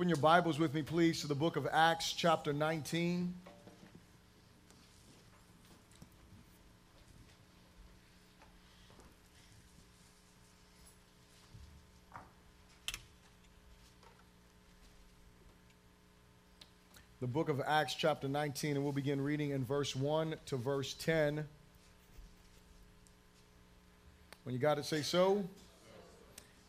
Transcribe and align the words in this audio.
Open 0.00 0.08
your 0.08 0.16
Bibles 0.16 0.58
with 0.58 0.72
me, 0.72 0.80
please, 0.80 1.20
to 1.20 1.26
the 1.26 1.34
book 1.34 1.56
of 1.56 1.68
Acts, 1.70 2.14
chapter 2.14 2.54
19. 2.54 3.34
The 17.20 17.26
book 17.26 17.50
of 17.50 17.60
Acts, 17.66 17.94
chapter 17.94 18.26
19, 18.26 18.76
and 18.76 18.82
we'll 18.82 18.94
begin 18.94 19.20
reading 19.20 19.50
in 19.50 19.66
verse 19.66 19.94
1 19.94 20.34
to 20.46 20.56
verse 20.56 20.94
10. 20.94 21.46
When 24.44 24.54
you 24.54 24.58
got 24.58 24.78
it, 24.78 24.86
say 24.86 25.02
so. 25.02 25.44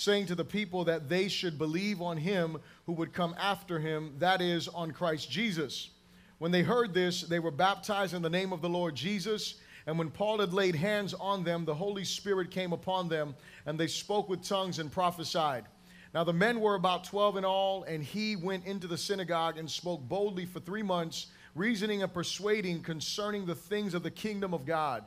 saying 0.00 0.24
to 0.24 0.34
the 0.34 0.44
people 0.44 0.84
that 0.84 1.10
they 1.10 1.28
should 1.28 1.58
believe 1.58 2.00
on 2.00 2.16
him 2.16 2.56
who 2.86 2.92
would 2.92 3.12
come 3.12 3.34
after 3.38 3.78
him, 3.78 4.14
that 4.18 4.40
is, 4.40 4.66
on 4.66 4.90
Christ 4.92 5.30
Jesus. 5.30 5.90
When 6.38 6.50
they 6.50 6.62
heard 6.62 6.94
this, 6.94 7.20
they 7.20 7.38
were 7.38 7.50
baptized 7.50 8.14
in 8.14 8.22
the 8.22 8.30
name 8.30 8.50
of 8.50 8.62
the 8.62 8.68
Lord 8.68 8.94
Jesus. 8.94 9.56
And 9.86 9.98
when 9.98 10.10
Paul 10.10 10.40
had 10.40 10.54
laid 10.54 10.74
hands 10.74 11.12
on 11.12 11.44
them, 11.44 11.66
the 11.66 11.74
Holy 11.74 12.04
Spirit 12.04 12.50
came 12.50 12.72
upon 12.72 13.10
them, 13.10 13.34
and 13.66 13.78
they 13.78 13.86
spoke 13.86 14.30
with 14.30 14.42
tongues 14.42 14.78
and 14.78 14.90
prophesied. 14.90 15.66
Now 16.14 16.24
the 16.24 16.32
men 16.32 16.60
were 16.60 16.76
about 16.76 17.04
12 17.04 17.36
in 17.36 17.44
all, 17.44 17.82
and 17.82 18.02
he 18.02 18.36
went 18.36 18.64
into 18.64 18.86
the 18.86 18.96
synagogue 18.96 19.58
and 19.58 19.70
spoke 19.70 20.00
boldly 20.08 20.46
for 20.46 20.60
three 20.60 20.82
months, 20.82 21.26
reasoning 21.54 22.02
and 22.02 22.12
persuading 22.12 22.82
concerning 22.82 23.44
the 23.44 23.54
things 23.54 23.92
of 23.92 24.02
the 24.02 24.10
kingdom 24.10 24.54
of 24.54 24.64
God. 24.64 25.04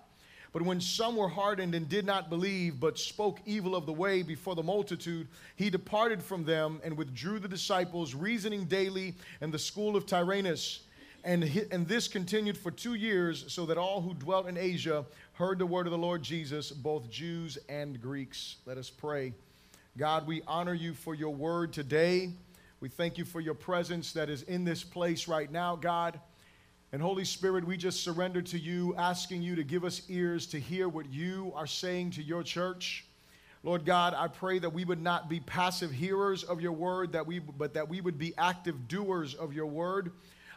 But 0.53 0.61
when 0.61 0.79
some 0.79 1.15
were 1.15 1.27
hardened 1.27 1.73
and 1.73 1.89
did 1.89 2.05
not 2.05 2.29
believe, 2.29 2.79
but 2.79 2.99
spoke 2.99 3.39
evil 3.43 3.75
of 3.75 3.87
the 3.87 3.91
way 3.91 4.21
before 4.21 4.53
the 4.53 4.61
multitude, 4.61 5.27
he 5.55 5.71
departed 5.71 6.21
from 6.21 6.45
them 6.45 6.79
and 6.83 6.95
withdrew 6.95 7.39
the 7.39 7.47
disciples, 7.47 8.13
reasoning 8.13 8.65
daily 8.65 9.15
in 9.41 9.49
the 9.49 9.57
school 9.57 9.95
of 9.95 10.05
Tyrannus. 10.05 10.81
And, 11.23 11.43
and 11.71 11.87
this 11.87 12.07
continued 12.07 12.57
for 12.57 12.69
two 12.69 12.93
years, 12.93 13.45
so 13.51 13.65
that 13.65 13.77
all 13.77 14.01
who 14.01 14.13
dwelt 14.13 14.47
in 14.47 14.57
Asia 14.57 15.05
heard 15.33 15.57
the 15.57 15.65
word 15.65 15.87
of 15.87 15.91
the 15.91 15.97
Lord 15.97 16.21
Jesus, 16.21 16.69
both 16.69 17.09
Jews 17.09 17.57
and 17.67 17.99
Greeks. 17.99 18.57
Let 18.67 18.77
us 18.77 18.91
pray. 18.91 19.33
God, 19.97 20.27
we 20.27 20.43
honor 20.47 20.73
you 20.73 20.93
for 20.93 21.15
your 21.15 21.33
word 21.33 21.73
today. 21.73 22.31
We 22.79 22.89
thank 22.89 23.17
you 23.17 23.25
for 23.25 23.39
your 23.39 23.53
presence 23.53 24.11
that 24.13 24.29
is 24.29 24.43
in 24.43 24.65
this 24.65 24.83
place 24.83 25.27
right 25.27 25.51
now, 25.51 25.75
God. 25.75 26.19
And 26.93 27.01
Holy 27.01 27.25
Spirit, 27.25 27.65
we 27.65 27.75
just 27.75 28.03
surrender 28.03 28.39
to 28.43 28.59
you, 28.59 28.93
asking 28.99 29.41
you 29.41 29.55
to 29.55 29.63
give 29.63 29.83
us 29.83 30.03
ears 30.09 30.45
to 30.45 30.59
hear 30.59 30.87
what 30.87 31.11
you 31.11 31.51
are 31.55 31.65
saying 31.65 32.11
to 32.11 32.21
your 32.21 32.43
church. 32.43 33.05
Lord 33.63 33.83
God, 33.83 34.13
I 34.15 34.27
pray 34.27 34.59
that 34.59 34.71
we 34.71 34.85
would 34.85 35.01
not 35.01 35.27
be 35.27 35.39
passive 35.39 35.89
hearers 35.89 36.43
of 36.43 36.61
your 36.61 36.71
word, 36.71 37.13
that 37.13 37.25
we, 37.25 37.39
but 37.39 37.73
that 37.73 37.89
we 37.89 37.99
would 37.99 38.19
be 38.19 38.35
active 38.37 38.87
doers 38.87 39.33
of 39.33 39.53
your 39.53 39.65
word. 39.65 40.11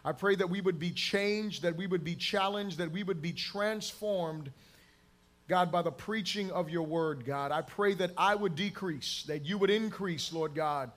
I 0.04 0.12
pray 0.12 0.34
that 0.34 0.50
we 0.50 0.60
would 0.60 0.78
be 0.78 0.90
changed, 0.90 1.62
that 1.62 1.74
we 1.74 1.86
would 1.86 2.04
be 2.04 2.14
challenged, 2.14 2.76
that 2.76 2.92
we 2.92 3.02
would 3.02 3.22
be 3.22 3.32
transformed, 3.32 4.52
God, 5.48 5.72
by 5.72 5.80
the 5.80 5.90
preaching 5.90 6.50
of 6.50 6.68
your 6.68 6.82
word, 6.82 7.24
God. 7.24 7.50
I 7.50 7.62
pray 7.62 7.94
that 7.94 8.10
I 8.18 8.34
would 8.34 8.56
decrease, 8.56 9.24
that 9.26 9.46
you 9.46 9.56
would 9.56 9.70
increase, 9.70 10.34
Lord 10.34 10.54
God, 10.54 10.90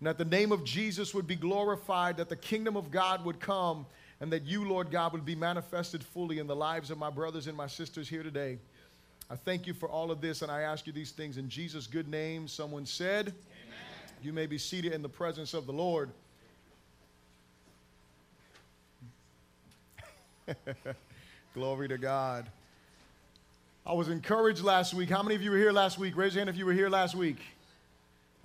and 0.00 0.06
that 0.06 0.16
the 0.16 0.24
name 0.24 0.52
of 0.52 0.64
Jesus 0.64 1.12
would 1.12 1.26
be 1.26 1.36
glorified, 1.36 2.16
that 2.16 2.30
the 2.30 2.36
kingdom 2.36 2.78
of 2.78 2.90
God 2.90 3.26
would 3.26 3.40
come 3.40 3.84
and 4.20 4.32
that 4.32 4.44
you, 4.46 4.66
Lord 4.66 4.90
God, 4.90 5.12
would 5.12 5.24
be 5.24 5.34
manifested 5.34 6.02
fully 6.02 6.38
in 6.38 6.46
the 6.46 6.56
lives 6.56 6.90
of 6.90 6.98
my 6.98 7.10
brothers 7.10 7.46
and 7.46 7.56
my 7.56 7.66
sisters 7.66 8.08
here 8.08 8.22
today. 8.22 8.58
I 9.28 9.36
thank 9.36 9.66
you 9.66 9.74
for 9.74 9.88
all 9.88 10.10
of 10.10 10.20
this, 10.20 10.42
and 10.42 10.50
I 10.50 10.62
ask 10.62 10.86
you 10.86 10.92
these 10.92 11.10
things 11.10 11.36
in 11.36 11.48
Jesus' 11.48 11.86
good 11.86 12.08
name. 12.08 12.46
Someone 12.48 12.86
said, 12.86 13.28
Amen. 13.28 13.36
You 14.22 14.32
may 14.32 14.46
be 14.46 14.56
seated 14.58 14.92
in 14.92 15.02
the 15.02 15.08
presence 15.08 15.52
of 15.52 15.66
the 15.66 15.72
Lord. 15.72 16.10
Glory 21.54 21.88
to 21.88 21.98
God. 21.98 22.46
I 23.84 23.92
was 23.92 24.08
encouraged 24.08 24.62
last 24.62 24.94
week. 24.94 25.10
How 25.10 25.22
many 25.22 25.34
of 25.34 25.42
you 25.42 25.50
were 25.50 25.58
here 25.58 25.72
last 25.72 25.98
week? 25.98 26.16
Raise 26.16 26.34
your 26.34 26.40
hand 26.40 26.50
if 26.50 26.56
you 26.56 26.66
were 26.66 26.72
here 26.72 26.88
last 26.88 27.14
week. 27.14 27.38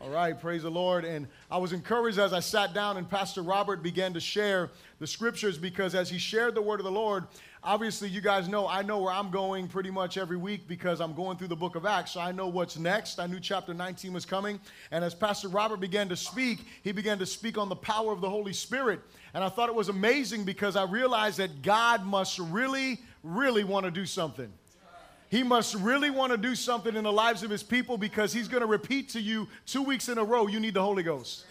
All 0.04 0.10
right, 0.10 0.40
praise 0.40 0.64
the 0.64 0.72
Lord. 0.72 1.06
And 1.06 1.28
I 1.52 1.60
was 1.60 1.74
encouraged 1.74 2.18
as 2.18 2.34
I 2.34 2.40
sat 2.40 2.74
down 2.74 2.98
and 2.98 3.08
Pastor 3.08 3.44
Robert 3.44 3.84
began 3.84 4.14
to 4.14 4.20
share 4.20 4.72
the 4.98 5.06
scriptures 5.06 5.60
because 5.60 5.94
as 5.94 6.10
he 6.10 6.18
shared 6.18 6.56
the 6.56 6.62
word 6.62 6.80
of 6.80 6.86
the 6.86 6.92
Lord, 6.92 7.26
obviously 7.64 8.10
you 8.10 8.20
guys 8.20 8.48
know 8.48 8.68
I 8.68 8.82
know 8.82 8.98
where 8.98 9.14
I'm 9.14 9.30
going 9.30 9.68
pretty 9.68 9.92
much 9.92 10.18
every 10.18 10.38
week 10.38 10.68
because 10.68 11.02
I'm 11.02 11.14
going 11.14 11.38
through 11.38 11.50
the 11.50 11.56
book 11.56 11.76
of 11.76 11.86
Acts. 11.86 12.14
So 12.14 12.20
I 12.20 12.32
know 12.32 12.48
what's 12.48 12.80
next. 12.80 13.20
I 13.20 13.28
knew 13.28 13.40
chapter 13.40 13.76
19 13.76 14.12
was 14.12 14.26
coming. 14.26 14.60
And 14.90 15.04
as 15.04 15.14
Pastor 15.14 15.50
Robert 15.50 15.80
began 15.80 16.10
to 16.10 16.16
speak, 16.16 16.66
he 16.82 16.92
began 16.92 17.20
to 17.20 17.26
speak 17.28 17.60
on 17.60 17.70
the 17.70 17.76
power 17.76 18.12
of 18.12 18.22
the 18.22 18.30
Holy 18.30 18.54
Spirit. 18.54 19.02
And 19.36 19.44
I 19.44 19.50
thought 19.50 19.70
it 19.70 19.76
was 19.76 19.90
amazing 19.90 20.46
because 20.46 20.76
I 20.76 20.86
realized 20.86 21.38
that 21.38 21.62
God 21.62 22.04
must 22.06 22.40
really, 22.40 23.02
really 23.22 23.64
want 23.64 23.86
to 23.86 23.92
do 23.92 24.08
something. 24.08 24.52
He 25.32 25.44
must 25.44 25.76
really 25.76 26.10
want 26.10 26.34
to 26.34 26.38
do 26.38 26.56
something 26.56 26.94
in 26.94 27.06
the 27.06 27.12
lives 27.12 27.42
of 27.42 27.50
his 27.50 27.64
people 27.64 27.98
because 27.98 28.34
he's 28.34 28.50
going 28.50 28.60
to 28.60 28.68
repeat 28.68 29.08
to 29.12 29.22
you 29.22 29.48
two 29.66 29.82
weeks 29.82 30.10
in 30.10 30.18
a 30.18 30.24
row, 30.26 30.48
you 30.48 30.60
need 30.60 30.74
the 30.74 30.82
Holy 30.82 31.04
Ghost. 31.04 31.46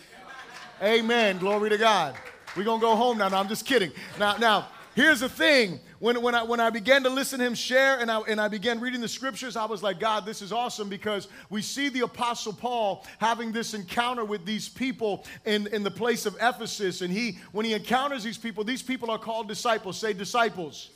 Amen. 0.82 1.38
Glory 1.38 1.70
to 1.70 1.78
God. 1.78 2.14
We're 2.54 2.64
going 2.64 2.78
to 2.78 2.86
go 2.86 2.94
home 2.94 3.16
now. 3.16 3.30
No, 3.30 3.38
I'm 3.38 3.48
just 3.48 3.64
kidding. 3.64 3.90
Now, 4.18 4.36
now, 4.36 4.68
here's 4.94 5.20
the 5.20 5.30
thing. 5.30 5.80
When, 5.98 6.20
when, 6.20 6.34
I, 6.34 6.42
when 6.42 6.60
I 6.60 6.68
began 6.68 7.02
to 7.04 7.08
listen 7.08 7.38
to 7.38 7.46
him 7.46 7.54
share 7.54 8.00
and 8.00 8.10
I, 8.10 8.20
and 8.28 8.38
I 8.38 8.48
began 8.48 8.80
reading 8.80 9.00
the 9.00 9.08
scriptures, 9.08 9.56
I 9.56 9.64
was 9.64 9.82
like, 9.82 9.98
God, 9.98 10.26
this 10.26 10.42
is 10.42 10.52
awesome 10.52 10.90
because 10.90 11.28
we 11.48 11.62
see 11.62 11.88
the 11.88 12.00
Apostle 12.00 12.52
Paul 12.52 13.06
having 13.16 13.50
this 13.50 13.72
encounter 13.72 14.26
with 14.26 14.44
these 14.44 14.68
people 14.68 15.24
in, 15.46 15.66
in 15.68 15.82
the 15.82 15.90
place 15.90 16.26
of 16.26 16.36
Ephesus. 16.38 17.00
And 17.00 17.10
he, 17.10 17.38
when 17.52 17.64
he 17.64 17.72
encounters 17.72 18.24
these 18.24 18.36
people, 18.36 18.62
these 18.62 18.82
people 18.82 19.10
are 19.10 19.18
called 19.18 19.48
disciples. 19.48 19.98
Say 19.98 20.12
disciples. 20.12 20.90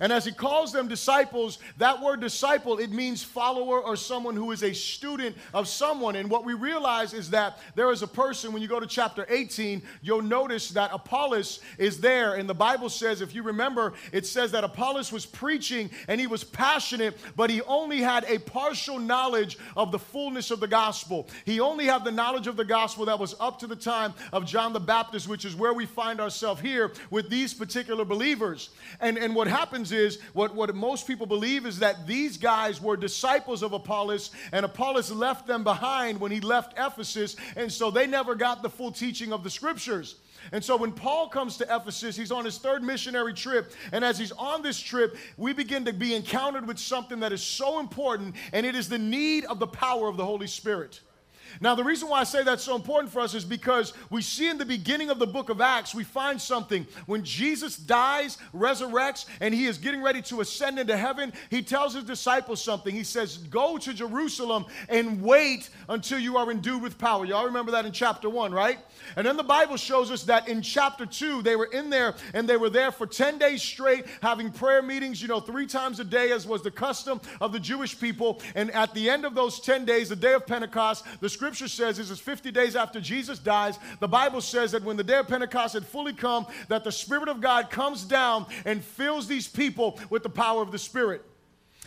And 0.00 0.12
as 0.12 0.24
he 0.24 0.32
calls 0.32 0.72
them 0.72 0.88
disciples, 0.88 1.58
that 1.78 2.00
word 2.00 2.20
disciple, 2.20 2.78
it 2.78 2.90
means 2.90 3.22
follower 3.22 3.80
or 3.80 3.96
someone 3.96 4.36
who 4.36 4.50
is 4.50 4.62
a 4.62 4.72
student 4.72 5.36
of 5.52 5.68
someone. 5.68 6.16
And 6.16 6.30
what 6.30 6.44
we 6.44 6.54
realize 6.54 7.14
is 7.14 7.30
that 7.30 7.58
there 7.74 7.90
is 7.90 8.02
a 8.02 8.06
person, 8.06 8.52
when 8.52 8.62
you 8.62 8.68
go 8.68 8.80
to 8.80 8.86
chapter 8.86 9.26
18, 9.28 9.82
you'll 10.02 10.22
notice 10.22 10.70
that 10.70 10.90
Apollos 10.92 11.60
is 11.78 12.00
there. 12.00 12.34
And 12.34 12.48
the 12.48 12.54
Bible 12.54 12.88
says, 12.88 13.20
if 13.20 13.34
you 13.34 13.42
remember, 13.42 13.94
it 14.12 14.26
says 14.26 14.52
that 14.52 14.64
Apollos 14.64 15.12
was 15.12 15.26
preaching 15.26 15.90
and 16.08 16.20
he 16.20 16.26
was 16.26 16.44
passionate, 16.44 17.16
but 17.36 17.50
he 17.50 17.62
only 17.62 18.00
had 18.00 18.24
a 18.24 18.38
partial 18.38 18.98
knowledge 18.98 19.58
of 19.76 19.92
the 19.92 19.98
fullness 19.98 20.50
of 20.50 20.60
the 20.60 20.68
gospel. 20.68 21.28
He 21.44 21.60
only 21.60 21.86
had 21.86 22.04
the 22.04 22.12
knowledge 22.12 22.46
of 22.46 22.56
the 22.56 22.64
gospel 22.64 23.06
that 23.06 23.18
was 23.18 23.34
up 23.40 23.58
to 23.60 23.66
the 23.66 23.76
time 23.76 24.14
of 24.32 24.46
John 24.46 24.72
the 24.72 24.80
Baptist, 24.80 25.28
which 25.28 25.44
is 25.44 25.54
where 25.54 25.72
we 25.72 25.86
find 25.86 26.20
ourselves 26.20 26.60
here 26.60 26.92
with 27.10 27.30
these 27.30 27.54
particular 27.54 28.04
believers. 28.04 28.70
And, 29.00 29.18
and 29.18 29.34
what 29.34 29.46
happens 29.46 29.83
happens 29.84 30.14
is 30.14 30.22
what, 30.32 30.54
what 30.54 30.74
most 30.74 31.06
people 31.06 31.26
believe 31.26 31.66
is 31.66 31.78
that 31.78 32.06
these 32.06 32.36
guys 32.36 32.80
were 32.80 32.96
disciples 32.96 33.62
of 33.62 33.72
Apollos, 33.72 34.30
and 34.52 34.64
Apollos 34.64 35.10
left 35.10 35.46
them 35.46 35.64
behind 35.64 36.20
when 36.20 36.32
he 36.32 36.40
left 36.40 36.74
Ephesus, 36.78 37.36
and 37.56 37.70
so 37.70 37.90
they 37.90 38.06
never 38.06 38.34
got 38.34 38.62
the 38.62 38.70
full 38.70 38.92
teaching 38.92 39.32
of 39.32 39.44
the 39.44 39.50
scriptures. 39.50 40.16
And 40.52 40.62
so 40.62 40.76
when 40.76 40.92
Paul 40.92 41.28
comes 41.28 41.56
to 41.58 41.64
Ephesus, 41.64 42.16
he's 42.16 42.30
on 42.30 42.44
his 42.44 42.58
third 42.58 42.82
missionary 42.82 43.32
trip. 43.32 43.72
And 43.92 44.04
as 44.04 44.18
he's 44.18 44.32
on 44.32 44.60
this 44.60 44.78
trip, 44.78 45.16
we 45.38 45.54
begin 45.54 45.86
to 45.86 45.92
be 45.92 46.14
encountered 46.14 46.66
with 46.66 46.78
something 46.78 47.20
that 47.20 47.32
is 47.32 47.42
so 47.42 47.80
important, 47.80 48.34
and 48.52 48.66
it 48.66 48.74
is 48.74 48.88
the 48.88 48.98
need 48.98 49.46
of 49.46 49.58
the 49.58 49.66
power 49.66 50.08
of 50.08 50.16
the 50.16 50.24
Holy 50.24 50.46
Spirit. 50.46 51.00
Now, 51.60 51.74
the 51.74 51.84
reason 51.84 52.08
why 52.08 52.20
I 52.20 52.24
say 52.24 52.42
that's 52.42 52.64
so 52.64 52.76
important 52.76 53.12
for 53.12 53.20
us 53.20 53.34
is 53.34 53.44
because 53.44 53.92
we 54.10 54.22
see 54.22 54.48
in 54.48 54.58
the 54.58 54.64
beginning 54.64 55.10
of 55.10 55.18
the 55.18 55.26
book 55.26 55.48
of 55.48 55.60
Acts, 55.60 55.94
we 55.94 56.04
find 56.04 56.40
something. 56.40 56.86
When 57.06 57.24
Jesus 57.24 57.76
dies, 57.76 58.38
resurrects, 58.54 59.26
and 59.40 59.54
he 59.54 59.66
is 59.66 59.78
getting 59.78 60.02
ready 60.02 60.22
to 60.22 60.40
ascend 60.40 60.78
into 60.78 60.96
heaven, 60.96 61.32
he 61.50 61.62
tells 61.62 61.94
his 61.94 62.04
disciples 62.04 62.62
something. 62.62 62.94
He 62.94 63.04
says, 63.04 63.38
Go 63.38 63.78
to 63.78 63.94
Jerusalem 63.94 64.66
and 64.88 65.22
wait 65.22 65.70
until 65.88 66.18
you 66.18 66.36
are 66.36 66.50
endued 66.50 66.82
with 66.82 66.98
power. 66.98 67.24
Y'all 67.24 67.46
remember 67.46 67.72
that 67.72 67.86
in 67.86 67.92
chapter 67.92 68.28
1, 68.28 68.52
right? 68.52 68.78
And 69.16 69.26
then 69.26 69.36
the 69.36 69.42
Bible 69.42 69.76
shows 69.76 70.10
us 70.10 70.24
that 70.24 70.48
in 70.48 70.62
chapter 70.62 71.06
2, 71.06 71.42
they 71.42 71.56
were 71.56 71.66
in 71.66 71.90
there 71.90 72.14
and 72.32 72.48
they 72.48 72.56
were 72.56 72.70
there 72.70 72.90
for 72.90 73.06
10 73.06 73.38
days 73.38 73.62
straight 73.62 74.06
having 74.22 74.50
prayer 74.50 74.82
meetings, 74.82 75.20
you 75.20 75.28
know, 75.28 75.40
three 75.40 75.66
times 75.66 76.00
a 76.00 76.04
day, 76.04 76.32
as 76.32 76.46
was 76.46 76.62
the 76.62 76.70
custom 76.70 77.20
of 77.40 77.52
the 77.52 77.60
Jewish 77.60 77.98
people. 77.98 78.40
And 78.54 78.70
at 78.72 78.94
the 78.94 79.08
end 79.08 79.24
of 79.24 79.34
those 79.34 79.60
10 79.60 79.84
days, 79.84 80.08
the 80.08 80.16
day 80.16 80.32
of 80.32 80.46
Pentecost, 80.46 81.04
the 81.20 81.28
scripture 81.44 81.68
says 81.68 81.98
is 81.98 82.10
it's 82.10 82.18
50 82.18 82.50
days 82.52 82.74
after 82.74 83.02
Jesus 83.02 83.38
dies. 83.38 83.78
The 84.00 84.08
Bible 84.08 84.40
says 84.40 84.72
that 84.72 84.82
when 84.82 84.96
the 84.96 85.04
day 85.04 85.18
of 85.18 85.28
Pentecost 85.28 85.74
had 85.74 85.84
fully 85.84 86.14
come, 86.14 86.46
that 86.68 86.84
the 86.84 86.90
Spirit 86.90 87.28
of 87.28 87.42
God 87.42 87.68
comes 87.68 88.02
down 88.02 88.46
and 88.64 88.82
fills 88.82 89.26
these 89.26 89.46
people 89.46 90.00
with 90.08 90.22
the 90.22 90.30
power 90.30 90.62
of 90.62 90.72
the 90.72 90.78
Spirit. 90.78 91.22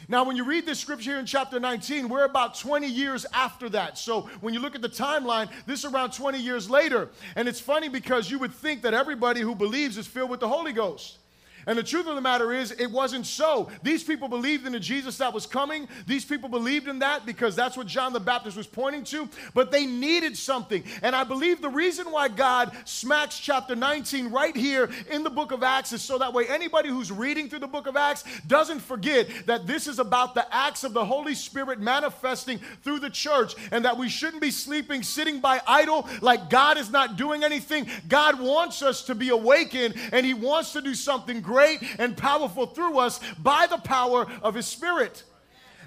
Now, 0.08 0.24
when 0.26 0.36
you 0.36 0.44
read 0.44 0.68
this 0.68 0.80
scripture 0.80 1.10
here 1.10 1.20
in 1.20 1.26
chapter 1.26 1.60
19, 1.60 2.08
we're 2.08 2.26
about 2.26 2.54
20 2.54 2.86
years 2.86 3.26
after 3.34 3.68
that. 3.70 3.98
So 3.98 4.30
when 4.42 4.54
you 4.54 4.60
look 4.60 4.76
at 4.76 4.84
the 4.84 4.90
timeline, 4.90 5.50
this 5.66 5.84
is 5.84 5.92
around 5.92 6.14
20 6.14 6.38
years 6.38 6.70
later. 6.70 7.10
And 7.36 7.48
it's 7.48 7.60
funny 7.60 7.90
because 7.90 8.30
you 8.30 8.38
would 8.38 8.54
think 8.54 8.84
that 8.84 8.94
everybody 8.94 9.42
who 9.42 9.56
believes 9.56 9.98
is 9.98 10.06
filled 10.06 10.30
with 10.30 10.40
the 10.40 10.48
Holy 10.48 10.72
Ghost. 10.72 11.18
And 11.68 11.78
the 11.78 11.84
truth 11.84 12.08
of 12.08 12.16
the 12.16 12.22
matter 12.22 12.54
is, 12.54 12.72
it 12.72 12.90
wasn't 12.90 13.26
so. 13.26 13.70
These 13.84 14.02
people 14.02 14.30
believed 14.30 14.66
in 14.66 14.72
the 14.72 14.80
Jesus 14.80 15.18
that 15.18 15.34
was 15.34 15.46
coming. 15.46 15.90
These 16.08 16.24
people 16.24 16.48
believed 16.48 16.88
in 16.88 17.00
that 17.00 17.26
because 17.26 17.58
that's 17.58 17.76
what 17.76 17.88
John 17.88 18.14
the 18.14 18.22
Baptist 18.22 18.56
was 18.56 18.66
pointing 18.66 19.04
to. 19.06 19.28
But 19.54 19.70
they 19.70 19.86
needed 19.86 20.38
something. 20.38 20.82
And 21.02 21.14
I 21.14 21.26
believe 21.26 21.62
the 21.62 21.70
reason 21.70 22.10
why 22.10 22.30
God 22.30 22.72
smacks 22.86 23.38
chapter 23.38 23.76
19 23.76 24.30
right 24.32 24.56
here 24.56 24.90
in 25.12 25.24
the 25.24 25.30
book 25.30 25.52
of 25.52 25.62
Acts 25.62 25.92
is 25.92 26.02
so 26.02 26.18
that 26.20 26.34
way 26.34 26.48
anybody 26.48 26.88
who's 26.88 27.12
reading 27.12 27.50
through 27.50 27.60
the 27.60 27.68
book 27.68 27.86
of 27.86 27.98
Acts 27.98 28.24
doesn't 28.48 28.80
forget 28.80 29.28
that 29.46 29.68
this 29.68 29.88
is 29.88 30.00
about 30.00 30.36
the 30.36 30.48
acts 30.56 30.86
of 30.86 30.94
the 30.94 31.04
Holy 31.04 31.36
Spirit 31.36 31.82
manifesting 31.82 32.62
through 32.82 33.00
the 33.00 33.10
church 33.10 33.56
and 33.74 33.84
that 33.84 33.98
we 33.98 34.08
shouldn't 34.08 34.42
be 34.42 34.52
sleeping, 34.52 35.04
sitting 35.04 35.42
by 35.42 35.60
idle 35.68 36.08
like 36.22 36.50
God 36.50 36.78
is 36.78 36.90
not 36.90 37.18
doing 37.18 37.44
anything. 37.44 37.88
God 38.08 38.40
wants 38.40 38.82
us 38.82 39.02
to 39.04 39.16
be 39.16 39.30
awakened 39.30 39.96
and 40.14 40.26
He 40.26 40.34
wants 40.34 40.72
to 40.72 40.82
do 40.82 40.96
something 40.96 41.42
great 41.42 41.57
great 41.58 41.82
and 41.98 42.16
powerful 42.16 42.68
through 42.68 43.00
us 43.00 43.20
by 43.40 43.66
the 43.66 43.80
power 43.80 44.28
of 44.44 44.54
His 44.54 44.68
Spirit. 44.68 45.24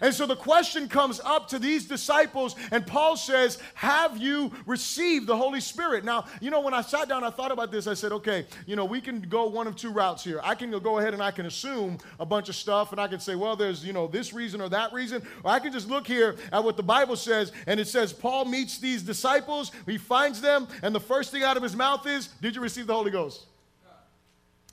And 0.00 0.12
so 0.12 0.26
the 0.26 0.34
question 0.34 0.88
comes 0.88 1.20
up 1.20 1.46
to 1.48 1.60
these 1.60 1.86
disciples, 1.86 2.56
and 2.72 2.84
Paul 2.84 3.16
says, 3.16 3.58
Have 3.74 4.16
you 4.16 4.50
received 4.66 5.28
the 5.28 5.36
Holy 5.36 5.60
Spirit? 5.60 6.04
Now, 6.04 6.24
you 6.40 6.50
know, 6.50 6.60
when 6.60 6.74
I 6.74 6.80
sat 6.80 7.08
down, 7.08 7.22
I 7.22 7.30
thought 7.30 7.52
about 7.52 7.70
this. 7.70 7.86
I 7.86 7.94
said, 7.94 8.10
Okay, 8.10 8.46
you 8.66 8.74
know, 8.74 8.84
we 8.84 9.00
can 9.00 9.20
go 9.20 9.46
one 9.46 9.68
of 9.68 9.76
two 9.76 9.90
routes 9.90 10.24
here. 10.24 10.40
I 10.42 10.56
can 10.56 10.70
go 10.70 10.98
ahead 10.98 11.14
and 11.14 11.22
I 11.22 11.30
can 11.30 11.46
assume 11.46 11.98
a 12.18 12.26
bunch 12.26 12.48
of 12.48 12.56
stuff, 12.56 12.90
and 12.90 13.00
I 13.00 13.06
can 13.06 13.20
say, 13.20 13.36
Well, 13.36 13.54
there's, 13.54 13.84
you 13.84 13.92
know, 13.92 14.08
this 14.08 14.32
reason 14.32 14.60
or 14.60 14.70
that 14.70 14.92
reason. 14.92 15.22
Or 15.44 15.52
I 15.52 15.60
can 15.60 15.70
just 15.70 15.88
look 15.88 16.06
here 16.06 16.34
at 16.50 16.64
what 16.64 16.76
the 16.78 16.82
Bible 16.82 17.14
says, 17.14 17.52
and 17.68 17.78
it 17.78 17.86
says, 17.86 18.12
Paul 18.12 18.46
meets 18.46 18.78
these 18.78 19.02
disciples, 19.02 19.70
he 19.86 19.98
finds 19.98 20.40
them, 20.40 20.66
and 20.82 20.92
the 20.94 21.00
first 21.00 21.30
thing 21.30 21.44
out 21.44 21.56
of 21.56 21.62
his 21.62 21.76
mouth 21.76 22.06
is, 22.08 22.28
Did 22.40 22.56
you 22.56 22.62
receive 22.62 22.88
the 22.88 22.94
Holy 22.94 23.12
Ghost? 23.12 23.46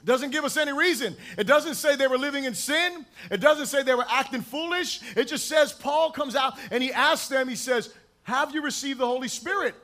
Doesn't 0.08 0.32
give 0.32 0.46
us 0.46 0.56
any 0.56 0.72
reason. 0.72 1.18
It 1.38 1.48
doesn't 1.48 1.76
say 1.76 1.98
they 1.98 2.08
were 2.08 2.18
living 2.18 2.46
in 2.46 2.54
sin. 2.54 3.06
It 3.30 3.42
doesn't 3.42 3.66
say 3.66 3.84
they 3.84 3.94
were 3.94 4.08
acting 4.10 4.42
foolish. 4.42 5.02
It 5.18 5.26
just 5.26 5.50
says 5.50 5.74
Paul 5.74 6.12
comes 6.12 6.34
out 6.34 6.58
and 6.72 6.82
he 6.82 6.94
asks 6.94 7.28
them, 7.28 7.50
he 7.50 7.58
says, 7.58 7.94
Have 8.24 8.56
you 8.56 8.62
received 8.62 9.02
the 9.02 9.06
Holy 9.06 9.28
Spirit? 9.28 9.76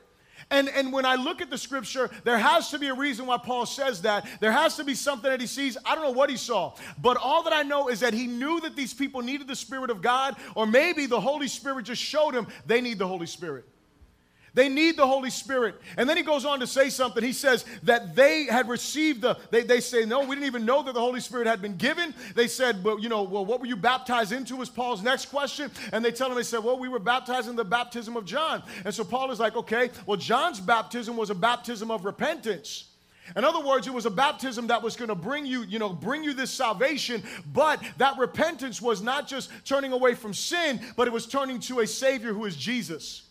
And, 0.50 0.70
and 0.70 0.94
when 0.94 1.04
I 1.04 1.16
look 1.16 1.42
at 1.42 1.50
the 1.50 1.58
scripture, 1.58 2.10
there 2.24 2.38
has 2.38 2.70
to 2.70 2.78
be 2.78 2.86
a 2.86 2.94
reason 2.94 3.26
why 3.26 3.36
Paul 3.36 3.66
says 3.66 4.00
that. 4.02 4.26
There 4.40 4.50
has 4.50 4.76
to 4.76 4.84
be 4.84 4.94
something 4.94 5.30
that 5.30 5.42
he 5.42 5.46
sees. 5.46 5.76
I 5.84 5.94
don't 5.94 6.04
know 6.04 6.10
what 6.10 6.30
he 6.30 6.38
saw, 6.38 6.74
but 7.02 7.18
all 7.18 7.42
that 7.42 7.52
I 7.52 7.62
know 7.62 7.88
is 7.88 8.00
that 8.00 8.14
he 8.14 8.26
knew 8.26 8.60
that 8.60 8.76
these 8.76 8.94
people 8.94 9.20
needed 9.20 9.46
the 9.46 9.56
Spirit 9.56 9.90
of 9.90 10.00
God, 10.00 10.36
or 10.54 10.66
maybe 10.66 11.04
the 11.04 11.20
Holy 11.20 11.48
Spirit 11.48 11.84
just 11.84 12.00
showed 12.00 12.34
him 12.34 12.46
they 12.64 12.80
need 12.80 12.98
the 12.98 13.06
Holy 13.06 13.26
Spirit. 13.26 13.66
They 14.54 14.68
need 14.68 14.96
the 14.96 15.06
Holy 15.06 15.30
Spirit. 15.30 15.80
And 15.96 16.08
then 16.08 16.16
he 16.16 16.22
goes 16.22 16.44
on 16.44 16.60
to 16.60 16.66
say 16.66 16.88
something. 16.88 17.22
He 17.22 17.32
says 17.32 17.64
that 17.82 18.14
they 18.14 18.44
had 18.44 18.68
received 18.68 19.20
the, 19.22 19.36
they, 19.50 19.62
they 19.62 19.80
say, 19.80 20.04
no, 20.04 20.20
we 20.20 20.36
didn't 20.36 20.46
even 20.46 20.64
know 20.64 20.82
that 20.84 20.94
the 20.94 21.00
Holy 21.00 21.20
Spirit 21.20 21.48
had 21.48 21.60
been 21.60 21.76
given. 21.76 22.14
They 22.36 22.46
said, 22.46 22.82
well, 22.84 22.98
you 22.98 23.08
know, 23.08 23.24
well, 23.24 23.44
what 23.44 23.60
were 23.60 23.66
you 23.66 23.76
baptized 23.76 24.30
into 24.30 24.54
was 24.54 24.70
Paul's 24.70 25.02
next 25.02 25.26
question. 25.26 25.72
And 25.92 26.04
they 26.04 26.12
tell 26.12 26.28
him, 26.28 26.36
they 26.36 26.44
said, 26.44 26.62
well, 26.62 26.78
we 26.78 26.88
were 26.88 27.00
baptized 27.00 27.48
in 27.48 27.56
the 27.56 27.64
baptism 27.64 28.16
of 28.16 28.24
John. 28.24 28.62
And 28.84 28.94
so 28.94 29.02
Paul 29.02 29.32
is 29.32 29.40
like, 29.40 29.56
okay, 29.56 29.90
well, 30.06 30.16
John's 30.16 30.60
baptism 30.60 31.16
was 31.16 31.30
a 31.30 31.34
baptism 31.34 31.90
of 31.90 32.04
repentance. 32.04 32.84
In 33.36 33.44
other 33.44 33.60
words, 33.60 33.86
it 33.86 33.92
was 33.92 34.06
a 34.06 34.10
baptism 34.10 34.68
that 34.68 34.82
was 34.82 34.96
going 34.96 35.08
to 35.08 35.14
bring 35.14 35.46
you, 35.46 35.62
you 35.62 35.78
know, 35.78 35.88
bring 35.88 36.22
you 36.22 36.34
this 36.34 36.50
salvation, 36.50 37.22
but 37.52 37.82
that 37.96 38.18
repentance 38.18 38.80
was 38.80 39.02
not 39.02 39.26
just 39.26 39.50
turning 39.64 39.92
away 39.92 40.14
from 40.14 40.34
sin, 40.34 40.80
but 40.96 41.08
it 41.08 41.12
was 41.12 41.26
turning 41.26 41.58
to 41.60 41.80
a 41.80 41.86
Savior 41.86 42.32
who 42.32 42.44
is 42.44 42.54
Jesus. 42.54 43.23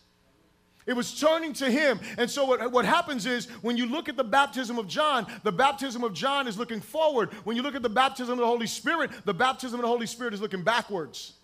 It 0.86 0.94
was 0.94 1.18
turning 1.18 1.54
to 1.54 1.70
him. 1.70 1.98
And 2.18 2.30
so, 2.30 2.44
what, 2.44 2.70
what 2.70 2.84
happens 2.84 3.24
is 3.24 3.46
when 3.62 3.76
you 3.76 3.86
look 3.86 4.08
at 4.08 4.16
the 4.16 4.24
baptism 4.24 4.78
of 4.78 4.86
John, 4.86 5.26
the 5.42 5.52
baptism 5.52 6.04
of 6.04 6.12
John 6.12 6.46
is 6.46 6.58
looking 6.58 6.80
forward. 6.80 7.32
When 7.44 7.56
you 7.56 7.62
look 7.62 7.74
at 7.74 7.82
the 7.82 7.88
baptism 7.88 8.32
of 8.32 8.38
the 8.38 8.46
Holy 8.46 8.66
Spirit, 8.66 9.10
the 9.24 9.34
baptism 9.34 9.80
of 9.80 9.82
the 9.82 9.88
Holy 9.88 10.06
Spirit 10.06 10.34
is 10.34 10.40
looking 10.40 10.62
backwards. 10.62 11.34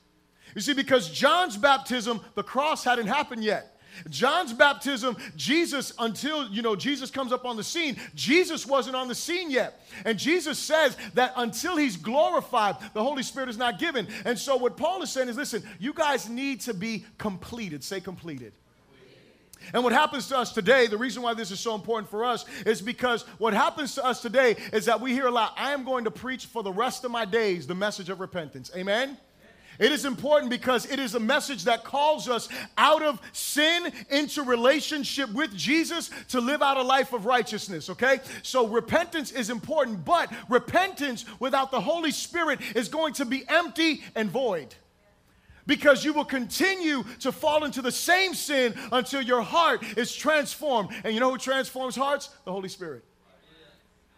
You 0.55 0.61
see, 0.61 0.75
because 0.75 1.09
John's 1.09 1.57
baptism, 1.57 2.21
the 2.35 2.43
cross 2.43 2.85
hadn't 2.85 3.07
happened 3.07 3.45
yet. 3.45 3.77
John's 4.09 4.53
baptism, 4.53 5.17
Jesus, 5.37 5.93
until, 5.99 6.49
you 6.49 6.63
know, 6.63 6.77
Jesus 6.77 7.11
comes 7.11 7.33
up 7.33 7.45
on 7.45 7.57
the 7.57 7.65
scene, 7.65 7.97
Jesus 8.15 8.67
wasn't 8.67 8.97
on 8.97 9.09
the 9.09 9.15
scene 9.15 9.51
yet. 9.51 9.81
And 10.05 10.19
Jesus 10.19 10.59
says 10.59 10.97
that 11.15 11.33
until 11.37 11.77
he's 11.77 11.97
glorified, 11.97 12.77
the 12.95 13.03
Holy 13.03 13.23
Spirit 13.23 13.49
is 13.49 13.59
not 13.59 13.79
given. 13.79 14.07
And 14.25 14.39
so 14.39 14.57
what 14.57 14.77
Paul 14.77 15.03
is 15.03 15.11
saying 15.11 15.29
is 15.29 15.37
listen, 15.37 15.63
you 15.79 15.93
guys 15.93 16.29
need 16.29 16.61
to 16.63 16.75
be 16.75 17.05
completed. 17.19 17.83
Say 17.83 18.01
completed. 18.01 18.53
And 19.73 19.85
what 19.85 19.93
happens 19.93 20.29
to 20.29 20.39
us 20.39 20.53
today, 20.53 20.87
the 20.87 20.97
reason 20.97 21.23
why 21.23 21.35
this 21.35 21.51
is 21.51 21.61
so 21.61 21.75
important 21.75 22.11
for 22.11 22.25
us 22.25 22.45
is 22.67 22.81
because 22.81 23.23
what 23.39 23.55
happens 23.55 23.95
to 23.95 24.05
us 24.05 24.21
today 24.21 24.57
is 24.73 24.87
that 24.87 25.01
we 25.01 25.12
hear 25.12 25.27
a 25.27 25.31
lot, 25.31 25.55
I 25.57 25.73
am 25.73 25.85
going 25.85 26.05
to 26.05 26.11
preach 26.11 26.47
for 26.47 26.62
the 26.62 26.73
rest 26.73 27.05
of 27.05 27.11
my 27.11 27.25
days 27.25 27.67
the 27.67 27.75
message 27.75 28.09
of 28.09 28.21
repentance. 28.21 28.71
Amen? 28.75 29.17
It 29.81 29.93
is 29.93 30.05
important 30.05 30.51
because 30.51 30.85
it 30.91 30.99
is 30.99 31.15
a 31.15 31.21
message 31.21 31.65
that 31.65 31.85
calls 31.85 32.29
us 32.29 32.51
out 32.77 33.03
of 33.03 33.19
sin 33.33 33.91
into 34.11 34.43
relationship 34.43 35.33
with 35.33 35.57
Jesus 35.57 36.11
to 36.29 36.41
live 36.41 36.61
out 36.61 36.77
a 36.77 36.83
life 36.83 37.15
of 37.15 37.25
righteousness, 37.25 37.89
okay? 37.89 38.21
So 38.43 38.67
repentance 38.67 39.33
is 39.33 39.49
important, 39.49 40.05
but 40.05 40.31
repentance 40.51 41.25
without 41.39 41.71
the 41.71 41.81
Holy 41.81 42.11
Spirit 42.11 42.61
is 42.77 42.89
going 42.89 43.15
to 43.15 43.25
be 43.25 43.49
empty 43.49 44.03
and 44.15 44.31
void 44.31 44.75
because 45.70 46.05
you 46.05 46.12
will 46.12 46.25
continue 46.25 47.05
to 47.20 47.31
fall 47.31 47.62
into 47.62 47.81
the 47.81 47.93
same 47.93 48.34
sin 48.34 48.75
until 48.90 49.22
your 49.22 49.40
heart 49.40 49.84
is 49.96 50.12
transformed. 50.12 50.88
And 51.05 51.14
you 51.14 51.20
know 51.20 51.31
who 51.31 51.38
transforms 51.38 51.94
hearts? 51.94 52.28
The 52.44 52.50
Holy 52.50 52.69
Spirit. 52.69 53.05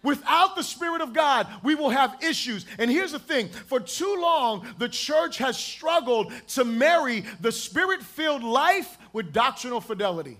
Without 0.02 0.56
the 0.56 0.62
Spirit 0.62 1.02
of 1.02 1.12
God, 1.12 1.46
we 1.62 1.74
will 1.74 1.90
have 1.90 2.16
issues. 2.22 2.64
And 2.78 2.90
here's 2.90 3.12
the 3.12 3.18
thing 3.18 3.48
for 3.50 3.80
too 3.80 4.16
long, 4.18 4.66
the 4.78 4.88
church 4.88 5.36
has 5.38 5.58
struggled 5.58 6.32
to 6.48 6.64
marry 6.64 7.22
the 7.42 7.52
Spirit 7.52 8.02
filled 8.02 8.42
life 8.42 8.96
with 9.12 9.34
doctrinal 9.34 9.82
fidelity. 9.82 10.38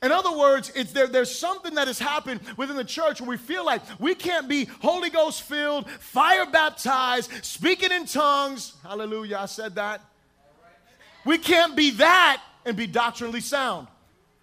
In 0.00 0.12
other 0.12 0.36
words, 0.36 0.72
it's 0.74 0.92
there, 0.92 1.06
there's 1.06 1.36
something 1.36 1.74
that 1.74 1.86
has 1.86 1.98
happened 1.98 2.40
within 2.56 2.76
the 2.76 2.84
church 2.84 3.20
where 3.20 3.30
we 3.30 3.36
feel 3.36 3.64
like 3.64 3.82
we 4.00 4.14
can't 4.14 4.48
be 4.48 4.64
Holy 4.80 5.10
Ghost 5.10 5.42
filled, 5.42 5.90
fire 5.90 6.46
baptized, 6.46 7.30
speaking 7.44 7.90
in 7.92 8.06
tongues. 8.06 8.74
Hallelujah, 8.82 9.38
I 9.38 9.46
said 9.46 9.74
that. 9.74 10.00
We 11.24 11.38
can't 11.38 11.76
be 11.76 11.90
that 11.92 12.42
and 12.64 12.76
be 12.76 12.86
doctrinally 12.86 13.40
sound. 13.40 13.88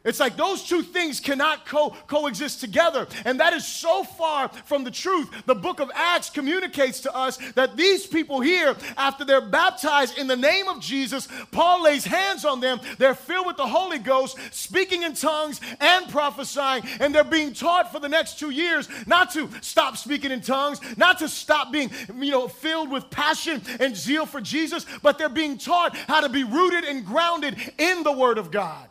It's 0.06 0.20
like 0.22 0.38
those 0.38 0.64
two 0.64 0.82
things 0.82 1.20
cannot 1.20 1.66
co- 1.66 1.94
coexist 2.08 2.62
together. 2.62 3.06
And 3.26 3.38
that 3.42 3.52
is 3.52 3.68
so 3.68 4.06
far 4.06 4.48
from 4.48 4.86
the 4.86 4.92
truth. 4.92 5.30
The 5.46 5.56
book 5.56 5.82
of 5.82 5.92
Acts 5.94 6.30
communicates 6.30 7.02
to 7.02 7.14
us 7.14 7.38
that 7.56 7.76
these 7.76 8.08
people 8.08 8.40
here, 8.40 8.78
after 8.96 9.26
they're 9.26 9.42
baptized 9.42 10.18
in 10.18 10.28
the 10.28 10.38
name 10.38 10.70
of 10.70 10.80
Jesus, 10.80 11.28
Paul 11.52 11.84
lays 11.84 12.06
hands 12.06 12.46
on 12.46 12.62
them. 12.62 12.80
They're 12.98 13.14
filled 13.14 13.46
with 13.46 13.58
the 13.58 13.68
Holy 13.68 14.00
Ghost, 14.00 14.38
speaking 14.52 15.04
in 15.04 15.16
tongues 15.16 15.60
and 15.82 16.08
prophesying. 16.08 16.84
And 17.02 17.14
they're 17.14 17.26
being 17.26 17.52
taught 17.52 17.92
for 17.92 18.00
the 18.00 18.08
next 18.08 18.40
two 18.40 18.52
years 18.52 18.88
not 19.06 19.32
to 19.34 19.50
stop 19.60 19.98
speaking 19.98 20.32
in 20.32 20.40
tongues, 20.40 20.80
not 20.96 21.20
to 21.20 21.28
stop 21.28 21.74
being, 21.74 21.92
you 22.16 22.32
know, 22.32 22.48
filled 22.48 22.90
with 22.90 23.10
passion 23.10 23.62
and 23.82 23.98
zeal 23.98 24.26
for 24.26 24.40
Jesus, 24.40 24.86
but 25.02 25.18
they're 25.18 25.28
being 25.28 25.58
taught 25.58 25.98
how 25.98 26.22
to 26.22 26.30
be 26.30 26.46
rooted 26.46 26.86
and 26.86 27.06
grounded 27.06 27.58
in 27.78 28.04
the 28.04 28.14
Word 28.14 28.38
of 28.38 28.50
God 28.50 28.89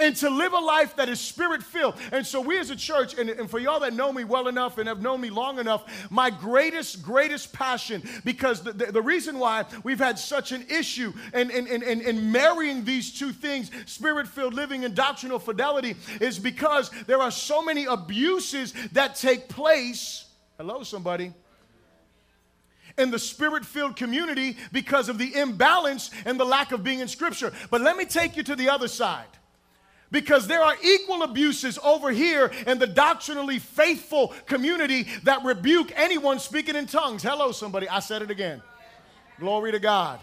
and 0.00 0.16
to 0.16 0.30
live 0.30 0.52
a 0.52 0.58
life 0.58 0.96
that 0.96 1.08
is 1.08 1.20
spirit 1.20 1.62
filled. 1.62 1.94
And 2.12 2.26
so, 2.26 2.40
we 2.40 2.58
as 2.58 2.70
a 2.70 2.76
church, 2.76 3.16
and, 3.18 3.28
and, 3.30 3.50
for 3.50 3.58
y'all 3.58 3.80
that 3.80 3.94
know 3.94 4.12
me 4.12 4.24
well 4.24 4.48
enough 4.48 4.78
and 4.78 4.88
have 4.88 5.02
known 5.02 5.20
me 5.20 5.30
long 5.30 5.58
enough, 5.58 5.84
my 6.10 6.30
greatest, 6.30 7.02
greatest 7.02 7.52
passion, 7.52 8.02
because 8.24 8.62
the, 8.62 8.72
the, 8.72 8.92
the 8.92 9.02
reason 9.02 9.38
why 9.38 9.64
we've 9.84 9.98
had 9.98 10.18
such 10.18 10.52
an 10.52 10.64
issue 10.68 11.12
in, 11.34 11.50
in, 11.50 11.66
in, 11.66 11.82
in 11.82 12.32
marrying 12.32 12.84
these 12.84 13.16
two 13.16 13.32
things, 13.32 13.70
spirit 13.86 14.26
filled 14.26 14.54
living 14.54 14.84
and 14.84 14.94
doctrinal 14.94 15.38
fidelity, 15.38 15.96
is 16.20 16.38
because 16.38 16.90
there 17.06 17.20
are 17.20 17.30
so 17.30 17.62
many 17.62 17.84
abuses 17.84 18.72
that 18.92 19.16
take 19.16 19.48
place. 19.48 20.26
Hello, 20.58 20.82
somebody 20.82 21.32
in 22.98 23.10
the 23.10 23.18
spirit 23.18 23.64
filled 23.64 23.96
community 23.96 24.56
because 24.72 25.08
of 25.08 25.16
the 25.16 25.34
imbalance 25.34 26.10
and 26.24 26.38
the 26.38 26.44
lack 26.44 26.72
of 26.72 26.84
being 26.84 27.00
in 27.00 27.08
Scripture. 27.08 27.52
But 27.70 27.80
let 27.80 27.96
me 27.96 28.04
take 28.04 28.36
you 28.36 28.42
to 28.42 28.56
the 28.56 28.68
other 28.68 28.88
side. 28.88 29.26
Because 30.10 30.46
there 30.46 30.62
are 30.62 30.74
equal 30.82 31.22
abuses 31.22 31.78
over 31.84 32.10
here 32.10 32.50
in 32.66 32.78
the 32.78 32.86
doctrinally 32.86 33.58
faithful 33.58 34.34
community 34.46 35.06
that 35.22 35.44
rebuke 35.44 35.92
anyone 35.94 36.38
speaking 36.40 36.74
in 36.74 36.86
tongues. 36.86 37.22
Hello, 37.22 37.52
somebody. 37.52 37.88
I 37.88 38.00
said 38.00 38.22
it 38.22 38.30
again. 38.30 38.60
Glory 39.38 39.72
to 39.72 39.78
God. 39.78 40.18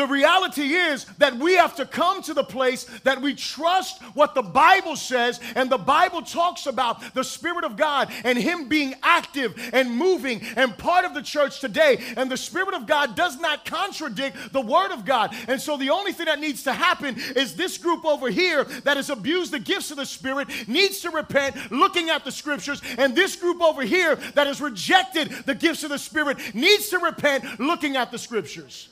The 0.00 0.06
reality 0.06 0.72
is 0.72 1.04
that 1.18 1.36
we 1.36 1.56
have 1.56 1.76
to 1.76 1.84
come 1.84 2.22
to 2.22 2.32
the 2.32 2.42
place 2.42 2.84
that 3.04 3.20
we 3.20 3.34
trust 3.34 4.00
what 4.14 4.34
the 4.34 4.40
Bible 4.40 4.96
says, 4.96 5.38
and 5.54 5.68
the 5.68 5.76
Bible 5.76 6.22
talks 6.22 6.64
about 6.64 7.12
the 7.12 7.22
Spirit 7.22 7.64
of 7.64 7.76
God 7.76 8.10
and 8.24 8.38
Him 8.38 8.66
being 8.66 8.94
active 9.02 9.54
and 9.74 9.94
moving 9.94 10.40
and 10.56 10.78
part 10.78 11.04
of 11.04 11.12
the 11.12 11.20
church 11.20 11.60
today. 11.60 12.02
And 12.16 12.30
the 12.30 12.38
Spirit 12.38 12.72
of 12.72 12.86
God 12.86 13.14
does 13.14 13.38
not 13.38 13.66
contradict 13.66 14.54
the 14.54 14.62
Word 14.62 14.90
of 14.90 15.04
God. 15.04 15.36
And 15.48 15.60
so 15.60 15.76
the 15.76 15.90
only 15.90 16.12
thing 16.12 16.24
that 16.24 16.40
needs 16.40 16.62
to 16.62 16.72
happen 16.72 17.16
is 17.36 17.54
this 17.54 17.76
group 17.76 18.06
over 18.06 18.30
here 18.30 18.64
that 18.64 18.96
has 18.96 19.10
abused 19.10 19.52
the 19.52 19.58
gifts 19.58 19.90
of 19.90 19.98
the 19.98 20.06
Spirit 20.06 20.48
needs 20.66 21.00
to 21.00 21.10
repent, 21.10 21.70
looking 21.70 22.08
at 22.08 22.24
the 22.24 22.32
scriptures, 22.32 22.80
and 22.96 23.14
this 23.14 23.36
group 23.36 23.60
over 23.60 23.82
here 23.82 24.16
that 24.34 24.46
has 24.46 24.62
rejected 24.62 25.28
the 25.44 25.54
gifts 25.54 25.84
of 25.84 25.90
the 25.90 25.98
Spirit 25.98 26.38
needs 26.54 26.88
to 26.88 26.98
repent, 27.00 27.60
looking 27.60 27.96
at 27.96 28.10
the 28.10 28.18
scriptures. 28.18 28.88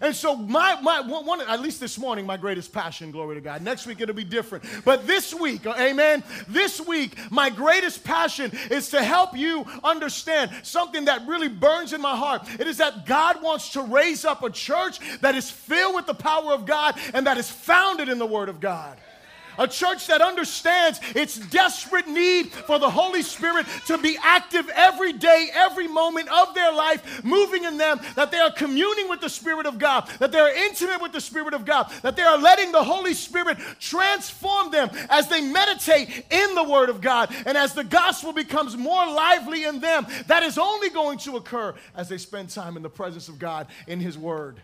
And 0.00 0.14
so, 0.14 0.36
my, 0.36 0.80
my 0.80 1.00
one, 1.00 1.40
at 1.40 1.60
least 1.60 1.80
this 1.80 1.98
morning, 1.98 2.26
my 2.26 2.36
greatest 2.36 2.72
passion, 2.72 3.10
glory 3.10 3.34
to 3.36 3.40
God. 3.40 3.62
Next 3.62 3.86
week, 3.86 4.00
it'll 4.00 4.14
be 4.14 4.24
different. 4.24 4.64
But 4.84 5.06
this 5.06 5.34
week, 5.34 5.66
uh, 5.66 5.74
amen, 5.78 6.22
this 6.48 6.80
week, 6.80 7.16
my 7.30 7.50
greatest 7.50 8.04
passion 8.04 8.50
is 8.70 8.90
to 8.90 9.02
help 9.02 9.36
you 9.36 9.64
understand 9.82 10.50
something 10.62 11.06
that 11.06 11.26
really 11.26 11.48
burns 11.48 11.92
in 11.92 12.00
my 12.00 12.16
heart. 12.16 12.42
It 12.58 12.66
is 12.66 12.78
that 12.78 13.06
God 13.06 13.42
wants 13.42 13.70
to 13.70 13.82
raise 13.82 14.24
up 14.24 14.42
a 14.42 14.50
church 14.50 14.98
that 15.20 15.34
is 15.34 15.50
filled 15.50 15.94
with 15.94 16.06
the 16.06 16.14
power 16.14 16.52
of 16.52 16.66
God 16.66 16.98
and 17.14 17.26
that 17.26 17.38
is 17.38 17.50
founded 17.50 18.08
in 18.08 18.18
the 18.18 18.26
Word 18.26 18.48
of 18.48 18.60
God. 18.60 18.98
A 19.58 19.66
church 19.66 20.06
that 20.06 20.20
understands 20.20 21.00
its 21.14 21.38
desperate 21.38 22.08
need 22.08 22.50
for 22.52 22.78
the 22.78 22.88
Holy 22.88 23.22
Spirit 23.22 23.66
to 23.86 23.98
be 23.98 24.16
active 24.22 24.68
every 24.74 25.12
day, 25.12 25.50
every 25.52 25.88
moment 25.88 26.28
of 26.28 26.54
their 26.54 26.72
life, 26.72 27.24
moving 27.24 27.64
in 27.64 27.76
them, 27.76 28.00
that 28.14 28.30
they 28.30 28.38
are 28.38 28.52
communing 28.52 29.08
with 29.08 29.20
the 29.20 29.28
Spirit 29.28 29.66
of 29.66 29.78
God, 29.78 30.08
that 30.18 30.32
they 30.32 30.38
are 30.38 30.52
intimate 30.52 31.02
with 31.02 31.12
the 31.12 31.20
Spirit 31.20 31.54
of 31.54 31.64
God, 31.64 31.92
that 32.02 32.16
they 32.16 32.22
are 32.22 32.38
letting 32.38 32.72
the 32.72 32.82
Holy 32.82 33.14
Spirit 33.14 33.58
transform 33.80 34.70
them 34.70 34.90
as 35.10 35.28
they 35.28 35.40
meditate 35.40 36.24
in 36.30 36.54
the 36.54 36.64
Word 36.64 36.88
of 36.88 37.00
God. 37.00 37.34
And 37.46 37.58
as 37.58 37.74
the 37.74 37.84
gospel 37.84 38.32
becomes 38.32 38.76
more 38.76 39.06
lively 39.06 39.64
in 39.64 39.80
them, 39.80 40.06
that 40.26 40.42
is 40.42 40.58
only 40.58 40.90
going 40.90 41.18
to 41.18 41.36
occur 41.36 41.74
as 41.96 42.08
they 42.08 42.18
spend 42.18 42.50
time 42.50 42.76
in 42.76 42.82
the 42.82 42.90
presence 42.90 43.28
of 43.28 43.38
God 43.38 43.66
in 43.86 44.00
His 44.00 44.16
Word. 44.16 44.60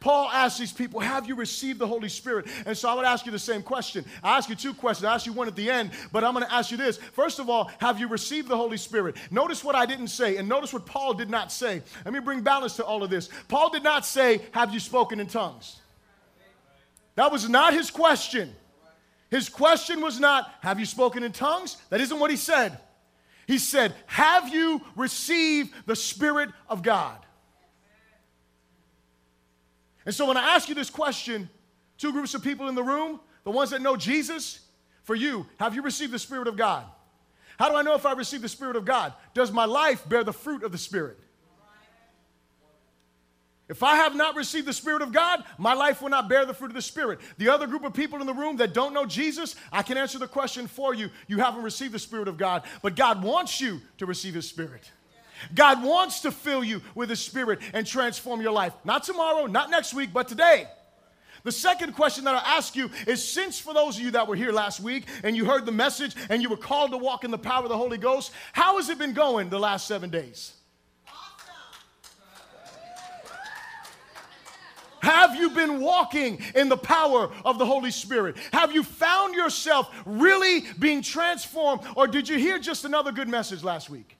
Paul 0.00 0.28
asked 0.30 0.58
these 0.58 0.72
people, 0.72 1.00
Have 1.00 1.26
you 1.26 1.34
received 1.34 1.78
the 1.78 1.86
Holy 1.86 2.08
Spirit? 2.08 2.46
And 2.66 2.76
so 2.76 2.88
I 2.88 2.94
would 2.94 3.04
ask 3.04 3.26
you 3.26 3.32
the 3.32 3.38
same 3.38 3.62
question. 3.62 4.04
I 4.22 4.36
ask 4.36 4.48
you 4.48 4.54
two 4.54 4.74
questions. 4.74 5.04
I 5.04 5.14
ask 5.14 5.26
you 5.26 5.32
one 5.32 5.48
at 5.48 5.56
the 5.56 5.70
end, 5.70 5.90
but 6.12 6.22
I'm 6.22 6.34
going 6.34 6.46
to 6.46 6.52
ask 6.52 6.70
you 6.70 6.76
this. 6.76 6.98
First 6.98 7.38
of 7.38 7.50
all, 7.50 7.70
have 7.78 7.98
you 7.98 8.06
received 8.06 8.48
the 8.48 8.56
Holy 8.56 8.76
Spirit? 8.76 9.16
Notice 9.30 9.64
what 9.64 9.74
I 9.74 9.86
didn't 9.86 10.08
say, 10.08 10.36
and 10.36 10.48
notice 10.48 10.72
what 10.72 10.86
Paul 10.86 11.14
did 11.14 11.30
not 11.30 11.50
say. 11.50 11.82
Let 12.04 12.14
me 12.14 12.20
bring 12.20 12.42
balance 12.42 12.76
to 12.76 12.84
all 12.84 13.02
of 13.02 13.10
this. 13.10 13.28
Paul 13.48 13.70
did 13.70 13.82
not 13.82 14.06
say, 14.06 14.42
Have 14.52 14.72
you 14.72 14.80
spoken 14.80 15.18
in 15.18 15.26
tongues? 15.26 15.80
That 17.16 17.32
was 17.32 17.48
not 17.48 17.74
his 17.74 17.90
question. 17.90 18.54
His 19.30 19.48
question 19.48 20.00
was 20.00 20.20
not, 20.20 20.52
Have 20.60 20.78
you 20.78 20.86
spoken 20.86 21.24
in 21.24 21.32
tongues? 21.32 21.76
That 21.90 22.00
isn't 22.00 22.18
what 22.18 22.30
he 22.30 22.36
said. 22.36 22.78
He 23.48 23.58
said, 23.58 23.94
Have 24.06 24.48
you 24.48 24.80
received 24.94 25.74
the 25.86 25.96
Spirit 25.96 26.50
of 26.68 26.82
God? 26.82 27.18
And 30.08 30.14
so 30.14 30.24
when 30.24 30.38
I 30.38 30.54
ask 30.54 30.70
you 30.70 30.74
this 30.74 30.88
question, 30.88 31.50
two 31.98 32.12
groups 32.12 32.32
of 32.32 32.42
people 32.42 32.66
in 32.68 32.74
the 32.74 32.82
room, 32.82 33.20
the 33.44 33.50
ones 33.50 33.68
that 33.72 33.82
know 33.82 33.94
Jesus, 33.94 34.60
for 35.02 35.14
you, 35.14 35.44
have 35.60 35.74
you 35.74 35.82
received 35.82 36.12
the 36.12 36.18
Spirit 36.18 36.48
of 36.48 36.56
God? 36.56 36.86
How 37.58 37.68
do 37.68 37.76
I 37.76 37.82
know 37.82 37.94
if 37.94 38.06
I 38.06 38.14
received 38.14 38.42
the 38.42 38.48
Spirit 38.48 38.76
of 38.76 38.86
God? 38.86 39.12
Does 39.34 39.52
my 39.52 39.66
life 39.66 40.08
bear 40.08 40.24
the 40.24 40.32
fruit 40.32 40.62
of 40.62 40.72
the 40.72 40.78
Spirit? 40.78 41.18
If 43.68 43.82
I 43.82 43.96
have 43.96 44.16
not 44.16 44.34
received 44.34 44.66
the 44.66 44.72
Spirit 44.72 45.02
of 45.02 45.12
God, 45.12 45.44
my 45.58 45.74
life 45.74 46.00
will 46.00 46.08
not 46.08 46.26
bear 46.26 46.46
the 46.46 46.54
fruit 46.54 46.68
of 46.70 46.74
the 46.74 46.80
Spirit. 46.80 47.20
The 47.36 47.50
other 47.50 47.66
group 47.66 47.84
of 47.84 47.92
people 47.92 48.18
in 48.22 48.26
the 48.26 48.32
room 48.32 48.56
that 48.56 48.72
don't 48.72 48.94
know 48.94 49.04
Jesus, 49.04 49.56
I 49.70 49.82
can 49.82 49.98
answer 49.98 50.18
the 50.18 50.26
question 50.26 50.68
for 50.68 50.94
you. 50.94 51.10
You 51.26 51.36
haven't 51.36 51.64
received 51.64 51.92
the 51.92 51.98
Spirit 51.98 52.28
of 52.28 52.38
God, 52.38 52.62
but 52.80 52.96
God 52.96 53.22
wants 53.22 53.60
you 53.60 53.82
to 53.98 54.06
receive 54.06 54.32
His 54.32 54.48
Spirit. 54.48 54.90
God 55.54 55.82
wants 55.82 56.20
to 56.20 56.30
fill 56.30 56.64
you 56.64 56.82
with 56.94 57.10
His 57.10 57.20
Spirit 57.20 57.60
and 57.72 57.86
transform 57.86 58.40
your 58.40 58.52
life. 58.52 58.72
Not 58.84 59.04
tomorrow, 59.04 59.46
not 59.46 59.70
next 59.70 59.94
week, 59.94 60.12
but 60.12 60.28
today. 60.28 60.66
The 61.44 61.52
second 61.52 61.94
question 61.94 62.24
that 62.24 62.34
I 62.34 62.56
ask 62.56 62.74
you 62.76 62.90
is 63.06 63.26
since 63.26 63.58
for 63.58 63.72
those 63.72 63.96
of 63.96 64.02
you 64.02 64.10
that 64.12 64.26
were 64.26 64.36
here 64.36 64.52
last 64.52 64.80
week 64.80 65.04
and 65.22 65.36
you 65.36 65.44
heard 65.44 65.66
the 65.66 65.72
message 65.72 66.14
and 66.28 66.42
you 66.42 66.48
were 66.48 66.56
called 66.56 66.90
to 66.90 66.98
walk 66.98 67.24
in 67.24 67.30
the 67.30 67.38
power 67.38 67.62
of 67.62 67.68
the 67.68 67.76
Holy 67.76 67.98
Ghost, 67.98 68.32
how 68.52 68.76
has 68.76 68.88
it 68.88 68.98
been 68.98 69.12
going 69.12 69.48
the 69.48 69.58
last 69.58 69.86
seven 69.86 70.10
days? 70.10 70.52
Have 75.00 75.36
you 75.36 75.50
been 75.50 75.80
walking 75.80 76.38
in 76.54 76.68
the 76.68 76.76
power 76.76 77.30
of 77.44 77.58
the 77.58 77.64
Holy 77.64 77.90
Spirit? 77.90 78.36
Have 78.52 78.74
you 78.74 78.82
found 78.82 79.34
yourself 79.34 79.90
really 80.04 80.66
being 80.78 81.00
transformed? 81.00 81.82
Or 81.96 82.06
did 82.06 82.28
you 82.28 82.36
hear 82.36 82.58
just 82.58 82.84
another 82.84 83.10
good 83.10 83.28
message 83.28 83.62
last 83.62 83.88
week? 83.88 84.17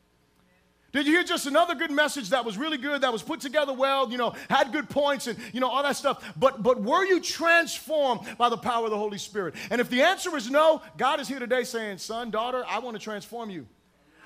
Did 0.91 1.07
you 1.07 1.13
hear 1.13 1.23
just 1.23 1.47
another 1.47 1.75
good 1.75 1.91
message 1.91 2.31
that 2.31 2.47
was 2.47 2.57
really 2.57 2.79
good, 2.79 3.03
that 3.03 3.13
was 3.13 3.23
put 3.23 3.41
together 3.41 3.75
well, 3.75 4.11
you 4.11 4.17
know, 4.17 4.35
had 4.49 4.73
good 4.73 4.89
points 4.89 5.27
and, 5.27 5.39
you 5.53 5.61
know, 5.61 5.69
all 5.69 5.83
that 5.83 5.97
stuff? 5.97 6.25
But, 6.39 6.63
but 6.63 6.81
were 6.81 7.05
you 7.05 7.21
transformed 7.21 8.23
by 8.39 8.49
the 8.49 8.57
power 8.57 8.87
of 8.87 8.91
the 8.91 8.97
Holy 8.97 9.19
Spirit? 9.19 9.55
And 9.71 9.83
if 9.83 9.91
the 9.91 10.01
answer 10.01 10.35
is 10.35 10.51
no, 10.51 10.81
God 10.97 11.21
is 11.21 11.29
here 11.29 11.39
today 11.39 11.65
saying, 11.65 11.99
son, 11.99 12.31
daughter, 12.31 12.65
I 12.67 12.79
want 12.79 12.97
to 12.97 13.03
transform 13.03 13.51
you. 13.51 13.67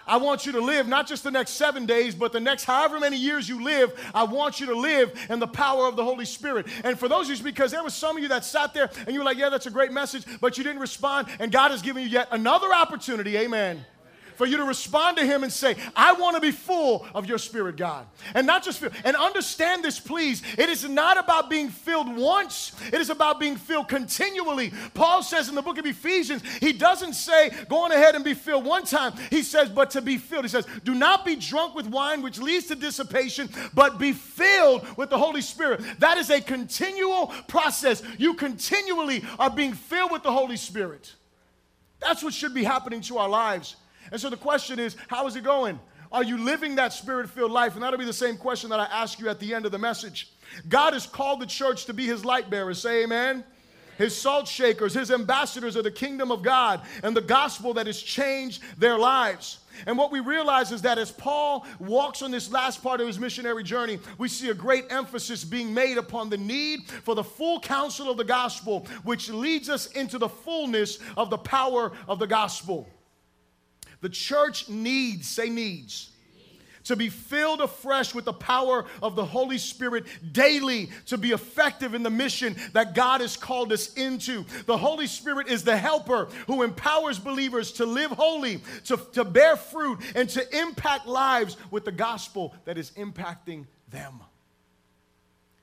I 0.07 0.17
want 0.17 0.47
you 0.47 0.53
to 0.53 0.61
live 0.61 0.89
not 0.89 1.07
just 1.07 1.25
the 1.25 1.31
next 1.31 1.53
seven 1.53 1.87
days, 1.87 2.15
but 2.15 2.33
the 2.33 2.41
next 2.41 2.65
however 2.65 2.99
many 2.99 3.17
years 3.17 3.49
you 3.49 3.63
live. 3.63 3.93
I 4.15 4.25
want 4.25 4.61
you 4.61 4.67
to 4.67 4.75
live 4.75 5.13
in 5.31 5.39
the 5.39 5.47
power 5.47 5.87
of 5.87 5.97
the 5.97 6.05
Holy 6.05 6.25
Spirit. 6.25 6.67
And 6.85 6.99
for 6.99 7.09
those 7.09 7.29
of 7.31 7.39
you, 7.39 7.45
because 7.45 7.71
there 7.71 7.83
was 7.83 7.95
some 7.95 8.17
of 8.17 8.23
you 8.23 8.29
that 8.29 8.45
sat 8.45 8.75
there 8.75 8.91
and 8.99 9.11
you 9.11 9.19
were 9.19 9.25
like, 9.25 9.37
yeah, 9.37 9.49
that's 9.49 9.67
a 9.67 9.71
great 9.71 9.93
message, 9.93 10.25
but 10.41 10.59
you 10.59 10.65
didn't 10.65 10.81
respond, 10.81 11.29
and 11.39 11.51
God 11.53 11.71
has 11.71 11.83
given 11.83 12.03
you 12.03 12.09
yet 12.09 12.29
another 12.31 12.73
opportunity, 12.73 13.37
amen, 13.37 13.85
for 14.37 14.47
you 14.47 14.57
to 14.57 14.65
respond 14.65 15.17
to 15.19 15.27
him 15.27 15.43
and 15.43 15.53
say, 15.53 15.77
I 15.95 16.13
want 16.13 16.37
to 16.37 16.41
be 16.41 16.51
full 16.51 17.07
of 17.15 17.27
your 17.27 17.39
spirit, 17.39 17.77
God. 17.77 18.07
And 18.35 18.47
not 18.47 18.65
just 18.65 18.79
filled. 18.79 18.93
And 19.05 19.17
understand 19.17 19.85
this, 19.85 19.99
please. 20.01 20.43
It 20.59 20.69
is 20.69 20.89
not 20.89 21.19
about 21.19 21.51
being 21.51 21.69
filled 21.69 22.15
once, 22.17 22.73
it 22.93 23.01
is 23.01 23.11
about 23.11 23.41
being 23.41 23.57
filled 23.57 23.89
continually. 23.89 24.73
Paul 24.95 25.23
says 25.23 25.49
in 25.49 25.55
the 25.55 25.63
book 25.63 25.79
of 25.79 25.87
Ephesians, 25.87 26.43
he 26.61 26.73
doesn't 26.73 27.15
say, 27.15 27.51
go 27.69 27.85
on 27.85 27.93
ahead 27.93 28.15
and 28.15 28.25
be 28.25 28.35
filled 28.35 28.65
one 28.65 28.85
time. 28.85 29.13
He 29.31 29.43
says, 29.43 29.69
but 29.69 29.91
to 29.91 30.03
be 30.03 30.19
filled. 30.19 30.45
He 30.45 30.49
says, 30.49 30.67
do 30.85 30.95
not 30.95 31.25
be 31.25 31.37
drunk 31.37 31.75
with 31.75 31.87
wine, 31.87 32.23
which 32.23 32.39
leads 32.39 32.67
to 32.67 32.75
dissipation, 32.75 33.49
but 33.75 33.99
be 33.99 34.13
filled 34.13 34.97
with 34.97 35.11
the 35.11 35.19
Holy 35.19 35.43
Spirit. 35.43 35.83
That 35.99 36.19
is 36.19 36.31
a 36.31 36.41
continual 36.41 37.29
process. 37.49 38.03
You 38.19 38.35
continually 38.35 39.25
are 39.39 39.51
being 39.51 39.73
filled 39.73 40.13
with 40.13 40.23
the 40.23 40.33
Holy 40.33 40.57
Spirit. 40.57 41.15
That's 42.01 42.23
what 42.23 42.35
should 42.35 42.55
be 42.55 42.65
happening 42.65 43.01
to 43.03 43.19
our 43.19 43.29
lives. 43.29 43.77
And 44.13 44.21
so 44.21 44.31
the 44.31 44.37
question 44.37 44.79
is, 44.79 44.95
how 45.09 45.27
is 45.27 45.35
it 45.35 45.43
going? 45.43 45.81
Are 46.13 46.23
you 46.23 46.37
living 46.37 46.75
that 46.77 46.93
spirit 46.93 47.31
filled 47.31 47.51
life? 47.51 47.75
And 47.75 47.83
that'll 47.83 47.99
be 47.99 48.05
the 48.05 48.13
same 48.13 48.37
question 48.37 48.69
that 48.71 48.79
I 48.79 48.85
ask 48.85 49.19
you 49.19 49.29
at 49.31 49.41
the 49.41 49.55
end 49.55 49.65
of 49.65 49.73
the 49.73 49.79
message. 49.79 50.31
God 50.69 50.93
has 50.93 51.07
called 51.07 51.41
the 51.41 51.47
church 51.47 51.87
to 51.87 51.95
be 51.95 52.07
his 52.07 52.25
light 52.25 52.51
bearers. 52.51 52.81
Say 52.81 53.05
amen. 53.05 53.43
His 53.97 54.15
salt 54.17 54.49
shakers, 54.49 54.95
his 54.95 55.11
ambassadors 55.11 55.77
of 55.77 55.85
the 55.85 55.91
kingdom 55.91 56.31
of 56.31 56.43
God 56.43 56.83
and 57.03 57.17
the 57.17 57.23
gospel 57.23 57.75
that 57.75 57.87
has 57.87 58.01
changed 58.01 58.63
their 58.79 58.99
lives. 58.99 59.61
And 59.87 59.97
what 59.97 60.13
we 60.13 60.21
realize 60.21 60.71
is 60.73 60.83
that 60.83 60.99
as 60.99 61.11
Paul 61.11 61.67
walks 61.79 62.21
on 62.21 62.31
this 62.31 62.51
last 62.51 62.83
part 62.83 63.01
of 63.01 63.07
his 63.07 63.19
missionary 63.19 63.63
journey, 63.63 63.99
we 64.19 64.29
see 64.29 64.51
a 64.51 64.55
great 64.55 64.87
emphasis 64.91 65.45
being 65.45 65.73
made 65.73 65.99
upon 65.99 66.29
the 66.29 66.37
need 66.37 66.85
for 66.85 67.15
the 67.15 67.25
full 67.25 67.61
counsel 67.61 68.11
of 68.11 68.19
the 68.19 68.25
gospel, 68.25 68.87
which 69.05 69.31
leads 69.31 69.71
us 69.71 69.87
into 69.93 70.19
the 70.19 70.29
fullness 70.29 70.99
of 71.17 71.31
the 71.31 71.39
power 71.39 71.93
of 72.07 72.19
the 72.19 72.27
gospel. 72.27 72.87
The 74.03 74.11
church 74.11 74.69
needs, 74.69 75.29
say 75.29 75.49
needs, 75.49 76.11
to 76.85 76.97
be 76.97 77.09
filled 77.09 77.61
afresh 77.61 78.13
with 78.13 78.25
the 78.25 78.33
power 78.33 78.85
of 79.01 79.15
the 79.15 79.25
Holy 79.25 79.59
Spirit 79.59 80.05
daily 80.33 80.91
to 81.07 81.17
be 81.17 81.31
effective 81.31 81.95
in 81.95 82.03
the 82.03 82.11
mission 82.11 82.57
that 82.73 82.97
God 82.97 83.21
has 83.21 83.37
called 83.37 83.73
us 83.73 83.95
into. 83.95 84.45
The 84.67 84.77
Holy 84.77 85.07
Spirit 85.07 85.47
is 85.47 85.63
the 85.63 85.77
helper 85.77 86.27
who 86.49 86.65
empowers 86.65 87.21
believers 87.21 87.71
to 87.75 87.87
live 87.87 88.11
holy, 88.11 88.61
to, 88.87 88.97
to 89.13 89.25
bear 89.25 89.57
fruit, 89.57 90.01
and 90.17 90.29
to 90.31 90.59
impact 90.59 91.07
lives 91.07 91.57
with 91.71 91.85
the 91.85 91.93
gospel 91.93 92.55
that 92.65 92.77
is 92.77 92.91
impacting 92.93 93.67
them. 93.89 94.21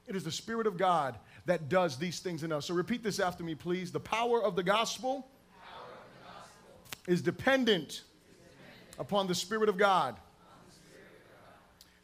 It 0.08 0.15
is 0.15 0.24
the 0.24 0.31
Spirit 0.31 0.65
of 0.65 0.77
God 0.77 1.17
that 1.46 1.67
does 1.67 1.98
these 1.98 2.19
things 2.19 2.43
in 2.43 2.53
us. 2.53 2.67
So 2.67 2.74
repeat 2.74 3.03
this 3.03 3.19
after 3.19 3.43
me, 3.43 3.55
please. 3.55 3.91
The 3.91 4.00
power 4.00 4.41
of 4.41 4.55
the 4.55 4.63
gospel, 4.63 5.17
of 5.17 5.24
the 6.24 6.29
gospel. 6.29 7.13
is 7.13 7.22
dependent 7.22 8.03
upon 8.99 9.27
the 9.27 9.35
Spirit 9.35 9.69
of 9.69 9.77
God. 9.77 10.15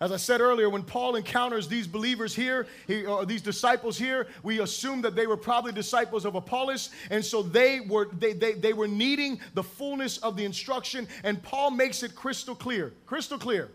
As 0.02 0.12
I 0.12 0.18
said 0.18 0.42
earlier, 0.42 0.70
when 0.70 0.84
Paul 0.84 1.16
encounters 1.16 1.70
these 1.70 1.88
believers 1.88 2.36
here, 2.36 2.68
he, 2.86 3.06
or 3.06 3.26
these 3.26 3.42
disciples 3.42 3.98
here, 3.98 4.28
we 4.44 4.60
assume 4.60 5.02
that 5.04 5.16
they 5.16 5.26
were 5.26 5.38
probably 5.38 5.72
disciples 5.72 6.26
of 6.26 6.36
Apollos, 6.36 6.90
and 7.10 7.24
so 7.24 7.42
they 7.42 7.80
were 7.80 8.10
they, 8.20 8.34
they, 8.34 8.54
they 8.54 8.74
were 8.74 8.90
needing 8.90 9.40
the 9.54 9.64
fullness 9.64 10.18
of 10.18 10.36
the 10.36 10.44
instruction. 10.44 11.08
And 11.24 11.42
Paul 11.42 11.72
makes 11.72 12.04
it 12.04 12.14
crystal 12.14 12.56
clear, 12.56 12.94
crystal 13.06 13.38
clear. 13.38 13.72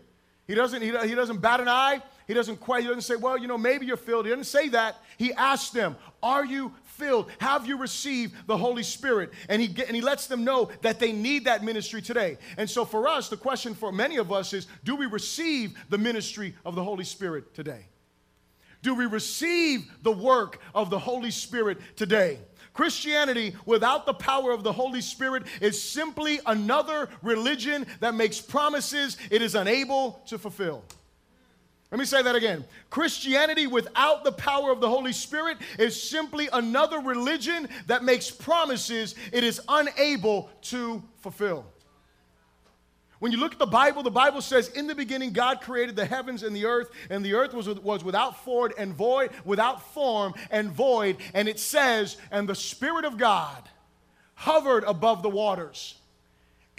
He 0.47 0.53
doesn't, 0.53 0.81
he, 0.81 0.95
he 1.07 1.15
doesn't 1.15 1.41
bat 1.41 1.59
an 1.59 1.67
eye. 1.67 2.03
He 2.27 2.35
doesn't 2.35 2.57
quite, 2.59 2.83
he 2.83 2.87
doesn't 2.87 3.01
say, 3.01 3.15
well, 3.15 3.37
you 3.37 3.47
know, 3.47 3.57
maybe 3.57 3.85
you're 3.85 3.97
filled. 3.97 4.25
He 4.25 4.29
doesn't 4.29 4.45
say 4.45 4.69
that. 4.69 4.97
He 5.17 5.33
asks 5.33 5.71
them, 5.71 5.95
are 6.21 6.45
you 6.45 6.71
filled? 7.01 7.31
Have 7.39 7.67
you 7.67 7.77
received 7.77 8.35
the 8.47 8.57
Holy 8.57 8.83
Spirit? 8.83 9.31
And 9.49 9.61
he, 9.61 9.67
get, 9.67 9.87
and 9.87 9.95
he 9.95 10.01
lets 10.01 10.27
them 10.27 10.43
know 10.43 10.69
that 10.81 10.99
they 10.99 11.11
need 11.11 11.45
that 11.45 11.63
ministry 11.63 12.01
today. 12.01 12.37
And 12.57 12.69
so 12.69 12.85
for 12.85 13.07
us, 13.07 13.27
the 13.27 13.37
question 13.37 13.73
for 13.73 13.91
many 13.91 14.17
of 14.17 14.31
us 14.31 14.53
is, 14.53 14.67
do 14.83 14.95
we 14.95 15.07
receive 15.07 15.73
the 15.89 15.97
ministry 15.97 16.55
of 16.63 16.75
the 16.75 16.83
Holy 16.83 17.03
Spirit 17.03 17.53
today? 17.53 17.87
Do 18.83 18.95
we 18.95 19.05
receive 19.05 19.91
the 20.03 20.11
work 20.11 20.59
of 20.73 20.89
the 20.89 20.99
Holy 20.99 21.31
Spirit 21.31 21.79
today? 21.95 22.39
Christianity 22.73 23.55
without 23.65 24.05
the 24.05 24.13
power 24.13 24.51
of 24.51 24.63
the 24.63 24.71
Holy 24.71 25.01
Spirit 25.01 25.43
is 25.59 25.81
simply 25.81 26.39
another 26.45 27.09
religion 27.21 27.85
that 27.99 28.15
makes 28.15 28.39
promises 28.39 29.17
it 29.29 29.41
is 29.41 29.55
unable 29.55 30.21
to 30.27 30.37
fulfill. 30.37 30.83
Let 31.91 31.99
me 31.99 32.05
say 32.05 32.21
that 32.21 32.35
again. 32.35 32.63
Christianity 32.89 33.67
without 33.67 34.23
the 34.23 34.31
power 34.31 34.71
of 34.71 34.79
the 34.79 34.87
Holy 34.87 35.11
Spirit 35.11 35.57
is 35.77 36.01
simply 36.01 36.47
another 36.53 36.99
religion 36.99 37.67
that 37.87 38.03
makes 38.03 38.31
promises 38.31 39.13
it 39.33 39.43
is 39.43 39.59
unable 39.67 40.49
to 40.63 41.03
fulfill. 41.17 41.65
When 43.19 43.33
you 43.33 43.37
look 43.37 43.51
at 43.53 43.59
the 43.59 43.67
Bible, 43.67 44.03
the 44.03 44.09
Bible 44.09 44.41
says, 44.41 44.69
In 44.69 44.87
the 44.87 44.95
beginning, 44.95 45.31
God 45.31 45.61
created 45.61 45.95
the 45.95 46.05
heavens 46.05 46.43
and 46.43 46.55
the 46.55 46.65
earth, 46.65 46.89
and 47.09 47.23
the 47.23 47.33
earth 47.33 47.53
was, 47.53 47.67
was 47.67 48.03
without 48.03 48.43
form 48.43 48.71
and 48.77 48.93
void, 48.93 49.29
without 49.45 49.93
form 49.93 50.33
and 50.49 50.71
void. 50.71 51.17
And 51.33 51.47
it 51.47 51.59
says, 51.59 52.17
And 52.31 52.49
the 52.49 52.55
Spirit 52.55 53.05
of 53.05 53.17
God 53.17 53.69
hovered 54.33 54.85
above 54.85 55.21
the 55.21 55.29
waters. 55.29 56.00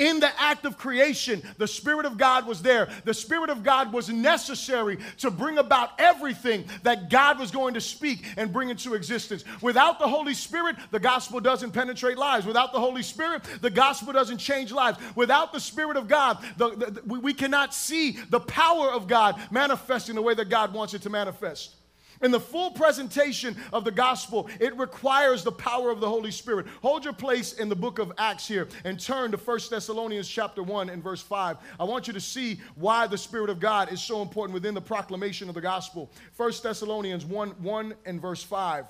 In 0.02 0.18
the 0.18 0.40
act 0.40 0.64
of 0.64 0.76
creation, 0.76 1.40
the 1.58 1.68
Spirit 1.68 2.06
of 2.06 2.18
God 2.18 2.44
was 2.44 2.60
there. 2.60 2.88
The 3.04 3.14
Spirit 3.14 3.50
of 3.50 3.62
God 3.62 3.92
was 3.92 4.08
necessary 4.08 4.98
to 5.18 5.30
bring 5.30 5.58
about 5.58 5.90
everything 6.00 6.64
that 6.82 7.08
God 7.08 7.38
was 7.38 7.52
going 7.52 7.74
to 7.74 7.80
speak 7.80 8.26
and 8.36 8.52
bring 8.52 8.68
into 8.68 8.94
existence. 8.94 9.44
Without 9.60 10.00
the 10.00 10.08
Holy 10.08 10.34
Spirit, 10.34 10.74
the 10.90 10.98
gospel 10.98 11.38
doesn't 11.38 11.70
penetrate 11.70 12.18
lives. 12.18 12.44
Without 12.44 12.72
the 12.72 12.80
Holy 12.80 13.04
Spirit, 13.04 13.44
the 13.60 13.70
gospel 13.70 14.12
doesn't 14.12 14.38
change 14.38 14.72
lives. 14.72 14.98
Without 15.14 15.52
the 15.52 15.60
Spirit 15.60 15.96
of 15.96 16.08
God, 16.08 16.44
the, 16.56 16.70
the, 16.70 17.02
we, 17.06 17.20
we 17.20 17.32
cannot 17.32 17.72
see 17.72 18.18
the 18.28 18.40
power 18.40 18.90
of 18.90 19.06
God 19.06 19.40
manifesting 19.52 20.16
the 20.16 20.22
way 20.22 20.34
that 20.34 20.48
God 20.48 20.74
wants 20.74 20.94
it 20.94 21.02
to 21.02 21.10
manifest. 21.10 21.76
In 22.22 22.30
the 22.30 22.40
full 22.40 22.70
presentation 22.70 23.56
of 23.72 23.84
the 23.84 23.90
gospel, 23.90 24.48
it 24.60 24.76
requires 24.78 25.42
the 25.42 25.50
power 25.50 25.90
of 25.90 25.98
the 25.98 26.08
Holy 26.08 26.30
Spirit. 26.30 26.66
Hold 26.80 27.04
your 27.04 27.12
place 27.12 27.54
in 27.54 27.68
the 27.68 27.74
book 27.74 27.98
of 27.98 28.12
Acts 28.16 28.46
here 28.46 28.68
and 28.84 28.98
turn 28.98 29.32
to 29.32 29.36
1 29.36 29.58
Thessalonians 29.68 30.28
chapter 30.28 30.62
1 30.62 30.88
and 30.88 31.02
verse 31.02 31.20
5. 31.20 31.56
I 31.80 31.84
want 31.84 32.06
you 32.06 32.12
to 32.12 32.20
see 32.20 32.60
why 32.76 33.08
the 33.08 33.18
Spirit 33.18 33.50
of 33.50 33.58
God 33.58 33.92
is 33.92 34.00
so 34.00 34.22
important 34.22 34.54
within 34.54 34.72
the 34.72 34.80
proclamation 34.80 35.48
of 35.48 35.56
the 35.56 35.60
gospel. 35.60 36.10
1 36.36 36.52
Thessalonians 36.62 37.24
1 37.24 37.50
1 37.50 37.94
and 38.06 38.20
verse 38.20 38.42
5. 38.44 38.86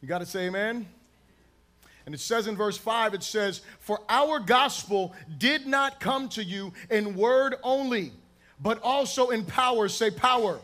You 0.00 0.08
got 0.08 0.18
to 0.18 0.26
say 0.26 0.46
amen? 0.46 0.88
And 2.06 2.14
it 2.14 2.20
says 2.20 2.46
in 2.46 2.56
verse 2.56 2.76
5, 2.76 3.14
it 3.14 3.22
says, 3.22 3.60
For 3.78 4.00
our 4.08 4.40
gospel 4.40 5.14
did 5.38 5.66
not 5.66 6.00
come 6.00 6.28
to 6.30 6.42
you 6.42 6.72
in 6.90 7.14
word 7.14 7.56
only, 7.62 8.12
but 8.60 8.80
also 8.82 9.30
in 9.30 9.44
power. 9.44 9.88
Say 9.88 10.10
power 10.10 10.58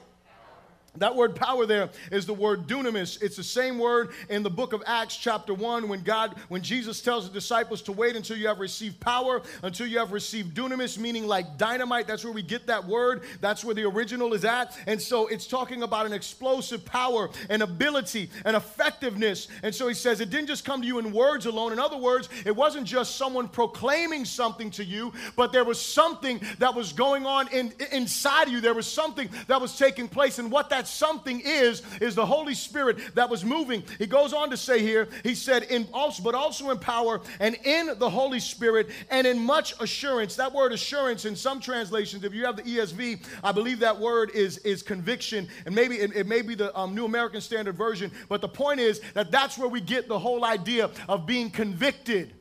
that 1.00 1.14
word 1.14 1.34
power 1.34 1.66
there 1.66 1.90
is 2.10 2.26
the 2.26 2.34
word 2.34 2.66
dunamis. 2.66 3.22
It's 3.22 3.36
the 3.36 3.44
same 3.44 3.78
word 3.78 4.10
in 4.28 4.42
the 4.42 4.50
book 4.50 4.72
of 4.72 4.82
Acts, 4.86 5.16
chapter 5.16 5.54
1, 5.54 5.88
when 5.88 6.02
God, 6.02 6.34
when 6.48 6.62
Jesus 6.62 7.00
tells 7.00 7.26
the 7.28 7.32
disciples 7.32 7.82
to 7.82 7.92
wait 7.92 8.16
until 8.16 8.36
you 8.36 8.48
have 8.48 8.60
received 8.60 8.98
power, 9.00 9.42
until 9.62 9.86
you 9.86 9.98
have 9.98 10.12
received 10.12 10.56
dunamis, 10.56 10.98
meaning 10.98 11.26
like 11.26 11.58
dynamite. 11.58 12.06
That's 12.06 12.24
where 12.24 12.32
we 12.32 12.42
get 12.42 12.66
that 12.66 12.84
word. 12.84 13.22
That's 13.40 13.64
where 13.64 13.74
the 13.74 13.84
original 13.84 14.34
is 14.34 14.44
at. 14.44 14.76
And 14.86 15.00
so 15.00 15.26
it's 15.26 15.46
talking 15.46 15.82
about 15.82 16.06
an 16.06 16.12
explosive 16.12 16.84
power, 16.84 17.30
an 17.48 17.62
ability, 17.62 18.30
an 18.44 18.54
effectiveness. 18.54 19.48
And 19.62 19.74
so 19.74 19.88
he 19.88 19.94
says 19.94 20.20
it 20.20 20.30
didn't 20.30 20.48
just 20.48 20.64
come 20.64 20.80
to 20.80 20.86
you 20.86 20.98
in 20.98 21.12
words 21.12 21.46
alone. 21.46 21.72
In 21.72 21.78
other 21.78 21.96
words, 21.96 22.28
it 22.44 22.54
wasn't 22.54 22.86
just 22.86 23.16
someone 23.16 23.48
proclaiming 23.48 24.24
something 24.24 24.70
to 24.72 24.84
you, 24.84 25.12
but 25.36 25.52
there 25.52 25.64
was 25.64 25.80
something 25.80 26.40
that 26.58 26.74
was 26.74 26.92
going 26.92 27.26
on 27.26 27.48
in, 27.48 27.72
inside 27.92 28.48
of 28.48 28.52
you. 28.52 28.60
There 28.60 28.74
was 28.74 28.90
something 28.90 29.28
that 29.46 29.60
was 29.60 29.76
taking 29.76 30.08
place. 30.08 30.38
And 30.38 30.50
what 30.50 30.70
that 30.70 30.87
something 30.88 31.40
is, 31.44 31.82
is 32.00 32.14
the 32.14 32.26
Holy 32.26 32.54
Spirit 32.54 33.14
that 33.14 33.28
was 33.28 33.44
moving. 33.44 33.82
He 33.98 34.06
goes 34.06 34.32
on 34.32 34.50
to 34.50 34.56
say 34.56 34.80
here, 34.80 35.08
he 35.22 35.34
said, 35.34 35.64
in 35.64 35.88
also, 35.92 36.22
but 36.22 36.34
also 36.34 36.70
in 36.70 36.78
power 36.78 37.20
and 37.40 37.56
in 37.64 37.98
the 37.98 38.10
Holy 38.10 38.40
Spirit 38.40 38.88
and 39.10 39.26
in 39.26 39.38
much 39.38 39.74
assurance. 39.80 40.36
That 40.36 40.52
word 40.52 40.72
assurance 40.72 41.24
in 41.24 41.36
some 41.36 41.60
translations, 41.60 42.24
if 42.24 42.34
you 42.34 42.44
have 42.44 42.56
the 42.56 42.62
ESV, 42.62 43.24
I 43.42 43.52
believe 43.52 43.80
that 43.80 43.98
word 43.98 44.30
is, 44.32 44.58
is 44.58 44.82
conviction. 44.82 45.48
And 45.66 45.74
maybe 45.74 45.96
it, 45.96 46.14
it 46.14 46.26
may 46.26 46.42
be 46.42 46.54
the 46.54 46.76
um, 46.78 46.94
New 46.94 47.04
American 47.04 47.40
Standard 47.40 47.76
Version. 47.76 48.10
But 48.28 48.40
the 48.40 48.48
point 48.48 48.80
is 48.80 49.00
that 49.14 49.30
that's 49.30 49.58
where 49.58 49.68
we 49.68 49.80
get 49.80 50.08
the 50.08 50.18
whole 50.18 50.44
idea 50.44 50.90
of 51.08 51.26
being 51.26 51.50
convicted. 51.50 52.32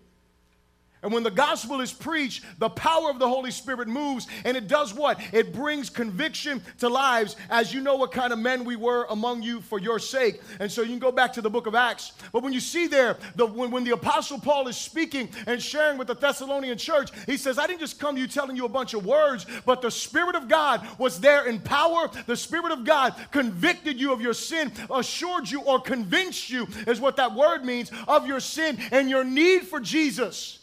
And 1.04 1.14
when 1.14 1.24
the 1.24 1.32
gospel 1.32 1.80
is 1.82 1.94
preached, 1.94 2.44
the 2.58 2.70
power 2.70 3.10
of 3.12 3.20
the 3.20 3.28
Holy 3.28 3.52
Spirit 3.52 3.88
moves 3.88 4.28
and 4.44 4.58
it 4.58 4.68
does 4.68 4.94
what? 4.94 5.20
It 5.32 5.54
brings 5.54 5.90
conviction 5.90 6.62
to 6.80 6.90
lives 6.90 7.36
as 7.50 7.74
you 7.74 7.82
know 7.82 7.96
what 7.96 8.12
kind 8.12 8.34
of 8.34 8.40
men 8.40 8.66
we 8.66 8.76
were 8.76 9.06
among 9.10 9.44
you 9.44 9.62
for 9.62 9.80
your 9.80 10.00
sake. 10.00 10.42
And 10.60 10.72
so 10.72 10.82
you 10.82 10.90
can 10.90 11.00
go 11.00 11.12
back 11.12 11.34
to 11.34 11.42
the 11.42 11.50
book 11.50 11.68
of 11.68 11.76
Acts. 11.76 12.14
But 12.34 12.42
when 12.42 12.52
you 12.52 12.60
see 12.60 12.88
there, 12.88 13.18
the, 13.36 13.46
when, 13.46 13.70
when 13.70 13.84
the 13.84 13.92
apostle 13.92 14.40
Paul 14.40 14.68
is 14.68 14.76
speaking 14.76 15.30
and 15.46 15.62
sharing 15.62 16.00
with 16.00 16.08
the 16.08 16.16
Thessalonian 16.16 16.78
church, 16.78 17.12
he 17.26 17.38
says, 17.38 17.60
I 17.60 17.68
didn't 17.68 17.82
just 17.82 18.00
come 18.00 18.16
to 18.16 18.22
you 18.22 18.28
telling 18.28 18.58
you 18.58 18.66
a 18.66 18.70
bunch 18.70 18.94
of 18.96 19.06
words, 19.06 19.46
but 19.66 19.82
the 19.82 19.92
Spirit 19.92 20.36
of 20.36 20.48
God 20.48 20.86
was 20.98 21.20
there 21.20 21.46
in 21.46 21.60
power. 21.60 22.10
The 22.26 22.36
Spirit 22.36 22.72
of 22.72 22.86
God 22.86 23.14
convicted 23.32 24.00
you 24.00 24.12
of 24.14 24.22
your 24.22 24.34
sin, 24.34 24.72
assured 24.90 25.50
you 25.50 25.62
or 25.62 25.80
convinced 25.80 26.50
you, 26.50 26.68
is 26.88 27.00
what 27.00 27.18
that 27.18 27.36
word 27.36 27.64
means, 27.64 27.92
of 28.08 28.26
your 28.26 28.40
sin 28.40 28.80
and 28.92 29.10
your 29.10 29.24
need 29.24 29.64
for 29.64 29.80
Jesus. 29.80 30.57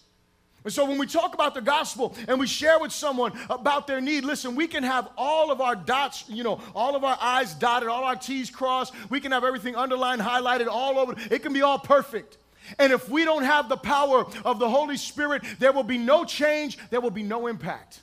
And 0.65 0.73
so 0.73 0.87
when 0.87 0.97
we 0.97 1.07
talk 1.07 1.35
about 1.35 1.55
the 1.55 1.61
gospel 1.61 2.17
and 2.27 2.41
we 2.41 2.47
share 2.47 2.79
with 2.79 2.91
someone 2.91 3.33
about 3.51 3.87
their 3.87 4.01
need, 4.01 4.25
listen, 4.25 4.55
we 4.57 4.67
can 4.67 4.83
have 4.83 5.11
all 5.17 5.53
of 5.53 5.61
our 5.61 5.77
dots, 5.77 6.25
you 6.27 6.43
know, 6.43 6.59
all 6.75 6.97
of 6.97 7.05
our 7.05 7.19
I's 7.21 7.53
dotted, 7.53 7.91
all 7.91 8.05
our 8.05 8.17
T's 8.17 8.49
crossed. 8.49 8.95
We 9.11 9.21
can 9.21 9.33
have 9.33 9.45
everything 9.45 9.77
underlined, 9.77 10.23
highlighted, 10.23 10.67
all 10.69 10.99
over. 10.99 11.15
It 11.31 11.43
can 11.43 11.53
be 11.53 11.61
all 11.61 11.79
perfect. 11.79 12.39
And 12.79 12.95
if 12.95 13.11
we 13.11 13.27
don't 13.27 13.43
have 13.43 13.69
the 13.69 13.77
power 13.77 14.25
of 14.43 14.59
the 14.59 14.69
Holy 14.69 14.97
Spirit, 14.97 15.43
there 15.59 15.73
will 15.73 15.83
be 15.83 15.99
no 15.99 16.25
change, 16.25 16.79
there 16.89 17.03
will 17.03 17.11
be 17.11 17.23
no 17.23 17.47
impact. 17.47 18.01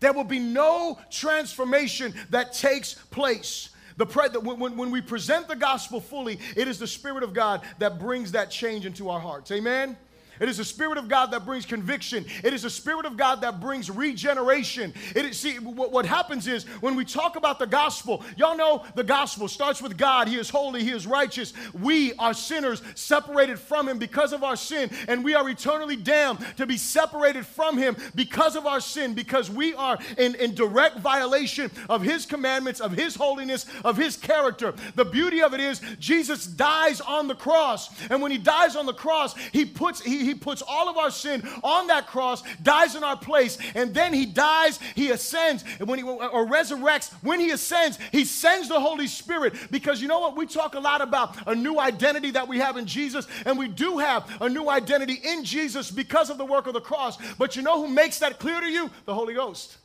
There 0.00 0.12
will 0.12 0.24
be 0.24 0.38
no 0.38 0.98
transformation 1.10 2.12
that 2.28 2.52
takes 2.52 2.92
place. 2.92 3.70
The 3.96 4.04
pre- 4.04 4.28
when, 4.28 4.76
when 4.76 4.90
we 4.90 5.00
present 5.00 5.48
the 5.48 5.56
gospel 5.56 5.98
fully, 5.98 6.38
it 6.56 6.68
is 6.68 6.78
the 6.78 6.86
Spirit 6.86 7.22
of 7.22 7.32
God 7.32 7.62
that 7.78 7.98
brings 7.98 8.32
that 8.32 8.50
change 8.50 8.84
into 8.84 9.08
our 9.08 9.20
hearts. 9.20 9.50
Amen? 9.50 9.96
It 10.40 10.48
is 10.48 10.56
the 10.56 10.64
Spirit 10.64 10.98
of 10.98 11.08
God 11.08 11.30
that 11.30 11.44
brings 11.44 11.64
conviction. 11.64 12.24
It 12.42 12.52
is 12.52 12.62
the 12.62 12.70
Spirit 12.70 13.06
of 13.06 13.16
God 13.16 13.40
that 13.42 13.60
brings 13.60 13.90
regeneration. 13.90 14.92
It 15.14 15.24
is, 15.24 15.38
see, 15.38 15.58
what, 15.58 15.92
what 15.92 16.06
happens 16.06 16.46
is 16.46 16.64
when 16.80 16.96
we 16.96 17.04
talk 17.04 17.36
about 17.36 17.58
the 17.58 17.66
gospel, 17.66 18.24
y'all 18.36 18.56
know 18.56 18.84
the 18.94 19.04
gospel 19.04 19.48
starts 19.48 19.80
with 19.80 19.96
God. 19.96 20.28
He 20.28 20.36
is 20.36 20.50
holy, 20.50 20.82
He 20.82 20.90
is 20.90 21.06
righteous. 21.06 21.52
We 21.72 22.14
are 22.14 22.34
sinners 22.34 22.82
separated 22.94 23.58
from 23.58 23.88
Him 23.88 23.98
because 23.98 24.32
of 24.32 24.42
our 24.42 24.56
sin, 24.56 24.90
and 25.08 25.24
we 25.24 25.34
are 25.34 25.48
eternally 25.48 25.96
damned 25.96 26.44
to 26.56 26.66
be 26.66 26.76
separated 26.76 27.46
from 27.46 27.78
Him 27.78 27.96
because 28.14 28.56
of 28.56 28.66
our 28.66 28.80
sin, 28.80 29.14
because 29.14 29.50
we 29.50 29.74
are 29.74 29.98
in, 30.18 30.34
in 30.36 30.54
direct 30.54 30.98
violation 30.98 31.70
of 31.88 32.02
His 32.02 32.26
commandments, 32.26 32.80
of 32.80 32.92
His 32.92 33.14
holiness, 33.14 33.66
of 33.84 33.96
His 33.96 34.16
character. 34.16 34.74
The 34.94 35.04
beauty 35.04 35.42
of 35.42 35.54
it 35.54 35.60
is 35.60 35.80
Jesus 35.98 36.46
dies 36.46 37.00
on 37.00 37.28
the 37.28 37.34
cross, 37.34 37.90
and 38.10 38.20
when 38.20 38.32
He 38.32 38.38
dies 38.38 38.76
on 38.76 38.86
the 38.86 38.92
cross, 38.92 39.36
He 39.52 39.64
puts, 39.64 40.00
He, 40.02 40.24
he 40.24 40.33
puts 40.34 40.62
all 40.66 40.88
of 40.88 40.96
our 40.96 41.10
sin 41.10 41.42
on 41.62 41.86
that 41.88 42.06
cross, 42.06 42.42
dies 42.62 42.94
in 42.94 43.04
our 43.04 43.16
place, 43.16 43.58
and 43.74 43.94
then 43.94 44.12
he 44.12 44.26
dies, 44.26 44.78
he 44.94 45.10
ascends, 45.10 45.64
and 45.78 45.88
when 45.88 45.98
he 45.98 46.04
or 46.04 46.46
resurrects, 46.46 47.12
when 47.22 47.40
he 47.40 47.50
ascends, 47.50 47.98
he 48.12 48.24
sends 48.24 48.68
the 48.68 48.80
Holy 48.80 49.06
Spirit. 49.06 49.54
Because 49.70 50.00
you 50.00 50.08
know 50.08 50.20
what? 50.20 50.36
We 50.36 50.46
talk 50.46 50.74
a 50.74 50.80
lot 50.80 51.00
about 51.00 51.46
a 51.46 51.54
new 51.54 51.78
identity 51.78 52.30
that 52.32 52.48
we 52.48 52.58
have 52.58 52.76
in 52.76 52.86
Jesus, 52.86 53.26
and 53.44 53.58
we 53.58 53.68
do 53.68 53.98
have 53.98 54.30
a 54.40 54.48
new 54.48 54.68
identity 54.68 55.20
in 55.24 55.44
Jesus 55.44 55.90
because 55.90 56.30
of 56.30 56.38
the 56.38 56.44
work 56.44 56.66
of 56.66 56.74
the 56.74 56.80
cross. 56.80 57.18
But 57.36 57.56
you 57.56 57.62
know 57.62 57.84
who 57.84 57.88
makes 57.88 58.18
that 58.18 58.38
clear 58.38 58.60
to 58.60 58.68
you? 58.68 58.90
The 59.06 59.14
Holy 59.14 59.34
Ghost. 59.34 59.78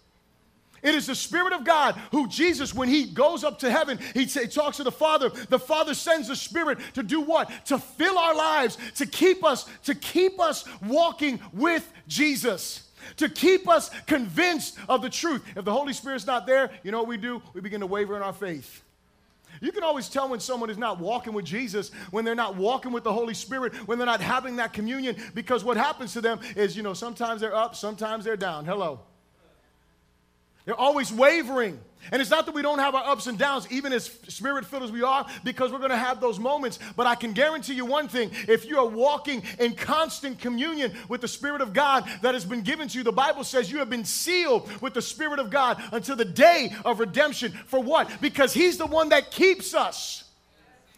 It 0.81 0.95
is 0.95 1.07
the 1.07 1.15
Spirit 1.15 1.53
of 1.53 1.63
God 1.63 1.95
who 2.11 2.27
Jesus, 2.27 2.73
when 2.73 2.89
he 2.89 3.05
goes 3.05 3.43
up 3.43 3.59
to 3.59 3.71
heaven, 3.71 3.99
he, 4.13 4.25
t- 4.25 4.47
talks 4.47 4.77
to 4.77 4.83
the 4.83 4.91
Father. 4.91 5.29
The 5.29 5.59
Father 5.59 5.93
sends 5.93 6.27
the 6.27 6.35
Spirit 6.35 6.79
to 6.93 7.03
do 7.03 7.21
what? 7.21 7.51
To 7.65 7.77
fill 7.77 8.17
our 8.17 8.35
lives, 8.35 8.77
to 8.95 9.05
keep 9.05 9.43
us, 9.43 9.65
to 9.83 9.95
keep 9.95 10.39
us 10.39 10.65
walking 10.85 11.39
with 11.53 11.91
Jesus. 12.07 12.87
To 13.17 13.29
keep 13.29 13.67
us 13.67 13.89
convinced 14.05 14.77
of 14.87 15.01
the 15.01 15.09
truth. 15.09 15.43
If 15.55 15.65
the 15.65 15.73
Holy 15.73 15.93
Spirit's 15.93 16.27
not 16.27 16.45
there, 16.45 16.69
you 16.83 16.91
know 16.91 16.99
what 16.99 17.07
we 17.07 17.17
do? 17.17 17.41
We 17.53 17.61
begin 17.61 17.79
to 17.79 17.87
waver 17.87 18.15
in 18.15 18.21
our 18.21 18.33
faith. 18.33 18.83
You 19.61 19.71
can 19.71 19.83
always 19.83 20.07
tell 20.07 20.29
when 20.29 20.39
someone 20.39 20.69
is 20.69 20.77
not 20.77 20.99
walking 20.99 21.33
with 21.33 21.45
Jesus, 21.45 21.91
when 22.11 22.23
they're 22.23 22.35
not 22.35 22.55
walking 22.55 22.91
with 22.91 23.03
the 23.03 23.11
Holy 23.11 23.33
Spirit, 23.33 23.75
when 23.87 23.97
they're 23.97 24.05
not 24.05 24.21
having 24.21 24.57
that 24.57 24.73
communion, 24.73 25.17
because 25.33 25.63
what 25.63 25.75
happens 25.75 26.13
to 26.13 26.21
them 26.21 26.39
is, 26.55 26.77
you 26.77 26.83
know, 26.83 26.93
sometimes 26.93 27.41
they're 27.41 27.55
up, 27.55 27.75
sometimes 27.75 28.23
they're 28.23 28.37
down. 28.37 28.63
Hello. 28.63 29.01
They're 30.65 30.75
always 30.75 31.11
wavering. 31.11 31.79
And 32.11 32.21
it's 32.21 32.31
not 32.31 32.45
that 32.45 32.55
we 32.55 32.61
don't 32.61 32.79
have 32.79 32.95
our 32.95 33.03
ups 33.03 33.27
and 33.27 33.37
downs, 33.37 33.67
even 33.69 33.91
as 33.91 34.05
spirit 34.27 34.65
filled 34.65 34.83
as 34.83 34.91
we 34.91 35.03
are, 35.03 35.27
because 35.43 35.71
we're 35.71 35.79
going 35.79 35.91
to 35.91 35.97
have 35.97 36.21
those 36.21 36.39
moments. 36.39 36.79
But 36.95 37.07
I 37.07 37.15
can 37.15 37.33
guarantee 37.33 37.73
you 37.73 37.85
one 37.85 38.07
thing 38.07 38.31
if 38.47 38.65
you 38.65 38.79
are 38.79 38.87
walking 38.87 39.43
in 39.59 39.75
constant 39.75 40.39
communion 40.39 40.93
with 41.09 41.21
the 41.21 41.27
Spirit 41.27 41.61
of 41.61 41.73
God 41.73 42.09
that 42.21 42.33
has 42.33 42.45
been 42.45 42.61
given 42.61 42.87
to 42.87 42.97
you, 42.97 43.03
the 43.03 43.11
Bible 43.11 43.43
says 43.43 43.71
you 43.71 43.79
have 43.79 43.89
been 43.89 44.05
sealed 44.05 44.69
with 44.81 44.93
the 44.93 45.01
Spirit 45.01 45.39
of 45.39 45.49
God 45.49 45.81
until 45.91 46.15
the 46.15 46.25
day 46.25 46.73
of 46.85 46.99
redemption. 46.99 47.51
For 47.67 47.81
what? 47.81 48.09
Because 48.21 48.53
He's 48.53 48.77
the 48.77 48.87
one 48.87 49.09
that 49.09 49.29
keeps 49.29 49.73
us. 49.73 50.23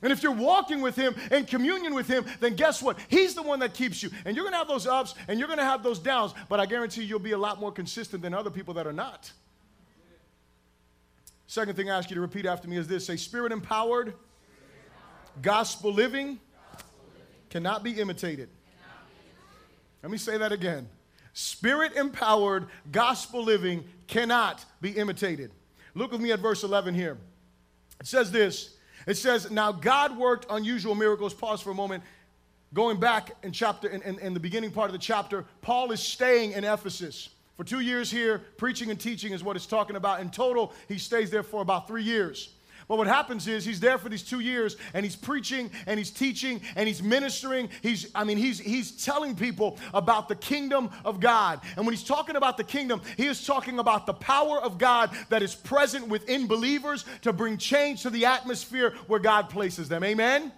And 0.03 0.11
if 0.11 0.23
you're 0.23 0.31
walking 0.31 0.81
with 0.81 0.95
Him 0.95 1.15
in 1.31 1.45
communion 1.45 1.93
with 1.93 2.07
Him, 2.07 2.25
then 2.39 2.55
guess 2.55 2.81
what? 2.81 2.97
He's 3.07 3.35
the 3.35 3.43
one 3.43 3.59
that 3.59 3.73
keeps 3.73 4.01
you. 4.01 4.09
And 4.25 4.35
you're 4.35 4.45
going 4.45 4.53
to 4.53 4.57
have 4.59 4.67
those 4.67 4.87
ups 4.87 5.15
and 5.27 5.39
you're 5.39 5.47
going 5.47 5.59
to 5.59 5.65
have 5.65 5.83
those 5.83 5.99
downs, 5.99 6.33
but 6.47 6.59
I 6.59 6.65
guarantee 6.65 7.01
you, 7.01 7.07
you'll 7.07 7.19
be 7.19 7.31
a 7.31 7.37
lot 7.37 7.59
more 7.59 7.71
consistent 7.71 8.21
than 8.21 8.33
other 8.33 8.49
people 8.49 8.75
that 8.75 8.87
are 8.87 8.93
not. 8.93 9.31
Second 11.51 11.75
thing 11.75 11.89
I 11.89 11.97
ask 11.97 12.09
you 12.09 12.15
to 12.15 12.21
repeat 12.21 12.45
after 12.45 12.69
me 12.69 12.77
is 12.77 12.87
this 12.87 13.05
say, 13.05 13.17
Spirit 13.17 13.51
empowered, 13.51 14.13
gospel 15.41 15.91
living 15.91 16.39
cannot 17.49 17.83
be 17.83 17.91
imitated. 17.91 18.47
Let 20.01 20.13
me 20.13 20.17
say 20.17 20.37
that 20.37 20.53
again. 20.53 20.87
Spirit 21.33 21.97
empowered, 21.97 22.67
gospel 22.93 23.43
living 23.43 23.83
cannot 24.07 24.63
be 24.79 24.91
imitated. 24.91 25.51
Look 25.93 26.13
with 26.13 26.21
me 26.21 26.31
at 26.31 26.39
verse 26.39 26.63
11 26.63 26.95
here. 26.95 27.17
It 27.99 28.07
says 28.07 28.31
this 28.31 28.77
It 29.05 29.17
says, 29.17 29.51
Now 29.51 29.73
God 29.73 30.17
worked 30.17 30.45
unusual 30.49 30.95
miracles. 30.95 31.33
Pause 31.33 31.63
for 31.63 31.71
a 31.71 31.75
moment. 31.75 32.01
Going 32.73 32.97
back 32.97 33.31
in 33.43 33.51
chapter 33.51 33.89
in, 33.89 34.01
in, 34.03 34.19
in 34.19 34.33
the 34.33 34.39
beginning 34.39 34.71
part 34.71 34.87
of 34.87 34.93
the 34.93 34.99
chapter, 34.99 35.43
Paul 35.59 35.91
is 35.91 35.99
staying 35.99 36.53
in 36.53 36.63
Ephesus. 36.63 37.27
For 37.61 37.65
two 37.65 37.81
years 37.81 38.09
here, 38.09 38.41
preaching 38.57 38.89
and 38.89 38.99
teaching 38.99 39.33
is 39.33 39.43
what 39.43 39.55
it's 39.55 39.67
talking 39.67 39.95
about. 39.95 40.19
In 40.19 40.31
total, 40.31 40.73
he 40.87 40.97
stays 40.97 41.29
there 41.29 41.43
for 41.43 41.61
about 41.61 41.87
three 41.87 42.01
years. 42.01 42.49
But 42.87 42.97
what 42.97 43.05
happens 43.05 43.47
is 43.47 43.63
he's 43.63 43.79
there 43.79 43.99
for 43.99 44.09
these 44.09 44.23
two 44.23 44.39
years 44.39 44.77
and 44.95 45.05
he's 45.05 45.15
preaching 45.15 45.69
and 45.85 45.99
he's 45.99 46.09
teaching 46.09 46.61
and 46.75 46.87
he's 46.87 47.03
ministering. 47.03 47.69
He's, 47.83 48.09
I 48.15 48.23
mean, 48.23 48.37
he's, 48.39 48.59
he's 48.59 49.05
telling 49.05 49.35
people 49.35 49.77
about 49.93 50.27
the 50.27 50.33
kingdom 50.33 50.89
of 51.05 51.19
God. 51.19 51.61
And 51.77 51.85
when 51.85 51.93
he's 51.93 52.03
talking 52.03 52.35
about 52.35 52.57
the 52.57 52.63
kingdom, 52.63 52.99
he 53.15 53.27
is 53.27 53.45
talking 53.45 53.77
about 53.77 54.07
the 54.07 54.15
power 54.15 54.59
of 54.59 54.79
God 54.79 55.11
that 55.29 55.43
is 55.43 55.53
present 55.53 56.07
within 56.07 56.47
believers 56.47 57.05
to 57.21 57.31
bring 57.31 57.59
change 57.59 58.01
to 58.01 58.09
the 58.09 58.25
atmosphere 58.25 58.95
where 59.05 59.19
God 59.19 59.51
places 59.51 59.87
them. 59.87 60.03
Amen? 60.03 60.51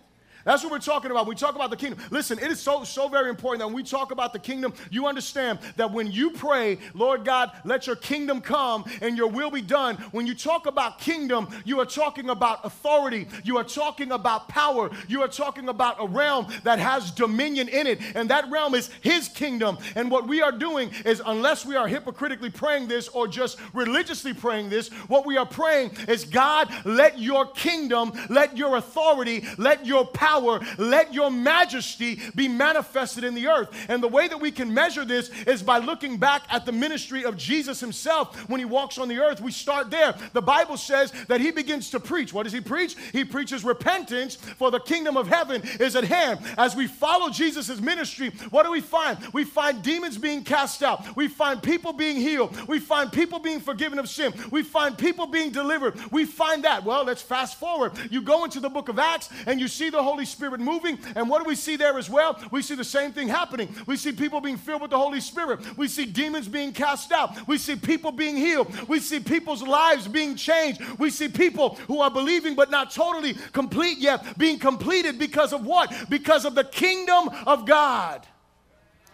That's 0.45 0.63
what 0.63 0.71
we're 0.71 0.79
talking 0.79 1.11
about. 1.11 1.27
We 1.27 1.35
talk 1.35 1.55
about 1.55 1.69
the 1.69 1.77
kingdom. 1.77 1.99
Listen, 2.11 2.37
it 2.37 2.51
is 2.51 2.59
so, 2.59 2.83
so 2.83 3.07
very 3.07 3.29
important 3.29 3.59
that 3.59 3.67
when 3.67 3.75
we 3.75 3.83
talk 3.83 4.11
about 4.11 4.33
the 4.33 4.39
kingdom, 4.39 4.73
you 4.91 5.07
understand 5.07 5.59
that 5.77 5.91
when 5.91 6.11
you 6.11 6.31
pray, 6.31 6.79
Lord 6.93 7.23
God, 7.23 7.51
let 7.63 7.87
your 7.87 7.95
kingdom 7.95 8.41
come 8.41 8.83
and 9.01 9.17
your 9.17 9.27
will 9.27 9.51
be 9.51 9.61
done. 9.61 9.95
When 10.11 10.27
you 10.27 10.35
talk 10.35 10.65
about 10.65 10.99
kingdom, 10.99 11.47
you 11.63 11.79
are 11.79 11.85
talking 11.85 12.29
about 12.29 12.65
authority. 12.65 13.27
You 13.43 13.57
are 13.57 13.63
talking 13.63 14.11
about 14.11 14.49
power. 14.49 14.89
You 15.07 15.21
are 15.21 15.27
talking 15.29 15.69
about 15.69 15.95
a 15.99 16.07
realm 16.07 16.47
that 16.63 16.79
has 16.79 17.11
dominion 17.11 17.69
in 17.69 17.87
it. 17.87 18.01
And 18.13 18.29
that 18.29 18.49
realm 18.51 18.75
is 18.75 18.89
his 19.01 19.29
kingdom. 19.29 19.77
And 19.95 20.11
what 20.11 20.27
we 20.27 20.41
are 20.41 20.51
doing 20.51 20.91
is, 21.05 21.21
unless 21.25 21.65
we 21.65 21.77
are 21.77 21.87
hypocritically 21.87 22.49
praying 22.49 22.89
this 22.89 23.07
or 23.07 23.27
just 23.27 23.59
religiously 23.73 24.33
praying 24.33 24.69
this, 24.69 24.89
what 25.07 25.25
we 25.25 25.37
are 25.37 25.45
praying 25.45 25.91
is, 26.09 26.25
God, 26.25 26.69
let 26.83 27.17
your 27.17 27.45
kingdom, 27.45 28.11
let 28.29 28.57
your 28.57 28.75
authority, 28.75 29.45
let 29.57 29.85
your 29.85 30.05
power 30.05 30.32
power, 30.33 30.59
let 30.77 31.13
your 31.13 31.29
majesty 31.29 32.19
be 32.35 32.47
manifested 32.47 33.23
in 33.23 33.35
the 33.35 33.47
earth. 33.47 33.69
And 33.89 34.01
the 34.01 34.07
way 34.07 34.27
that 34.27 34.39
we 34.39 34.51
can 34.51 34.73
measure 34.73 35.05
this 35.05 35.29
is 35.45 35.61
by 35.61 35.77
looking 35.77 36.17
back 36.17 36.43
at 36.49 36.65
the 36.65 36.71
ministry 36.71 37.25
of 37.25 37.37
Jesus 37.37 37.79
himself 37.79 38.49
when 38.49 38.59
he 38.59 38.65
walks 38.65 38.97
on 38.97 39.07
the 39.07 39.19
earth. 39.19 39.41
We 39.41 39.51
start 39.51 39.91
there. 39.91 40.15
The 40.33 40.41
Bible 40.41 40.77
says 40.77 41.11
that 41.27 41.41
he 41.41 41.51
begins 41.51 41.89
to 41.91 41.99
preach. 41.99 42.33
What 42.33 42.43
does 42.43 42.53
he 42.53 42.61
preach? 42.61 42.95
He 43.11 43.23
preaches 43.25 43.63
repentance, 43.63 44.35
for 44.35 44.71
the 44.71 44.79
kingdom 44.79 45.17
of 45.17 45.27
heaven 45.27 45.61
is 45.79 45.95
at 45.95 46.03
hand. 46.03 46.39
As 46.57 46.75
we 46.75 46.87
follow 46.87 47.29
Jesus' 47.29 47.79
ministry, 47.79 48.31
what 48.49 48.63
do 48.63 48.71
we 48.71 48.81
find? 48.81 49.17
We 49.33 49.43
find 49.43 49.81
demons 49.81 50.17
being 50.17 50.43
cast 50.43 50.83
out. 50.83 51.15
We 51.15 51.27
find 51.27 51.61
people 51.61 51.93
being 51.93 52.17
healed. 52.17 52.55
We 52.67 52.79
find 52.79 53.11
people 53.11 53.39
being 53.39 53.59
forgiven 53.59 53.99
of 53.99 54.09
sin. 54.09 54.33
We 54.51 54.63
find 54.63 54.97
people 54.97 55.27
being 55.27 55.51
delivered. 55.51 55.95
We 56.11 56.25
find 56.25 56.63
that. 56.63 56.83
Well, 56.83 57.03
let's 57.05 57.21
fast 57.21 57.59
forward. 57.59 57.93
You 58.09 58.21
go 58.21 58.43
into 58.43 58.59
the 58.59 58.69
book 58.69 58.89
of 58.89 58.99
Acts 58.99 59.29
and 59.45 59.59
you 59.59 59.67
see 59.67 59.89
the 59.89 60.01
Holy 60.01 60.22
Holy 60.23 60.31
Spirit 60.31 60.61
moving. 60.61 60.97
And 61.17 61.29
what 61.29 61.43
do 61.43 61.49
we 61.49 61.55
see 61.55 61.75
there 61.75 61.97
as 61.97 62.09
well? 62.09 62.39
We 62.49 62.61
see 62.61 62.75
the 62.75 62.83
same 62.85 63.11
thing 63.11 63.27
happening. 63.27 63.75
We 63.85 63.97
see 63.97 64.13
people 64.13 64.39
being 64.39 64.55
filled 64.55 64.81
with 64.81 64.91
the 64.91 64.97
Holy 64.97 65.19
Spirit. 65.19 65.77
We 65.77 65.89
see 65.89 66.05
demons 66.05 66.47
being 66.47 66.71
cast 66.71 67.11
out. 67.11 67.45
We 67.45 67.57
see 67.57 67.75
people 67.75 68.13
being 68.13 68.37
healed. 68.37 68.87
We 68.87 69.01
see 69.01 69.19
people's 69.19 69.61
lives 69.61 70.07
being 70.07 70.37
changed. 70.37 70.79
We 70.97 71.09
see 71.09 71.27
people 71.27 71.75
who 71.87 71.99
are 71.99 72.09
believing 72.09 72.55
but 72.55 72.71
not 72.71 72.89
totally 72.91 73.33
complete 73.51 73.97
yet 73.97 74.37
being 74.37 74.59
completed 74.59 75.19
because 75.19 75.51
of 75.51 75.65
what? 75.65 75.93
Because 76.09 76.45
of 76.45 76.55
the 76.55 76.63
kingdom 76.63 77.29
of 77.45 77.65
God. 77.65 78.25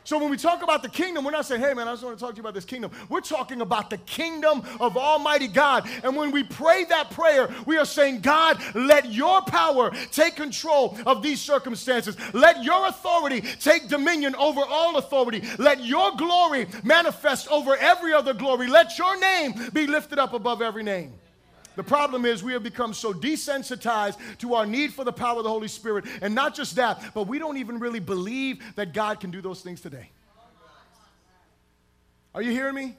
So 0.09 0.17
when 0.17 0.31
we 0.31 0.37
talk 0.37 0.63
about 0.63 0.81
the 0.81 0.89
kingdom, 0.89 1.23
we're 1.23 1.29
not 1.29 1.45
saying, 1.45 1.61
hey 1.61 1.75
man, 1.75 1.87
I 1.87 1.91
just 1.91 2.03
want 2.03 2.17
to 2.17 2.25
talk 2.25 2.31
to 2.31 2.37
you 2.37 2.41
about 2.41 2.55
this 2.55 2.65
kingdom. 2.65 2.89
We're 3.09 3.21
talking 3.21 3.61
about 3.61 3.91
the 3.91 3.99
kingdom 3.99 4.63
of 4.79 4.97
Almighty 4.97 5.47
God. 5.47 5.87
And 6.03 6.15
when 6.15 6.31
we 6.31 6.41
pray 6.41 6.83
that 6.85 7.11
prayer, 7.11 7.47
we 7.67 7.77
are 7.77 7.85
saying, 7.85 8.21
God, 8.21 8.59
let 8.73 9.11
your 9.13 9.43
power 9.43 9.91
take 10.11 10.35
control 10.35 10.97
of 11.05 11.21
these 11.21 11.39
circumstances. 11.39 12.17
Let 12.33 12.63
your 12.63 12.87
authority 12.87 13.41
take 13.59 13.87
dominion 13.87 14.33
over 14.33 14.61
all 14.67 14.97
authority. 14.97 15.43
Let 15.59 15.85
your 15.85 16.15
glory 16.15 16.65
manifest 16.83 17.47
over 17.49 17.77
every 17.77 18.11
other 18.11 18.33
glory. 18.33 18.65
Let 18.65 18.97
your 18.97 19.15
name 19.19 19.53
be 19.73 19.85
lifted 19.85 20.17
up 20.17 20.33
above 20.33 20.63
every 20.63 20.81
name. 20.81 21.13
The 21.79 21.83
problem 21.83 22.25
is 22.25 22.43
we 22.43 22.51
have 22.51 22.61
become 22.61 22.93
so 22.93 23.13
desensitized 23.13 24.17
to 24.39 24.53
our 24.55 24.65
need 24.65 24.93
for 24.93 25.05
the 25.05 25.13
power 25.13 25.37
of 25.37 25.45
the 25.45 25.49
Holy 25.49 25.69
Spirit. 25.69 26.03
And 26.21 26.35
not 26.35 26.53
just 26.53 26.75
that, 26.75 27.13
but 27.13 27.25
we 27.25 27.39
don't 27.39 27.55
even 27.55 27.79
really 27.79 28.01
believe 28.01 28.61
that 28.75 28.91
God 28.91 29.21
can 29.21 29.31
do 29.31 29.39
those 29.39 29.61
things 29.61 29.79
today. 29.79 30.09
Are 32.35 32.41
you 32.41 32.51
hearing 32.51 32.75
me? 32.75 32.97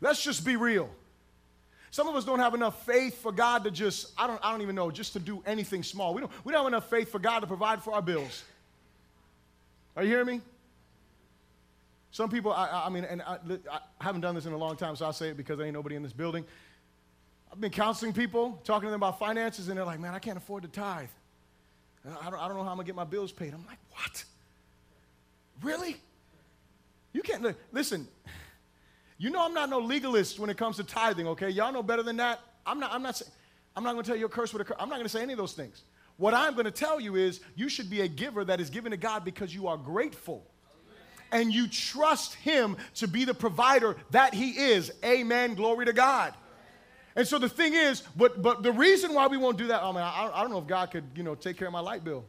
Let's 0.00 0.22
just 0.22 0.46
be 0.46 0.54
real. 0.54 0.88
Some 1.90 2.06
of 2.06 2.14
us 2.14 2.24
don't 2.24 2.38
have 2.38 2.54
enough 2.54 2.86
faith 2.86 3.20
for 3.20 3.32
God 3.32 3.64
to 3.64 3.72
just, 3.72 4.12
I 4.16 4.28
don't, 4.28 4.38
I 4.44 4.52
don't 4.52 4.62
even 4.62 4.76
know, 4.76 4.92
just 4.92 5.14
to 5.14 5.18
do 5.18 5.42
anything 5.44 5.82
small. 5.82 6.14
We 6.14 6.20
don't, 6.20 6.30
we 6.44 6.52
don't 6.52 6.62
have 6.62 6.68
enough 6.72 6.88
faith 6.88 7.10
for 7.10 7.18
God 7.18 7.40
to 7.40 7.48
provide 7.48 7.82
for 7.82 7.92
our 7.92 8.02
bills. 8.02 8.44
Are 9.96 10.04
you 10.04 10.10
hearing 10.10 10.26
me? 10.26 10.40
Some 12.12 12.30
people, 12.30 12.52
I, 12.52 12.84
I 12.86 12.88
mean, 12.88 13.02
and 13.02 13.20
I, 13.20 13.38
I 13.68 13.80
haven't 14.00 14.20
done 14.20 14.36
this 14.36 14.46
in 14.46 14.52
a 14.52 14.56
long 14.56 14.76
time, 14.76 14.94
so 14.94 15.06
I'll 15.06 15.12
say 15.12 15.30
it 15.30 15.36
because 15.36 15.58
there 15.58 15.66
ain't 15.66 15.74
nobody 15.74 15.96
in 15.96 16.04
this 16.04 16.12
building. 16.12 16.44
I've 17.52 17.60
been 17.60 17.70
counseling 17.70 18.12
people, 18.12 18.60
talking 18.64 18.86
to 18.86 18.90
them 18.90 19.00
about 19.00 19.18
finances, 19.18 19.68
and 19.68 19.76
they're 19.76 19.84
like, 19.84 20.00
man, 20.00 20.14
I 20.14 20.18
can't 20.18 20.36
afford 20.36 20.62
to 20.62 20.68
tithe. 20.68 21.08
I 22.06 22.30
don't, 22.30 22.40
I 22.40 22.48
don't 22.48 22.56
know 22.56 22.64
how 22.64 22.70
I'm 22.70 22.76
going 22.76 22.86
to 22.86 22.92
get 22.92 22.94
my 22.94 23.04
bills 23.04 23.32
paid. 23.32 23.52
I'm 23.52 23.66
like, 23.66 23.78
what? 23.90 24.24
Really? 25.62 25.96
You 27.12 27.22
can't, 27.22 27.54
listen, 27.72 28.06
you 29.18 29.30
know 29.30 29.44
I'm 29.44 29.52
not 29.52 29.68
no 29.68 29.80
legalist 29.80 30.38
when 30.38 30.48
it 30.48 30.56
comes 30.56 30.76
to 30.76 30.84
tithing, 30.84 31.26
okay? 31.26 31.50
Y'all 31.50 31.72
know 31.72 31.82
better 31.82 32.02
than 32.02 32.16
that. 32.18 32.40
I'm 32.64 32.78
not, 32.78 32.92
I'm 32.92 33.02
not, 33.02 33.20
I'm 33.76 33.84
not 33.84 33.92
going 33.92 34.04
to 34.04 34.08
tell 34.08 34.18
you 34.18 34.26
a 34.26 34.30
curse 34.30 34.52
with 34.52 34.62
a 34.62 34.64
curse. 34.64 34.76
I'm 34.80 34.88
not 34.88 34.96
going 34.96 35.06
to 35.06 35.10
say 35.10 35.22
any 35.22 35.32
of 35.32 35.38
those 35.38 35.52
things. 35.52 35.82
What 36.16 36.34
I'm 36.34 36.52
going 36.52 36.66
to 36.66 36.70
tell 36.70 37.00
you 37.00 37.16
is 37.16 37.40
you 37.56 37.68
should 37.68 37.90
be 37.90 38.02
a 38.02 38.08
giver 38.08 38.44
that 38.44 38.60
is 38.60 38.70
given 38.70 38.92
to 38.92 38.96
God 38.96 39.24
because 39.24 39.54
you 39.54 39.66
are 39.66 39.76
grateful 39.76 40.46
and 41.32 41.52
you 41.52 41.66
trust 41.66 42.34
Him 42.34 42.76
to 42.96 43.08
be 43.08 43.24
the 43.24 43.34
provider 43.34 43.96
that 44.10 44.34
He 44.34 44.50
is. 44.50 44.92
Amen. 45.04 45.54
Glory 45.54 45.86
to 45.86 45.92
God. 45.92 46.34
And 47.16 47.26
so 47.26 47.38
the 47.38 47.48
thing 47.48 47.74
is, 47.74 48.02
but, 48.16 48.40
but 48.40 48.62
the 48.62 48.72
reason 48.72 49.14
why 49.14 49.26
we 49.26 49.36
won't 49.36 49.58
do 49.58 49.66
that, 49.68 49.82
oh, 49.82 49.90
I 49.90 49.92
mean, 49.92 50.02
I, 50.02 50.30
I 50.32 50.40
don't 50.42 50.50
know 50.50 50.58
if 50.58 50.66
God 50.66 50.90
could, 50.90 51.04
you 51.16 51.22
know, 51.22 51.34
take 51.34 51.56
care 51.56 51.66
of 51.66 51.72
my 51.72 51.80
light 51.80 52.04
bill. 52.04 52.24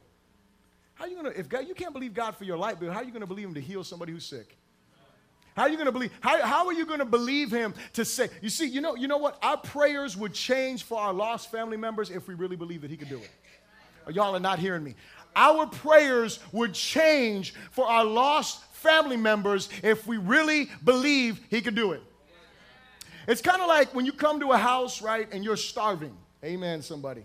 How 0.95 1.05
are 1.05 1.07
you 1.07 1.15
going 1.15 1.31
to, 1.31 1.39
if 1.39 1.47
God, 1.47 1.67
you 1.67 1.73
can't 1.73 1.93
believe 1.93 2.13
God 2.13 2.35
for 2.35 2.43
your 2.43 2.57
light 2.57 2.79
bill, 2.79 2.91
how 2.91 2.99
are 2.99 3.03
you 3.03 3.11
going 3.11 3.21
to 3.21 3.27
believe 3.27 3.47
Him 3.47 3.53
to 3.53 3.61
heal 3.61 3.83
somebody 3.83 4.11
who's 4.11 4.25
sick? 4.25 4.57
How 5.55 5.63
are 5.63 5.69
you 5.69 5.75
going 5.75 5.87
to 5.87 5.91
believe? 5.91 6.11
How, 6.21 6.41
how 6.45 6.67
are 6.67 6.73
you 6.73 6.85
going 6.85 6.99
to 6.99 7.05
believe 7.05 7.51
him 7.51 7.73
to 7.93 8.05
say? 8.05 8.29
You 8.41 8.49
see, 8.49 8.67
you 8.67 8.79
know, 8.79 8.95
you 8.95 9.07
know 9.07 9.17
what? 9.17 9.37
Our 9.41 9.57
prayers 9.57 10.15
would 10.15 10.33
change 10.33 10.83
for 10.83 10.97
our 10.97 11.13
lost 11.13 11.51
family 11.51 11.77
members 11.77 12.09
if 12.09 12.27
we 12.27 12.35
really 12.35 12.55
believe 12.55 12.81
that 12.81 12.89
he 12.89 12.97
could 12.97 13.09
do 13.09 13.17
it. 13.17 13.29
Y'all 14.13 14.35
are 14.35 14.39
not 14.39 14.59
hearing 14.59 14.83
me. 14.83 14.95
Our 15.35 15.67
prayers 15.67 16.39
would 16.51 16.73
change 16.73 17.53
for 17.71 17.85
our 17.85 18.03
lost 18.03 18.63
family 18.75 19.17
members 19.17 19.69
if 19.83 20.07
we 20.07 20.17
really 20.17 20.69
believe 20.83 21.39
he 21.49 21.61
could 21.61 21.75
do 21.75 21.91
it. 21.91 22.01
It's 23.31 23.41
kind 23.41 23.61
of 23.61 23.69
like 23.69 23.95
when 23.95 24.05
you 24.05 24.11
come 24.11 24.41
to 24.41 24.51
a 24.51 24.57
house, 24.57 25.01
right, 25.01 25.25
and 25.31 25.41
you're 25.41 25.55
starving. 25.55 26.17
Amen, 26.43 26.81
somebody. 26.81 27.23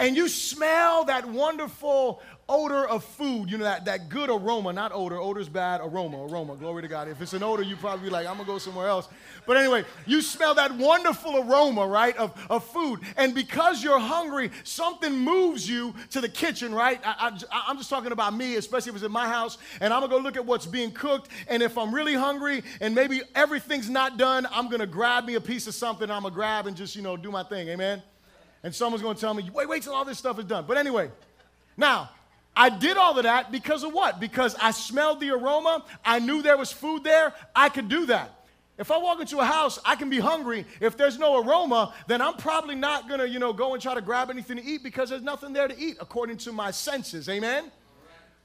And 0.00 0.16
you 0.16 0.28
smell 0.28 1.04
that 1.04 1.28
wonderful 1.28 2.22
odor 2.48 2.88
of 2.88 3.04
food, 3.04 3.50
you 3.50 3.58
know, 3.58 3.64
that, 3.64 3.84
that 3.84 4.08
good 4.08 4.30
aroma, 4.30 4.72
not 4.72 4.92
odor, 4.92 5.18
odor's 5.18 5.48
bad, 5.48 5.80
aroma, 5.84 6.24
aroma, 6.24 6.56
glory 6.56 6.82
to 6.82 6.88
God. 6.88 7.06
If 7.06 7.20
it's 7.20 7.34
an 7.34 7.42
odor, 7.42 7.62
you 7.62 7.76
probably 7.76 8.06
be 8.06 8.10
like, 8.10 8.26
I'm 8.26 8.38
gonna 8.38 8.46
go 8.46 8.56
somewhere 8.58 8.88
else. 8.88 9.08
But 9.46 9.58
anyway, 9.58 9.84
you 10.06 10.22
smell 10.22 10.54
that 10.54 10.74
wonderful 10.74 11.36
aroma, 11.36 11.86
right, 11.86 12.16
of, 12.16 12.32
of 12.48 12.64
food. 12.64 13.00
And 13.18 13.34
because 13.34 13.84
you're 13.84 14.00
hungry, 14.00 14.50
something 14.64 15.16
moves 15.16 15.68
you 15.68 15.94
to 16.10 16.22
the 16.22 16.28
kitchen, 16.30 16.74
right? 16.74 16.98
I, 17.04 17.38
I, 17.52 17.64
I'm 17.68 17.76
just 17.76 17.90
talking 17.90 18.10
about 18.10 18.34
me, 18.34 18.56
especially 18.56 18.90
if 18.90 18.96
it's 18.96 19.04
in 19.04 19.12
my 19.12 19.28
house, 19.28 19.58
and 19.82 19.92
I'm 19.92 20.00
gonna 20.00 20.10
go 20.10 20.18
look 20.18 20.36
at 20.36 20.44
what's 20.44 20.66
being 20.66 20.92
cooked. 20.92 21.28
And 21.46 21.62
if 21.62 21.76
I'm 21.76 21.94
really 21.94 22.14
hungry 22.14 22.64
and 22.80 22.94
maybe 22.94 23.20
everything's 23.34 23.90
not 23.90 24.16
done, 24.16 24.48
I'm 24.50 24.70
gonna 24.70 24.86
grab 24.86 25.26
me 25.26 25.34
a 25.34 25.40
piece 25.42 25.66
of 25.66 25.74
something, 25.74 26.10
I'm 26.10 26.22
gonna 26.22 26.34
grab 26.34 26.66
and 26.66 26.76
just, 26.76 26.96
you 26.96 27.02
know, 27.02 27.18
do 27.18 27.30
my 27.30 27.42
thing, 27.42 27.68
amen? 27.68 28.02
And 28.62 28.74
someone's 28.74 29.02
gonna 29.02 29.18
tell 29.18 29.34
me, 29.34 29.48
wait, 29.52 29.68
wait 29.68 29.82
till 29.82 29.94
all 29.94 30.04
this 30.04 30.18
stuff 30.18 30.38
is 30.38 30.44
done. 30.44 30.64
But 30.66 30.76
anyway, 30.76 31.10
now, 31.76 32.10
I 32.54 32.68
did 32.68 32.96
all 32.96 33.16
of 33.16 33.22
that 33.24 33.52
because 33.52 33.84
of 33.84 33.92
what? 33.92 34.20
Because 34.20 34.54
I 34.60 34.72
smelled 34.72 35.20
the 35.20 35.30
aroma. 35.30 35.84
I 36.04 36.18
knew 36.18 36.42
there 36.42 36.56
was 36.56 36.70
food 36.70 37.04
there. 37.04 37.32
I 37.54 37.68
could 37.68 37.88
do 37.88 38.06
that. 38.06 38.36
If 38.76 38.90
I 38.90 38.96
walk 38.96 39.20
into 39.20 39.38
a 39.38 39.44
house, 39.44 39.78
I 39.84 39.94
can 39.94 40.08
be 40.08 40.18
hungry. 40.18 40.64
If 40.80 40.96
there's 40.96 41.18
no 41.18 41.42
aroma, 41.42 41.94
then 42.06 42.22
I'm 42.22 42.34
probably 42.34 42.74
not 42.74 43.08
gonna, 43.08 43.26
you 43.26 43.38
know, 43.38 43.52
go 43.52 43.74
and 43.74 43.82
try 43.82 43.94
to 43.94 44.00
grab 44.00 44.30
anything 44.30 44.56
to 44.56 44.64
eat 44.64 44.82
because 44.82 45.10
there's 45.10 45.22
nothing 45.22 45.52
there 45.52 45.68
to 45.68 45.78
eat 45.78 45.98
according 46.00 46.38
to 46.38 46.52
my 46.52 46.70
senses. 46.70 47.28
Amen. 47.28 47.70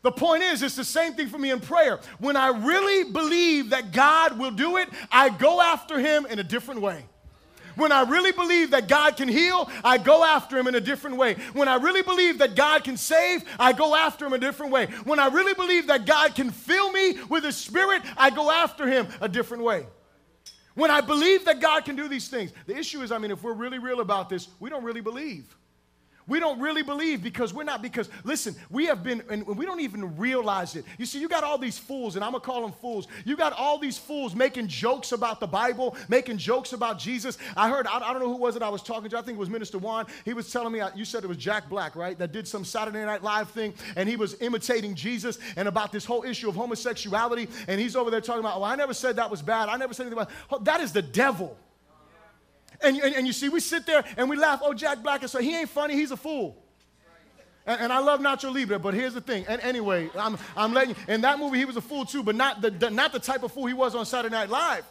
The 0.02 0.12
point 0.12 0.44
is, 0.44 0.62
it's 0.62 0.76
the 0.76 0.84
same 0.84 1.14
thing 1.14 1.30
for 1.30 1.40
me 1.40 1.52
in 1.52 1.62
prayer. 1.62 2.00
When 2.20 2.36
I 2.36 2.50
really 2.50 3.10
believe 3.12 3.72
that 3.72 3.92
God 3.92 4.38
will 4.38 4.52
do 4.52 4.78
it, 4.78 4.90
I 5.10 5.30
go 5.30 5.62
after 5.62 6.00
Him 6.00 6.26
in 6.26 6.38
a 6.38 6.44
different 6.44 6.82
way. 6.82 7.06
When 7.76 7.92
I 7.92 8.02
really 8.04 8.32
believe 8.32 8.72
that 8.72 8.88
God 8.88 9.18
can 9.18 9.28
heal, 9.28 9.70
I 9.84 9.98
go 9.98 10.24
after 10.24 10.58
him 10.58 10.68
in 10.68 10.76
a 10.76 10.82
different 10.82 11.18
way. 11.18 11.36
When 11.54 11.68
I 11.68 11.76
really 11.76 12.02
believe 12.02 12.40
that 12.40 12.56
God 12.56 12.84
can 12.84 12.98
save, 12.98 13.44
I 13.60 13.74
go 13.74 13.96
after 13.96 14.26
him 14.26 14.34
a 14.34 14.38
different 14.38 14.72
way. 14.72 14.88
When 15.04 15.20
I 15.20 15.28
really 15.28 15.54
believe 15.54 15.88
that 15.88 16.06
God 16.06 16.36
can 16.36 16.52
fill 16.52 16.92
me 16.92 17.20
with 17.30 17.44
his 17.44 17.58
spirit, 17.58 18.02
I 18.18 18.30
go 18.30 18.52
after 18.52 18.88
him 18.88 19.08
a 19.22 19.30
different 19.30 19.64
way. 19.64 19.86
When 20.76 20.92
I 20.92 21.02
believe 21.02 21.46
that 21.46 21.62
God 21.62 21.86
can 21.86 21.96
do 21.96 22.08
these 22.08 22.28
things, 22.28 22.52
the 22.68 22.78
issue 22.78 23.02
is, 23.02 23.12
I 23.12 23.18
mean, 23.18 23.32
if 23.32 23.44
we're 23.44 23.54
really 23.54 23.80
real 23.80 24.02
about 24.02 24.30
this, 24.30 24.50
we 24.60 24.70
don't 24.70 24.84
really 24.84 25.02
believe. 25.02 25.56
We 26.28 26.40
don't 26.40 26.60
really 26.60 26.82
believe 26.82 27.22
because 27.22 27.54
we're 27.54 27.64
not, 27.64 27.84
because 27.84 28.10
listen, 28.24 28.56
we 28.72 28.86
have 28.88 29.04
been, 29.04 29.22
and 29.30 29.46
we 29.46 29.64
don't 29.64 29.80
even 29.80 30.18
realize 30.18 30.76
it. 30.76 30.84
You 30.98 31.06
see, 31.06 31.20
you 31.20 31.30
got 31.30 31.44
all 31.44 31.60
these 31.60 31.78
fools, 31.78 32.16
and 32.16 32.26
I'm 32.26 32.32
gonna 32.32 32.44
call 32.44 32.64
them 32.64 32.72
fools. 32.72 33.08
You 33.26 33.38
got 33.38 33.54
all 33.54 33.78
these 33.78 34.00
fools 34.00 34.34
making 34.36 34.68
jokes 34.68 35.12
about 35.12 35.40
the 35.40 35.46
Bible, 35.46 35.96
making 36.10 36.38
jokes 36.38 36.74
about 36.74 36.98
Jesus. 36.98 37.38
I 37.56 37.70
heard, 37.70 37.86
I, 37.86 38.00
don't 38.12 38.22
know 38.22 38.30
who 38.30 38.36
it 38.36 38.40
was 38.40 38.56
it 38.56 38.64
I 38.64 38.70
was 38.70 38.82
talking 38.82 39.10
to, 39.12 39.18
I 39.18 39.22
think 39.22 39.38
it 39.38 39.40
was 39.40 39.52
Minister 39.52 39.78
Juan. 39.78 40.08
He 40.24 40.34
was 40.34 40.52
telling 40.52 40.74
me, 40.74 40.82
you 40.96 41.06
said 41.06 41.24
it 41.24 41.28
was 41.28 41.38
Jack 41.38 41.70
Black, 41.70 41.96
right? 41.96 42.18
That 42.18 42.32
did 42.32 42.48
some 42.48 42.66
Saturday 42.66 43.06
Night 43.06 43.22
Live 43.22 43.52
thing, 43.52 43.76
and 43.96 44.10
he 44.10 44.16
was 44.16 44.36
imitating 44.42 44.96
Jesus 44.96 45.38
and 45.56 45.68
about 45.68 45.92
this 45.92 46.06
whole 46.06 46.24
issue 46.24 46.50
of 46.50 46.56
homosexuality, 46.56 47.48
and 47.68 47.80
he's 47.80 47.96
over 47.96 48.10
there 48.10 48.22
talking 48.22 48.40
about, 48.40 48.62
well, 48.62 48.70
I 48.70 48.76
never 48.76 48.96
said 48.96 49.18
that 49.18 49.30
was 49.30 49.44
bad. 49.44 49.70
I 49.70 49.78
never 49.78 49.94
said 49.94 50.08
anything 50.08 50.26
about 50.50 50.66
That 50.66 50.82
is 50.82 50.92
the 50.92 51.04
devil. 51.04 51.56
And, 52.82 52.98
and, 52.98 53.16
and, 53.16 53.28
you 53.28 53.34
see, 53.34 53.50
we 53.50 53.60
sit 53.60 53.86
there 53.86 54.04
and 54.18 54.30
we 54.30 54.38
laugh, 54.38 54.62
oh, 54.64 54.74
Jack 54.74 55.02
Black 55.04 55.24
is 55.24 55.32
so 55.32 55.40
he 55.40 55.56
ain't 55.56 55.70
funny, 55.70 55.96
he's 55.96 56.12
a 56.12 56.18
fool. 56.18 56.56
And, 57.66 57.82
and, 57.82 57.94
I 57.94 58.00
love 58.00 58.20
Nacho 58.20 58.54
Libre, 58.54 58.78
but 58.78 58.94
here's 58.94 59.14
the 59.14 59.22
thing. 59.22 59.46
And 59.48 59.60
anyway, 59.62 60.10
I'm, 60.16 60.38
I'm 60.56 60.74
letting 60.74 60.92
you, 60.92 61.14
in 61.14 61.22
that 61.22 61.40
movie, 61.40 61.58
he 61.58 61.66
was 61.66 61.78
a 61.78 61.82
fool 61.82 62.06
too, 62.06 62.22
but 62.22 62.36
not 62.36 62.62
the, 62.62 62.70
the, 62.70 62.90
not 62.92 63.12
the 63.12 63.20
type 63.20 63.44
of 63.44 63.52
fool 63.52 63.66
he 63.66 63.74
was 63.74 63.96
on 63.96 64.06
Saturday 64.06 64.34
Night 64.34 64.50
Live. 64.50 64.86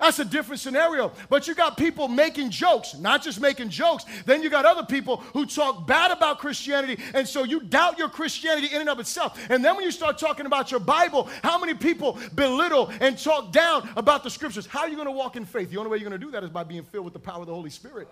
That's 0.00 0.18
a 0.18 0.24
different 0.24 0.60
scenario. 0.60 1.12
But 1.28 1.46
you 1.46 1.54
got 1.54 1.76
people 1.76 2.08
making 2.08 2.50
jokes, 2.50 2.96
not 2.98 3.22
just 3.22 3.40
making 3.40 3.68
jokes. 3.68 4.04
Then 4.24 4.42
you 4.42 4.50
got 4.50 4.64
other 4.64 4.84
people 4.84 5.18
who 5.18 5.46
talk 5.46 5.86
bad 5.86 6.10
about 6.10 6.38
Christianity, 6.38 7.02
and 7.14 7.28
so 7.28 7.44
you 7.44 7.60
doubt 7.60 7.98
your 7.98 8.08
Christianity 8.08 8.74
in 8.74 8.80
and 8.80 8.88
of 8.88 8.98
itself. 8.98 9.38
And 9.50 9.64
then 9.64 9.76
when 9.76 9.84
you 9.84 9.90
start 9.90 10.18
talking 10.18 10.46
about 10.46 10.70
your 10.70 10.80
Bible, 10.80 11.28
how 11.42 11.58
many 11.58 11.74
people 11.74 12.18
belittle 12.34 12.90
and 13.00 13.18
talk 13.18 13.52
down 13.52 13.88
about 13.96 14.24
the 14.24 14.30
scriptures? 14.30 14.66
How 14.66 14.80
are 14.80 14.88
you 14.88 14.96
going 14.96 15.06
to 15.06 15.12
walk 15.12 15.36
in 15.36 15.44
faith? 15.44 15.70
The 15.70 15.76
only 15.76 15.90
way 15.90 15.98
you're 15.98 16.08
going 16.08 16.18
to 16.18 16.26
do 16.26 16.32
that 16.32 16.44
is 16.44 16.50
by 16.50 16.64
being 16.64 16.82
filled 16.82 17.04
with 17.04 17.14
the 17.14 17.20
power 17.20 17.40
of 17.40 17.46
the 17.46 17.54
Holy 17.54 17.70
Spirit. 17.70 18.08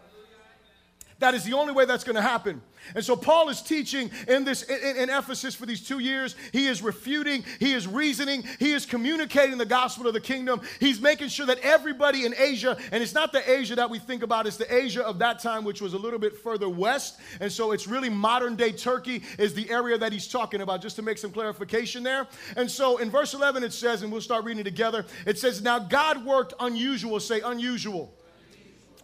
That 1.20 1.34
is 1.34 1.44
the 1.44 1.54
only 1.54 1.72
way 1.72 1.84
that's 1.84 2.04
going 2.04 2.16
to 2.16 2.22
happen. 2.22 2.62
And 2.94 3.04
so 3.04 3.16
Paul 3.16 3.48
is 3.48 3.60
teaching 3.60 4.08
in 4.28 4.44
this 4.44 4.62
in, 4.62 4.96
in, 4.96 5.10
Ephesus 5.10 5.52
for 5.52 5.66
these 5.66 5.84
two 5.84 5.98
years. 5.98 6.36
He 6.52 6.68
is 6.68 6.80
refuting, 6.80 7.44
he 7.58 7.72
is 7.72 7.88
reasoning, 7.88 8.44
he 8.60 8.70
is 8.70 8.86
communicating 8.86 9.58
the 9.58 9.66
gospel 9.66 10.06
of 10.06 10.14
the 10.14 10.20
kingdom. 10.20 10.60
He's 10.78 11.00
making 11.00 11.28
sure 11.28 11.44
that 11.46 11.58
everybody 11.58 12.24
in 12.24 12.34
Asia, 12.38 12.78
and 12.92 13.02
it's 13.02 13.14
not 13.14 13.32
the 13.32 13.50
Asia 13.50 13.74
that 13.74 13.90
we 13.90 13.98
think 13.98 14.22
about, 14.22 14.46
it's 14.46 14.56
the 14.56 14.72
Asia 14.72 15.04
of 15.04 15.18
that 15.18 15.40
time, 15.40 15.64
which 15.64 15.82
was 15.82 15.92
a 15.92 15.98
little 15.98 16.20
bit 16.20 16.36
further 16.36 16.68
west. 16.68 17.18
And 17.40 17.50
so 17.50 17.72
it's 17.72 17.88
really 17.88 18.08
modern 18.08 18.54
day 18.54 18.70
Turkey 18.70 19.24
is 19.38 19.54
the 19.54 19.68
area 19.70 19.98
that 19.98 20.12
he's 20.12 20.28
talking 20.28 20.60
about, 20.60 20.80
just 20.80 20.94
to 20.96 21.02
make 21.02 21.18
some 21.18 21.32
clarification 21.32 22.04
there. 22.04 22.28
And 22.56 22.70
so 22.70 22.98
in 22.98 23.10
verse 23.10 23.34
11 23.34 23.64
it 23.64 23.72
says, 23.72 24.02
and 24.02 24.12
we'll 24.12 24.20
start 24.20 24.44
reading 24.44 24.64
together, 24.64 25.04
it 25.26 25.36
says, 25.36 25.62
Now 25.62 25.80
God 25.80 26.24
worked 26.24 26.54
unusual, 26.60 27.18
say 27.18 27.40
unusual, 27.40 28.14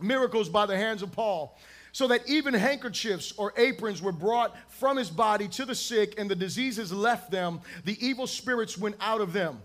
miracles 0.01 0.49
by 0.49 0.65
the 0.65 0.77
hands 0.77 1.03
of 1.03 1.11
Paul 1.11 1.59
so 1.95 2.09
that 2.09 2.29
even 2.29 2.53
handkerchiefs 2.53 3.33
or 3.37 3.55
aprons 3.57 4.03
were 4.03 4.11
brought 4.11 4.57
from 4.69 4.97
his 4.97 5.09
body 5.09 5.47
to 5.47 5.65
the 5.65 5.77
sick, 5.77 6.19
and 6.19 6.29
the 6.29 6.35
diseases 6.35 6.93
left 6.93 7.31
them. 7.31 7.61
The 7.85 7.97
evil 8.05 8.27
spirits 8.27 8.77
went 8.77 8.97
out 9.01 9.21
of 9.21 9.33
them. 9.33 9.63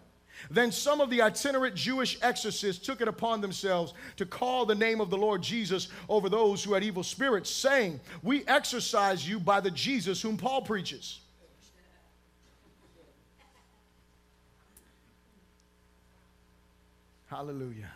Then 0.52 0.72
some 0.72 1.02
of 1.02 1.10
the 1.10 1.24
itinerant 1.24 1.74
Jewish 1.74 2.20
exorcists 2.22 2.86
took 2.86 3.02
it 3.02 3.08
upon 3.08 3.42
themselves 3.42 3.96
to 4.18 4.28
call 4.28 4.68
the 4.68 4.76
name 4.76 5.02
of 5.02 5.10
the 5.10 5.18
Lord 5.18 5.42
Jesus 5.42 5.88
over 6.08 6.30
those 6.30 6.64
who 6.64 6.76
had 6.76 6.84
evil 6.84 7.02
spirits, 7.02 7.50
saying, 7.50 8.00
We 8.22 8.46
exorcise 8.46 9.28
you 9.28 9.40
by 9.40 9.60
the 9.60 9.72
Jesus 9.72 10.22
whom 10.22 10.38
Paul 10.38 10.62
preaches. 10.62 11.22
Hallelujah. 17.26 17.90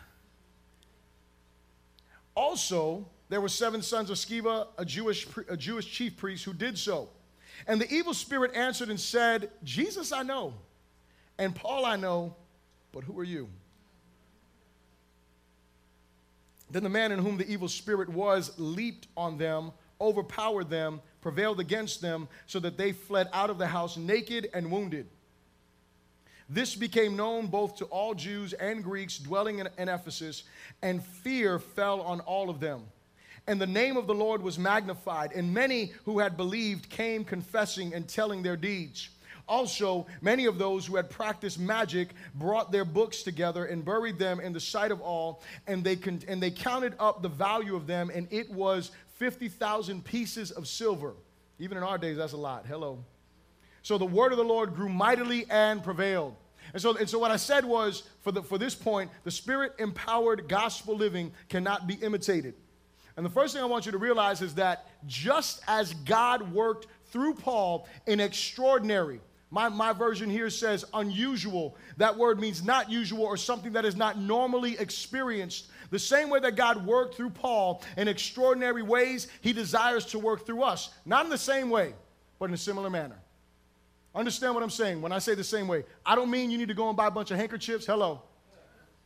Also, 2.34 3.06
there 3.28 3.40
were 3.40 3.48
seven 3.48 3.82
sons 3.82 4.10
of 4.10 4.16
Sceva, 4.16 4.68
a 4.76 4.84
Jewish, 4.84 5.26
a 5.48 5.56
Jewish 5.56 5.90
chief 5.90 6.16
priest, 6.16 6.44
who 6.44 6.52
did 6.52 6.78
so. 6.78 7.08
And 7.66 7.80
the 7.80 7.92
evil 7.92 8.14
spirit 8.14 8.54
answered 8.54 8.90
and 8.90 9.00
said, 9.00 9.50
Jesus 9.62 10.12
I 10.12 10.22
know, 10.22 10.54
and 11.38 11.54
Paul 11.54 11.86
I 11.86 11.96
know, 11.96 12.36
but 12.92 13.04
who 13.04 13.18
are 13.18 13.24
you? 13.24 13.48
Then 16.70 16.82
the 16.82 16.88
man 16.88 17.12
in 17.12 17.20
whom 17.20 17.36
the 17.36 17.48
evil 17.48 17.68
spirit 17.68 18.08
was 18.08 18.52
leaped 18.58 19.06
on 19.16 19.38
them, 19.38 19.72
overpowered 20.00 20.68
them, 20.70 21.00
prevailed 21.20 21.60
against 21.60 22.02
them, 22.02 22.28
so 22.46 22.58
that 22.60 22.76
they 22.76 22.92
fled 22.92 23.28
out 23.32 23.48
of 23.48 23.58
the 23.58 23.66
house 23.66 23.96
naked 23.96 24.48
and 24.52 24.70
wounded. 24.70 25.06
This 26.48 26.74
became 26.74 27.16
known 27.16 27.46
both 27.46 27.76
to 27.76 27.86
all 27.86 28.14
Jews 28.14 28.52
and 28.52 28.82
Greeks 28.82 29.18
dwelling 29.18 29.60
in, 29.60 29.68
in 29.78 29.88
Ephesus, 29.88 30.42
and 30.82 31.02
fear 31.02 31.58
fell 31.58 32.02
on 32.02 32.20
all 32.20 32.50
of 32.50 32.60
them. 32.60 32.82
And 33.46 33.60
the 33.60 33.66
name 33.66 33.96
of 33.96 34.06
the 34.06 34.14
Lord 34.14 34.42
was 34.42 34.58
magnified, 34.58 35.32
and 35.32 35.52
many 35.52 35.92
who 36.04 36.18
had 36.18 36.36
believed 36.36 36.88
came 36.88 37.24
confessing 37.24 37.92
and 37.94 38.08
telling 38.08 38.42
their 38.42 38.56
deeds. 38.56 39.10
Also, 39.46 40.06
many 40.22 40.46
of 40.46 40.56
those 40.56 40.86
who 40.86 40.96
had 40.96 41.10
practiced 41.10 41.58
magic 41.58 42.08
brought 42.34 42.72
their 42.72 42.84
books 42.84 43.22
together 43.22 43.66
and 43.66 43.84
buried 43.84 44.18
them 44.18 44.40
in 44.40 44.54
the 44.54 44.60
sight 44.60 44.90
of 44.90 45.02
all, 45.02 45.42
and 45.66 45.84
they, 45.84 45.96
con- 45.96 46.22
and 46.26 46.42
they 46.42 46.50
counted 46.50 46.94
up 46.98 47.20
the 47.20 47.28
value 47.28 47.76
of 47.76 47.86
them, 47.86 48.10
and 48.14 48.26
it 48.30 48.50
was 48.50 48.90
50,000 49.16 50.02
pieces 50.02 50.50
of 50.50 50.66
silver. 50.66 51.12
Even 51.58 51.76
in 51.76 51.82
our 51.82 51.98
days, 51.98 52.16
that's 52.16 52.32
a 52.32 52.38
lot. 52.38 52.64
Hello. 52.66 53.04
So 53.82 53.98
the 53.98 54.06
word 54.06 54.32
of 54.32 54.38
the 54.38 54.44
Lord 54.44 54.74
grew 54.74 54.88
mightily 54.88 55.44
and 55.50 55.84
prevailed. 55.84 56.34
And 56.72 56.80
so, 56.80 56.96
and 56.96 57.08
so 57.08 57.18
what 57.18 57.30
I 57.30 57.36
said 57.36 57.66
was, 57.66 58.04
for, 58.22 58.32
the, 58.32 58.42
for 58.42 58.56
this 58.56 58.74
point, 58.74 59.10
the 59.24 59.30
spirit 59.30 59.74
empowered 59.78 60.48
gospel 60.48 60.96
living 60.96 61.32
cannot 61.50 61.86
be 61.86 61.94
imitated. 61.94 62.54
And 63.16 63.24
the 63.24 63.30
first 63.30 63.54
thing 63.54 63.62
I 63.62 63.66
want 63.66 63.86
you 63.86 63.92
to 63.92 63.98
realize 63.98 64.42
is 64.42 64.54
that 64.54 64.86
just 65.06 65.62
as 65.68 65.94
God 65.94 66.52
worked 66.52 66.88
through 67.06 67.34
Paul 67.34 67.86
in 68.06 68.18
extraordinary, 68.18 69.20
my, 69.50 69.68
my 69.68 69.92
version 69.92 70.28
here 70.28 70.50
says 70.50 70.84
unusual. 70.94 71.76
That 71.96 72.18
word 72.18 72.40
means 72.40 72.64
not 72.64 72.90
usual 72.90 73.24
or 73.24 73.36
something 73.36 73.72
that 73.74 73.84
is 73.84 73.94
not 73.94 74.18
normally 74.18 74.76
experienced. 74.78 75.70
The 75.90 75.98
same 75.98 76.28
way 76.28 76.40
that 76.40 76.56
God 76.56 76.84
worked 76.84 77.14
through 77.14 77.30
Paul 77.30 77.84
in 77.96 78.08
extraordinary 78.08 78.82
ways, 78.82 79.28
he 79.42 79.52
desires 79.52 80.06
to 80.06 80.18
work 80.18 80.44
through 80.44 80.62
us. 80.62 80.90
Not 81.06 81.24
in 81.24 81.30
the 81.30 81.38
same 81.38 81.70
way, 81.70 81.94
but 82.40 82.46
in 82.46 82.54
a 82.54 82.58
similar 82.58 82.90
manner. 82.90 83.18
Understand 84.12 84.54
what 84.54 84.64
I'm 84.64 84.70
saying 84.70 85.00
when 85.00 85.12
I 85.12 85.20
say 85.20 85.36
the 85.36 85.44
same 85.44 85.68
way. 85.68 85.84
I 86.04 86.16
don't 86.16 86.30
mean 86.30 86.50
you 86.50 86.58
need 86.58 86.68
to 86.68 86.74
go 86.74 86.88
and 86.88 86.96
buy 86.96 87.06
a 87.06 87.12
bunch 87.12 87.30
of 87.30 87.36
handkerchiefs. 87.36 87.86
Hello 87.86 88.22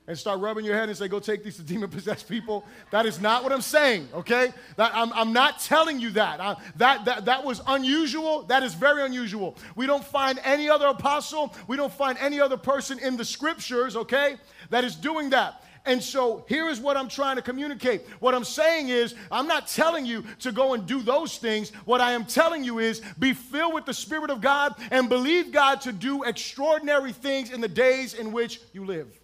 and 0.09 0.19
start 0.19 0.41
rubbing 0.41 0.65
your 0.65 0.75
head 0.75 0.89
and 0.89 0.99
say, 0.99 1.07
go 1.07 1.21
take 1.21 1.45
these 1.45 1.57
to 1.59 1.63
demon 1.63 1.91
possessed 1.91 2.29
people. 2.29 2.65
That 2.91 3.07
is 3.07 3.21
not 3.21 3.45
what 3.45 3.53
I'm 3.53 3.61
saying, 3.61 4.09
okay? 4.15 4.53
That, 4.77 4.91
I'm, 4.95 5.13
I'm 5.13 5.33
not 5.33 5.61
telling 5.61 6.01
you 6.01 6.11
that. 6.13 6.41
I, 6.41 6.57
that, 6.77 7.05
that. 7.05 7.25
That 7.27 7.45
was 7.45 7.61
unusual. 7.67 8.43
That 8.45 8.63
is 8.63 8.75
very 8.75 9.05
unusual. 9.05 9.57
We 9.77 9.87
don't 9.87 10.05
find 10.05 10.41
any 10.45 10.69
other 10.69 10.87
apostle, 10.87 11.55
we 11.69 11.77
don't 11.77 11.93
find 11.93 12.17
any 12.19 12.41
other 12.41 12.57
person 12.57 12.99
in 12.99 13.17
the 13.17 13.25
scriptures, 13.25 13.97
okay, 13.97 14.37
that 14.71 14.83
is 14.83 14.97
doing 14.97 15.31
that. 15.31 15.63
And 15.85 16.03
so 16.03 16.45
here 16.49 16.69
is 16.69 16.81
what 16.81 16.97
I'm 16.97 17.09
trying 17.09 17.37
to 17.37 17.43
communicate. 17.43 18.03
What 18.21 18.35
I'm 18.35 18.45
saying 18.45 18.89
is, 18.89 19.15
I'm 19.31 19.47
not 19.47 19.69
telling 19.69 20.05
you 20.05 20.25
to 20.41 20.53
go 20.53 20.75
and 20.75 20.87
do 20.87 21.01
those 21.01 21.39
things. 21.39 21.71
What 21.85 22.01
I 22.01 22.13
am 22.13 22.25
telling 22.25 22.65
you 22.65 22.79
is, 22.79 23.01
be 23.19 23.33
filled 23.33 23.75
with 23.75 23.87
the 23.87 23.95
Spirit 23.95 24.31
of 24.31 24.41
God 24.41 24.75
and 24.91 25.09
believe 25.09 25.53
God 25.53 25.81
to 25.83 25.93
do 25.93 26.25
extraordinary 26.25 27.13
things 27.13 27.51
in 27.51 27.61
the 27.61 27.69
days 27.69 28.15
in 28.15 28.33
which 28.33 28.61
you 28.73 28.85
live. 28.85 29.19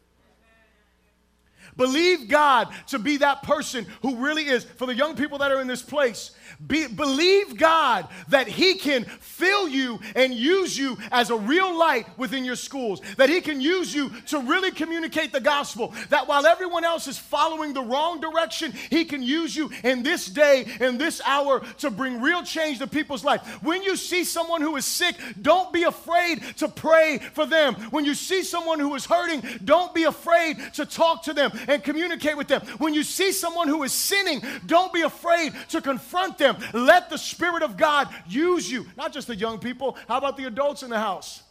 Believe 1.77 2.29
God 2.29 2.69
to 2.89 2.99
be 2.99 3.19
that 3.19 3.43
person 3.43 3.87
who 4.03 4.17
really 4.17 4.47
is. 4.47 4.65
For 4.65 4.87
the 4.87 4.95
young 4.95 5.17
people 5.17 5.39
that 5.39 5.51
are 5.51 5.61
in 5.61 5.67
this 5.67 5.83
place, 5.83 6.31
be, 6.67 6.87
believe 6.87 7.57
God 7.57 8.09
that 8.29 8.49
He 8.49 8.75
can 8.75 9.05
fill 9.05 9.69
you 9.69 10.01
and 10.15 10.33
use 10.33 10.77
you 10.77 10.97
as 11.11 11.31
a 11.31 11.37
real 11.37 11.77
light 11.77 12.07
within 12.19 12.45
your 12.45 12.57
schools, 12.57 13.01
that 13.17 13.29
He 13.29 13.41
can 13.41 13.61
use 13.61 13.95
you 13.95 14.11
to 14.27 14.41
really 14.41 14.71
communicate 14.71 15.33
the 15.33 15.41
gospel, 15.41 15.93
that 16.11 16.29
while 16.29 16.47
everyone 16.47 16.85
else 16.85 17.07
is 17.07 17.19
following 17.19 17.73
the 17.73 17.83
wrong 17.83 18.21
direction, 18.21 18.73
He 18.91 19.05
can 19.05 19.23
use 19.23 19.55
you 19.57 19.71
in 19.83 20.03
this 20.03 20.27
day, 20.27 20.67
in 20.81 20.99
this 20.99 21.21
hour, 21.25 21.61
to 21.79 21.91
bring 21.91 22.21
real 22.21 22.43
change 22.43 22.79
to 22.79 22.87
people's 22.87 23.25
life. 23.25 23.43
When 23.63 23.83
you 23.83 23.97
see 23.97 24.25
someone 24.25 24.61
who 24.61 24.77
is 24.77 24.85
sick, 24.85 25.17
don't 25.41 25.73
be 25.73 25.85
afraid 25.85 26.43
to 26.59 26.69
pray 26.69 27.19
for 27.33 27.47
them. 27.47 27.75
When 27.91 28.05
you 28.05 28.15
see 28.15 28.43
someone 28.43 28.81
who 28.81 28.95
is 28.95 29.07
hurting, 29.07 29.43
don't 29.65 29.95
be 29.95 30.05
afraid 30.05 30.59
to 30.75 30.87
talk 30.87 31.25
to 31.25 31.33
them 31.33 31.51
and 31.69 31.83
communicate 31.83 32.37
with 32.37 32.49
them. 32.49 32.63
When 32.79 32.95
you 32.95 33.03
see 33.03 33.33
someone 33.33 33.69
who 33.69 33.83
is 33.83 33.93
sinning, 33.93 34.43
don't 34.67 34.93
be 34.93 35.03
afraid 35.03 35.53
to 35.71 35.81
confront 35.81 36.39
them. 36.39 36.44
Let 36.73 37.11
the 37.11 37.19
Spirit 37.19 37.63
of 37.63 37.77
God 37.77 38.09
use 38.29 38.71
you, 38.71 38.87
not 38.97 39.13
just 39.13 39.27
the 39.27 39.37
young 39.37 39.59
people. 39.59 39.97
How 40.09 40.19
about 40.19 40.37
the 40.37 40.45
adults 40.45 40.83
in 40.83 40.91
the 40.91 40.99
house? 40.99 41.43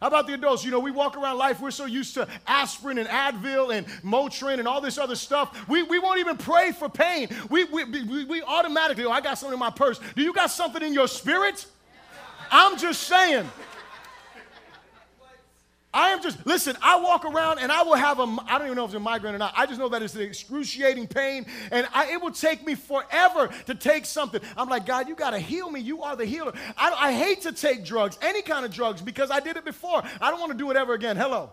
How 0.00 0.08
about 0.08 0.26
the 0.26 0.34
adults? 0.34 0.64
You 0.64 0.70
know, 0.70 0.80
we 0.80 0.90
walk 0.90 1.16
around 1.16 1.38
life, 1.38 1.60
we're 1.60 1.70
so 1.70 1.86
used 1.86 2.14
to 2.14 2.28
aspirin 2.46 2.98
and 2.98 3.08
Advil 3.08 3.74
and 3.74 3.86
Motrin 4.02 4.58
and 4.58 4.68
all 4.68 4.80
this 4.80 4.98
other 4.98 5.16
stuff. 5.16 5.66
We, 5.68 5.82
we 5.82 5.98
won't 5.98 6.18
even 6.18 6.36
pray 6.36 6.72
for 6.72 6.90
pain. 6.90 7.28
We, 7.48 7.64
we, 7.64 7.84
we, 7.84 8.24
we 8.24 8.42
automatically, 8.42 9.06
oh, 9.06 9.10
I 9.10 9.22
got 9.22 9.38
something 9.38 9.54
in 9.54 9.58
my 9.58 9.70
purse. 9.70 10.00
Do 10.14 10.22
you 10.22 10.34
got 10.34 10.50
something 10.50 10.82
in 10.82 10.92
your 10.92 11.08
spirit? 11.08 11.64
I'm 12.50 12.76
just 12.76 13.04
saying. 13.04 13.48
I 15.94 16.08
am 16.10 16.20
just, 16.20 16.44
listen, 16.44 16.76
I 16.82 17.00
walk 17.00 17.24
around 17.24 17.60
and 17.60 17.70
I 17.70 17.82
will 17.82 17.94
have 17.94 18.18
a, 18.18 18.36
I 18.48 18.58
don't 18.58 18.66
even 18.66 18.76
know 18.76 18.84
if 18.84 18.88
it's 18.88 18.96
a 18.96 19.00
migraine 19.00 19.34
or 19.34 19.38
not. 19.38 19.54
I 19.56 19.64
just 19.64 19.78
know 19.78 19.88
that 19.90 20.02
it's 20.02 20.16
an 20.16 20.22
excruciating 20.22 21.06
pain 21.06 21.46
and 21.70 21.86
I, 21.94 22.12
it 22.12 22.20
will 22.20 22.32
take 22.32 22.66
me 22.66 22.74
forever 22.74 23.48
to 23.66 23.74
take 23.76 24.04
something. 24.04 24.40
I'm 24.56 24.68
like, 24.68 24.86
God, 24.86 25.08
you 25.08 25.14
got 25.14 25.30
to 25.30 25.38
heal 25.38 25.70
me. 25.70 25.78
You 25.78 26.02
are 26.02 26.16
the 26.16 26.26
healer. 26.26 26.52
I, 26.76 26.90
I 26.90 27.12
hate 27.12 27.42
to 27.42 27.52
take 27.52 27.84
drugs, 27.84 28.18
any 28.22 28.42
kind 28.42 28.64
of 28.64 28.72
drugs, 28.72 29.00
because 29.00 29.30
I 29.30 29.38
did 29.38 29.56
it 29.56 29.64
before. 29.64 30.02
I 30.20 30.30
don't 30.32 30.40
want 30.40 30.50
to 30.50 30.58
do 30.58 30.68
it 30.72 30.76
ever 30.76 30.94
again. 30.94 31.16
Hello 31.16 31.50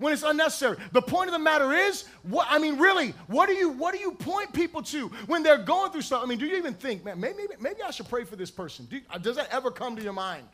when 0.00 0.14
it's 0.14 0.22
unnecessary. 0.22 0.78
The 0.92 1.02
point 1.02 1.28
of 1.28 1.32
the 1.32 1.38
matter 1.38 1.72
is, 1.72 2.06
what 2.22 2.46
I 2.50 2.58
mean, 2.58 2.78
really, 2.78 3.10
what 3.26 3.48
do 3.48 3.54
you 3.54 3.68
what 3.68 3.94
do 3.94 4.00
you 4.00 4.12
point 4.12 4.50
people 4.52 4.82
to 4.84 5.08
when 5.26 5.42
they're 5.42 5.58
going 5.58 5.92
through 5.92 6.02
something? 6.02 6.26
I 6.26 6.28
mean, 6.28 6.38
do 6.38 6.46
you 6.46 6.56
even 6.56 6.72
think, 6.74 7.04
man, 7.04 7.20
maybe 7.20 7.42
maybe 7.60 7.82
I 7.82 7.90
should 7.90 8.08
pray 8.08 8.24
for 8.24 8.34
this 8.34 8.50
person? 8.50 8.86
Do, 8.86 9.00
does 9.20 9.36
that 9.36 9.48
ever 9.52 9.70
come 9.70 9.96
to 9.96 10.02
your 10.02 10.14
mind? 10.14 10.46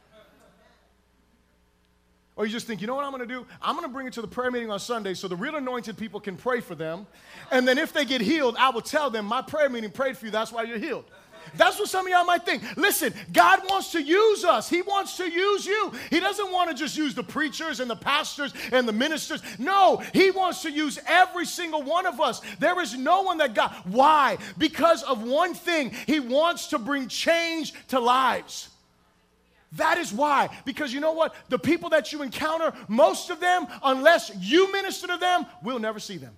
Or 2.36 2.44
you 2.44 2.52
just 2.52 2.66
think, 2.66 2.82
you 2.82 2.86
know 2.86 2.94
what 2.94 3.04
I'm 3.04 3.18
to 3.18 3.26
do? 3.26 3.46
I'm 3.62 3.80
to 3.80 3.88
bring 3.88 4.06
it 4.06 4.12
to 4.12 4.20
the 4.20 4.28
prayer 4.28 4.50
meeting 4.50 4.70
on 4.70 4.78
Sunday 4.78 5.14
so 5.14 5.26
the 5.26 5.36
real 5.36 5.56
anointed 5.56 5.96
people 5.96 6.20
can 6.20 6.36
pray 6.36 6.60
for 6.60 6.74
them. 6.74 7.06
And 7.50 7.66
then 7.66 7.78
if 7.78 7.94
they 7.94 8.04
get 8.04 8.20
healed, 8.20 8.56
I 8.58 8.68
will 8.68 8.82
tell 8.82 9.08
them, 9.08 9.24
my 9.24 9.40
prayer 9.40 9.70
meeting 9.70 9.90
prayed 9.90 10.18
for 10.18 10.26
you. 10.26 10.30
That's 10.30 10.52
why 10.52 10.64
you're 10.64 10.78
healed. 10.78 11.04
That's 11.54 11.78
what 11.78 11.88
some 11.88 12.06
of 12.06 12.10
y'all 12.10 12.24
might 12.24 12.44
think. 12.44 12.62
Listen, 12.76 13.14
God 13.32 13.60
wants 13.70 13.92
to 13.92 14.02
use 14.02 14.44
us. 14.44 14.68
He 14.68 14.82
wants 14.82 15.16
to 15.18 15.30
use 15.30 15.64
you. 15.64 15.92
He 16.10 16.20
doesn't 16.20 16.52
want 16.52 16.70
to 16.70 16.76
just 16.76 16.96
use 16.96 17.14
the 17.14 17.22
preachers 17.22 17.80
and 17.80 17.88
the 17.88 17.96
pastors 17.96 18.52
and 18.72 18.86
the 18.86 18.92
ministers. 18.92 19.42
No, 19.58 20.02
He 20.12 20.30
wants 20.30 20.62
to 20.62 20.70
use 20.70 20.98
every 21.06 21.46
single 21.46 21.82
one 21.82 22.04
of 22.04 22.20
us. 22.20 22.42
There 22.58 22.80
is 22.82 22.96
no 22.98 23.22
one 23.22 23.38
that 23.38 23.54
God. 23.54 23.72
Why? 23.84 24.38
Because 24.58 25.02
of 25.04 25.22
one 25.22 25.54
thing. 25.54 25.92
He 26.06 26.20
wants 26.20 26.68
to 26.68 26.78
bring 26.78 27.08
change 27.08 27.72
to 27.88 28.00
lives. 28.00 28.68
That 29.72 29.98
is 29.98 30.12
why. 30.12 30.48
Because 30.64 30.92
you 30.92 31.00
know 31.00 31.12
what? 31.12 31.34
The 31.48 31.58
people 31.58 31.90
that 31.90 32.12
you 32.12 32.22
encounter, 32.22 32.72
most 32.88 33.30
of 33.30 33.40
them, 33.40 33.66
unless 33.82 34.30
you 34.38 34.72
minister 34.72 35.06
to 35.08 35.16
them, 35.16 35.46
we'll 35.62 35.78
never 35.78 35.98
see 35.98 36.16
them 36.16 36.36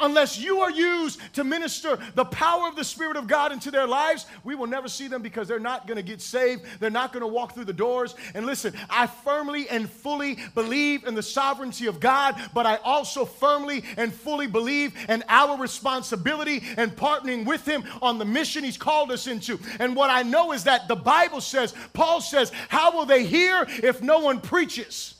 unless 0.00 0.38
you 0.38 0.60
are 0.60 0.70
used 0.70 1.20
to 1.34 1.44
minister 1.44 1.98
the 2.14 2.24
power 2.24 2.68
of 2.68 2.76
the 2.76 2.84
Spirit 2.84 3.16
of 3.16 3.26
God 3.26 3.52
into 3.52 3.70
their 3.70 3.86
lives, 3.86 4.26
we 4.42 4.54
will 4.54 4.66
never 4.66 4.88
see 4.88 5.08
them 5.08 5.22
because 5.22 5.48
they're 5.48 5.58
not 5.58 5.86
going 5.86 5.96
to 5.96 6.02
get 6.02 6.20
saved. 6.20 6.64
They're 6.80 6.90
not 6.90 7.12
going 7.12 7.22
to 7.22 7.26
walk 7.26 7.54
through 7.54 7.66
the 7.66 7.72
doors. 7.72 8.14
And 8.34 8.46
listen, 8.46 8.74
I 8.90 9.06
firmly 9.06 9.68
and 9.68 9.88
fully 9.88 10.38
believe 10.54 11.04
in 11.04 11.14
the 11.14 11.22
sovereignty 11.22 11.86
of 11.86 12.00
God, 12.00 12.40
but 12.52 12.66
I 12.66 12.76
also 12.76 13.24
firmly 13.24 13.84
and 13.96 14.12
fully 14.12 14.46
believe 14.46 14.94
in 15.08 15.22
our 15.28 15.56
responsibility 15.56 16.62
and 16.76 16.94
partnering 16.96 17.44
with 17.44 17.66
Him 17.66 17.84
on 18.02 18.18
the 18.18 18.24
mission 18.24 18.64
He's 18.64 18.76
called 18.76 19.12
us 19.12 19.26
into. 19.26 19.58
And 19.78 19.94
what 19.94 20.10
I 20.10 20.22
know 20.22 20.52
is 20.52 20.64
that 20.64 20.88
the 20.88 20.96
Bible 20.96 21.40
says, 21.40 21.74
Paul 21.92 22.20
says, 22.20 22.50
How 22.68 22.96
will 22.96 23.06
they 23.06 23.24
hear 23.24 23.66
if 23.68 24.02
no 24.02 24.18
one 24.18 24.40
preaches? 24.40 25.13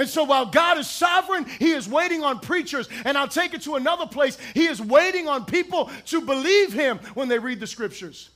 And 0.00 0.08
so 0.08 0.24
while 0.24 0.46
God 0.46 0.78
is 0.78 0.88
sovereign, 0.88 1.44
He 1.44 1.72
is 1.72 1.86
waiting 1.86 2.22
on 2.22 2.40
preachers. 2.40 2.88
And 3.04 3.18
I'll 3.18 3.28
take 3.28 3.52
it 3.52 3.60
to 3.62 3.74
another 3.74 4.06
place. 4.06 4.38
He 4.54 4.66
is 4.66 4.80
waiting 4.80 5.28
on 5.28 5.44
people 5.44 5.90
to 6.06 6.22
believe 6.22 6.72
Him 6.72 6.98
when 7.12 7.28
they 7.28 7.38
read 7.38 7.60
the 7.60 7.66
scriptures. 7.66 8.30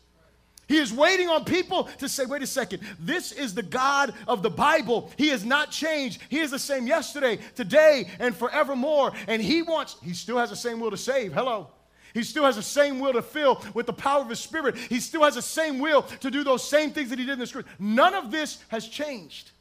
He 0.68 0.76
is 0.76 0.92
waiting 0.92 1.30
on 1.30 1.46
people 1.46 1.84
to 2.00 2.08
say, 2.08 2.26
wait 2.26 2.42
a 2.42 2.46
second, 2.46 2.82
this 3.00 3.32
is 3.32 3.54
the 3.54 3.62
God 3.62 4.12
of 4.28 4.42
the 4.42 4.50
Bible. 4.50 5.10
He 5.16 5.28
has 5.28 5.42
not 5.42 5.70
changed. 5.70 6.20
He 6.28 6.40
is 6.40 6.50
the 6.50 6.58
same 6.58 6.86
yesterday, 6.86 7.38
today, 7.54 8.10
and 8.18 8.36
forevermore. 8.36 9.14
And 9.26 9.40
He 9.40 9.62
wants, 9.62 9.96
He 10.02 10.12
still 10.12 10.36
has 10.36 10.50
the 10.50 10.56
same 10.56 10.80
will 10.80 10.90
to 10.90 10.98
save. 10.98 11.32
Hello. 11.32 11.68
He 12.12 12.24
still 12.24 12.44
has 12.44 12.56
the 12.56 12.62
same 12.62 13.00
will 13.00 13.14
to 13.14 13.22
fill 13.22 13.64
with 13.72 13.86
the 13.86 13.94
power 13.94 14.20
of 14.20 14.28
His 14.28 14.38
Spirit. 14.38 14.76
He 14.76 15.00
still 15.00 15.22
has 15.22 15.36
the 15.36 15.42
same 15.42 15.78
will 15.78 16.02
to 16.02 16.30
do 16.30 16.44
those 16.44 16.68
same 16.68 16.90
things 16.90 17.08
that 17.08 17.18
He 17.18 17.24
did 17.24 17.32
in 17.32 17.38
the 17.38 17.46
Scripture. 17.46 17.72
None 17.78 18.12
of 18.12 18.30
this 18.30 18.62
has 18.68 18.86
changed. 18.86 19.52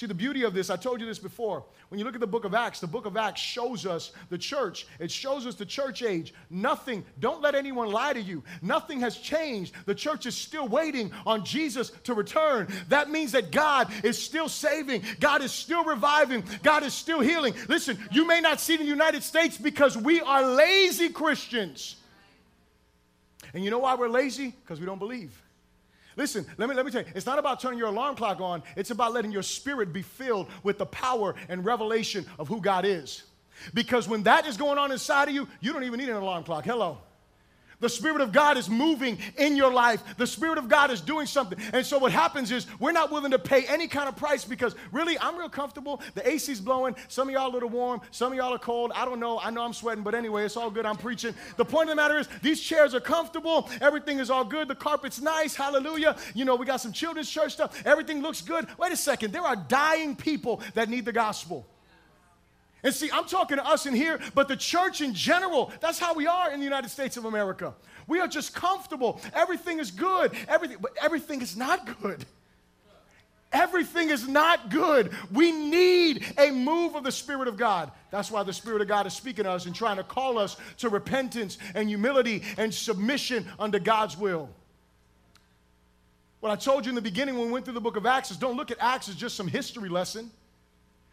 See, 0.00 0.06
the 0.06 0.14
beauty 0.14 0.44
of 0.44 0.54
this, 0.54 0.70
I 0.70 0.76
told 0.76 0.98
you 0.98 1.06
this 1.06 1.18
before. 1.18 1.62
When 1.90 1.98
you 1.98 2.06
look 2.06 2.14
at 2.14 2.22
the 2.22 2.26
book 2.26 2.46
of 2.46 2.54
Acts, 2.54 2.80
the 2.80 2.86
book 2.86 3.04
of 3.04 3.18
Acts 3.18 3.42
shows 3.42 3.84
us 3.84 4.12
the 4.30 4.38
church. 4.38 4.86
It 4.98 5.10
shows 5.10 5.44
us 5.44 5.56
the 5.56 5.66
church 5.66 6.02
age. 6.02 6.32
Nothing, 6.48 7.04
don't 7.18 7.42
let 7.42 7.54
anyone 7.54 7.90
lie 7.90 8.14
to 8.14 8.20
you. 8.22 8.42
Nothing 8.62 9.00
has 9.00 9.18
changed. 9.18 9.74
The 9.84 9.94
church 9.94 10.24
is 10.24 10.34
still 10.34 10.66
waiting 10.66 11.12
on 11.26 11.44
Jesus 11.44 11.92
to 12.04 12.14
return. 12.14 12.68
That 12.88 13.10
means 13.10 13.32
that 13.32 13.50
God 13.50 13.92
is 14.02 14.16
still 14.16 14.48
saving, 14.48 15.02
God 15.20 15.42
is 15.42 15.52
still 15.52 15.84
reviving, 15.84 16.44
God 16.62 16.82
is 16.82 16.94
still 16.94 17.20
healing. 17.20 17.52
Listen, 17.68 17.98
you 18.10 18.26
may 18.26 18.40
not 18.40 18.58
see 18.58 18.72
it 18.72 18.80
in 18.80 18.86
the 18.86 18.90
United 18.90 19.22
States 19.22 19.58
because 19.58 19.98
we 19.98 20.22
are 20.22 20.46
lazy 20.46 21.10
Christians. 21.10 21.96
And 23.52 23.62
you 23.62 23.70
know 23.70 23.80
why 23.80 23.96
we're 23.96 24.08
lazy? 24.08 24.54
Because 24.62 24.80
we 24.80 24.86
don't 24.86 24.98
believe. 24.98 25.38
Listen, 26.16 26.44
let 26.58 26.68
me, 26.68 26.74
let 26.74 26.84
me 26.84 26.92
tell 26.92 27.02
you, 27.02 27.08
it's 27.14 27.26
not 27.26 27.38
about 27.38 27.60
turning 27.60 27.78
your 27.78 27.88
alarm 27.88 28.16
clock 28.16 28.40
on, 28.40 28.62
it's 28.76 28.90
about 28.90 29.12
letting 29.12 29.32
your 29.32 29.42
spirit 29.42 29.92
be 29.92 30.02
filled 30.02 30.48
with 30.62 30.78
the 30.78 30.86
power 30.86 31.34
and 31.48 31.64
revelation 31.64 32.26
of 32.38 32.48
who 32.48 32.60
God 32.60 32.84
is. 32.84 33.24
Because 33.74 34.08
when 34.08 34.22
that 34.24 34.46
is 34.46 34.56
going 34.56 34.78
on 34.78 34.90
inside 34.90 35.28
of 35.28 35.34
you, 35.34 35.46
you 35.60 35.72
don't 35.72 35.84
even 35.84 36.00
need 36.00 36.08
an 36.08 36.16
alarm 36.16 36.44
clock. 36.44 36.64
Hello. 36.64 36.98
The 37.80 37.88
Spirit 37.88 38.20
of 38.20 38.32
God 38.32 38.56
is 38.56 38.68
moving 38.68 39.18
in 39.36 39.56
your 39.56 39.72
life. 39.72 40.02
The 40.16 40.26
Spirit 40.26 40.58
of 40.58 40.68
God 40.68 40.90
is 40.90 41.00
doing 41.00 41.26
something. 41.26 41.58
And 41.72 41.84
so 41.84 41.98
what 41.98 42.12
happens 42.12 42.50
is 42.50 42.66
we're 42.78 42.92
not 42.92 43.10
willing 43.10 43.30
to 43.30 43.38
pay 43.38 43.64
any 43.66 43.88
kind 43.88 44.08
of 44.08 44.16
price 44.16 44.44
because 44.44 44.74
really, 44.92 45.18
I'm 45.18 45.36
real 45.36 45.48
comfortable. 45.48 46.00
The 46.14 46.28
AC's 46.28 46.60
blowing. 46.60 46.94
Some 47.08 47.28
of 47.28 47.34
y'all 47.34 47.50
a 47.50 47.52
little 47.52 47.68
warm. 47.68 48.00
Some 48.10 48.32
of 48.32 48.38
y'all 48.38 48.54
are 48.54 48.58
cold. 48.58 48.92
I 48.94 49.04
don't 49.04 49.20
know. 49.20 49.38
I 49.40 49.50
know 49.50 49.62
I'm 49.62 49.72
sweating, 49.72 50.04
but 50.04 50.14
anyway, 50.14 50.44
it's 50.44 50.56
all 50.56 50.70
good. 50.70 50.84
I'm 50.84 50.96
preaching. 50.96 51.34
The 51.56 51.64
point 51.64 51.88
of 51.88 51.96
the 51.96 52.02
matter 52.02 52.18
is 52.18 52.28
these 52.42 52.60
chairs 52.60 52.94
are 52.94 53.00
comfortable. 53.00 53.68
Everything 53.80 54.18
is 54.18 54.30
all 54.30 54.44
good. 54.44 54.68
The 54.68 54.74
carpet's 54.74 55.20
nice. 55.20 55.54
Hallelujah. 55.54 56.16
You 56.34 56.44
know, 56.44 56.56
we 56.56 56.66
got 56.66 56.80
some 56.80 56.92
children's 56.92 57.30
church 57.30 57.52
stuff. 57.52 57.82
Everything 57.86 58.20
looks 58.20 58.42
good. 58.42 58.66
Wait 58.78 58.92
a 58.92 58.96
second. 58.96 59.32
There 59.32 59.42
are 59.42 59.56
dying 59.56 60.16
people 60.16 60.60
that 60.74 60.88
need 60.88 61.04
the 61.04 61.12
gospel. 61.12 61.66
And 62.82 62.94
see, 62.94 63.10
I'm 63.12 63.26
talking 63.26 63.58
to 63.58 63.66
us 63.66 63.86
in 63.86 63.94
here, 63.94 64.20
but 64.34 64.48
the 64.48 64.56
church 64.56 65.00
in 65.00 65.14
general, 65.14 65.72
that's 65.80 65.98
how 65.98 66.14
we 66.14 66.26
are 66.26 66.50
in 66.50 66.60
the 66.60 66.64
United 66.64 66.88
States 66.88 67.16
of 67.16 67.26
America. 67.26 67.74
We 68.06 68.20
are 68.20 68.28
just 68.28 68.54
comfortable. 68.54 69.20
Everything 69.34 69.78
is 69.78 69.90
good. 69.90 70.32
Everything, 70.48 70.78
but 70.80 70.92
everything 71.00 71.42
is 71.42 71.56
not 71.56 72.00
good. 72.00 72.24
Everything 73.52 74.10
is 74.10 74.28
not 74.28 74.70
good. 74.70 75.12
We 75.32 75.50
need 75.50 76.24
a 76.38 76.50
move 76.50 76.94
of 76.94 77.02
the 77.02 77.10
Spirit 77.12 77.48
of 77.48 77.56
God. 77.56 77.90
That's 78.10 78.30
why 78.30 78.44
the 78.44 78.52
Spirit 78.52 78.80
of 78.80 78.88
God 78.88 79.06
is 79.06 79.12
speaking 79.12 79.44
to 79.44 79.50
us 79.50 79.66
and 79.66 79.74
trying 79.74 79.96
to 79.96 80.04
call 80.04 80.38
us 80.38 80.56
to 80.78 80.88
repentance 80.88 81.58
and 81.74 81.88
humility 81.88 82.44
and 82.56 82.72
submission 82.72 83.46
under 83.58 83.80
God's 83.80 84.16
will. 84.16 84.48
What 86.38 86.50
I 86.50 86.56
told 86.56 86.86
you 86.86 86.90
in 86.90 86.94
the 86.94 87.02
beginning 87.02 87.36
when 87.36 87.46
we 87.46 87.52
went 87.52 87.64
through 87.64 87.74
the 87.74 87.80
book 87.80 87.96
of 87.96 88.06
Acts 88.06 88.30
is 88.30 88.36
don't 88.36 88.56
look 88.56 88.70
at 88.70 88.78
Acts 88.80 89.08
as 89.08 89.16
just 89.16 89.36
some 89.36 89.48
history 89.48 89.88
lesson. 89.88 90.30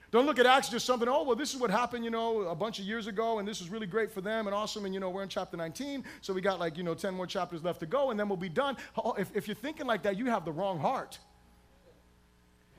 Don't 0.10 0.26
look 0.26 0.40
at 0.40 0.46
Acts 0.46 0.70
just 0.70 0.86
something, 0.86 1.10
oh, 1.10 1.24
well, 1.24 1.36
this 1.36 1.54
is 1.54 1.60
what 1.60 1.70
happened, 1.70 2.06
you 2.06 2.12
know, 2.12 2.44
a 2.44 2.56
bunch 2.56 2.80
of 2.80 2.86
years 2.86 3.08
ago, 3.08 3.40
and 3.40 3.48
this 3.48 3.60
is 3.60 3.70
really 3.70 3.88
great 3.88 4.10
for 4.10 4.22
them 4.22 4.48
and 4.48 4.56
awesome. 4.56 4.86
And, 4.86 4.94
you 4.94 5.02
know, 5.02 5.10
we're 5.10 5.24
in 5.24 5.30
chapter 5.30 5.58
19, 5.58 6.06
so 6.22 6.34
we 6.34 6.40
got 6.40 6.60
like, 6.60 6.78
you 6.78 6.84
know, 6.84 6.94
10 6.94 7.14
more 7.14 7.28
chapters 7.28 7.62
left 7.62 7.82
to 7.82 7.86
go, 7.86 8.12
and 8.12 8.20
then 8.20 8.30
we'll 8.30 8.38
be 8.38 8.48
done. 8.48 8.78
If, 9.18 9.36
if 9.36 9.48
you're 9.48 9.56
thinking 9.56 9.86
like 9.86 10.04
that, 10.04 10.18
you 10.18 10.28
have 10.28 10.46
the 10.46 10.52
wrong 10.52 10.80
heart. 10.80 11.20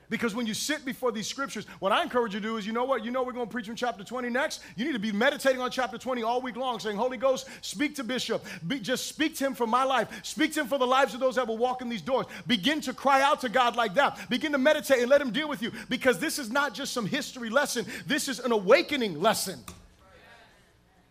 Because 0.09 0.33
when 0.33 0.47
you 0.47 0.53
sit 0.53 0.85
before 0.85 1.11
these 1.11 1.27
scriptures, 1.27 1.65
what 1.79 1.91
I 1.91 2.01
encourage 2.01 2.33
you 2.33 2.39
to 2.39 2.47
do 2.47 2.57
is, 2.57 2.65
you 2.65 2.73
know 2.73 2.85
what? 2.85 3.05
You 3.05 3.11
know 3.11 3.23
we're 3.23 3.31
going 3.31 3.45
to 3.45 3.51
preach 3.51 3.67
from 3.67 3.75
chapter 3.75 4.03
20 4.03 4.29
next. 4.29 4.61
You 4.75 4.85
need 4.85 4.93
to 4.93 4.99
be 4.99 5.11
meditating 5.11 5.61
on 5.61 5.69
chapter 5.71 5.97
20 5.97 6.23
all 6.23 6.41
week 6.41 6.55
long, 6.55 6.79
saying, 6.79 6.97
Holy 6.97 7.17
Ghost, 7.17 7.47
speak 7.61 7.95
to 7.95 8.03
Bishop. 8.03 8.43
Be, 8.67 8.79
just 8.79 9.07
speak 9.07 9.35
to 9.37 9.45
him 9.45 9.53
for 9.53 9.67
my 9.67 9.83
life. 9.83 10.09
Speak 10.23 10.53
to 10.53 10.61
him 10.61 10.67
for 10.67 10.79
the 10.79 10.87
lives 10.87 11.13
of 11.13 11.19
those 11.19 11.35
that 11.35 11.47
will 11.47 11.57
walk 11.57 11.81
in 11.81 11.89
these 11.89 12.01
doors. 12.01 12.25
Begin 12.47 12.81
to 12.81 12.93
cry 12.93 13.21
out 13.21 13.41
to 13.41 13.49
God 13.49 13.75
like 13.75 13.93
that. 13.95 14.29
Begin 14.29 14.51
to 14.53 14.57
meditate 14.57 14.99
and 14.99 15.09
let 15.09 15.21
him 15.21 15.31
deal 15.31 15.47
with 15.47 15.61
you. 15.61 15.71
Because 15.89 16.19
this 16.19 16.39
is 16.39 16.49
not 16.49 16.73
just 16.73 16.93
some 16.93 17.05
history 17.05 17.49
lesson, 17.49 17.85
this 18.07 18.27
is 18.27 18.39
an 18.39 18.51
awakening 18.51 19.21
lesson. 19.21 19.59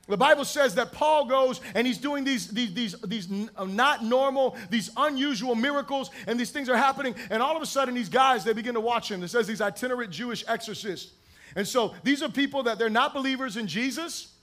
The 0.08 0.16
Bible 0.16 0.46
says 0.46 0.74
that 0.76 0.92
Paul 0.92 1.26
goes 1.26 1.60
and 1.74 1.86
he's 1.86 1.98
doing 1.98 2.24
these, 2.24 2.48
these, 2.48 2.72
these, 2.72 3.00
these 3.02 3.28
uh, 3.56 3.64
not 3.64 4.02
normal, 4.02 4.56
these 4.70 4.90
unusual 4.96 5.54
miracles, 5.54 6.10
and 6.26 6.40
these 6.40 6.50
things 6.50 6.68
are 6.70 6.76
happening. 6.76 7.14
And 7.30 7.42
all 7.42 7.54
of 7.54 7.62
a 7.62 7.66
sudden, 7.66 7.94
these 7.94 8.08
guys, 8.08 8.42
they 8.42 8.54
begin 8.54 8.74
to 8.74 8.80
watch 8.80 9.10
him. 9.10 9.22
It 9.22 9.28
says 9.28 9.46
these 9.46 9.60
itinerant 9.60 10.10
Jewish 10.10 10.44
exorcists. 10.48 11.12
And 11.54 11.68
so 11.68 11.94
these 12.02 12.22
are 12.22 12.28
people 12.28 12.62
that 12.64 12.78
they're 12.78 12.88
not 12.88 13.12
believers 13.12 13.58
in 13.58 13.66
Jesus, 13.66 14.34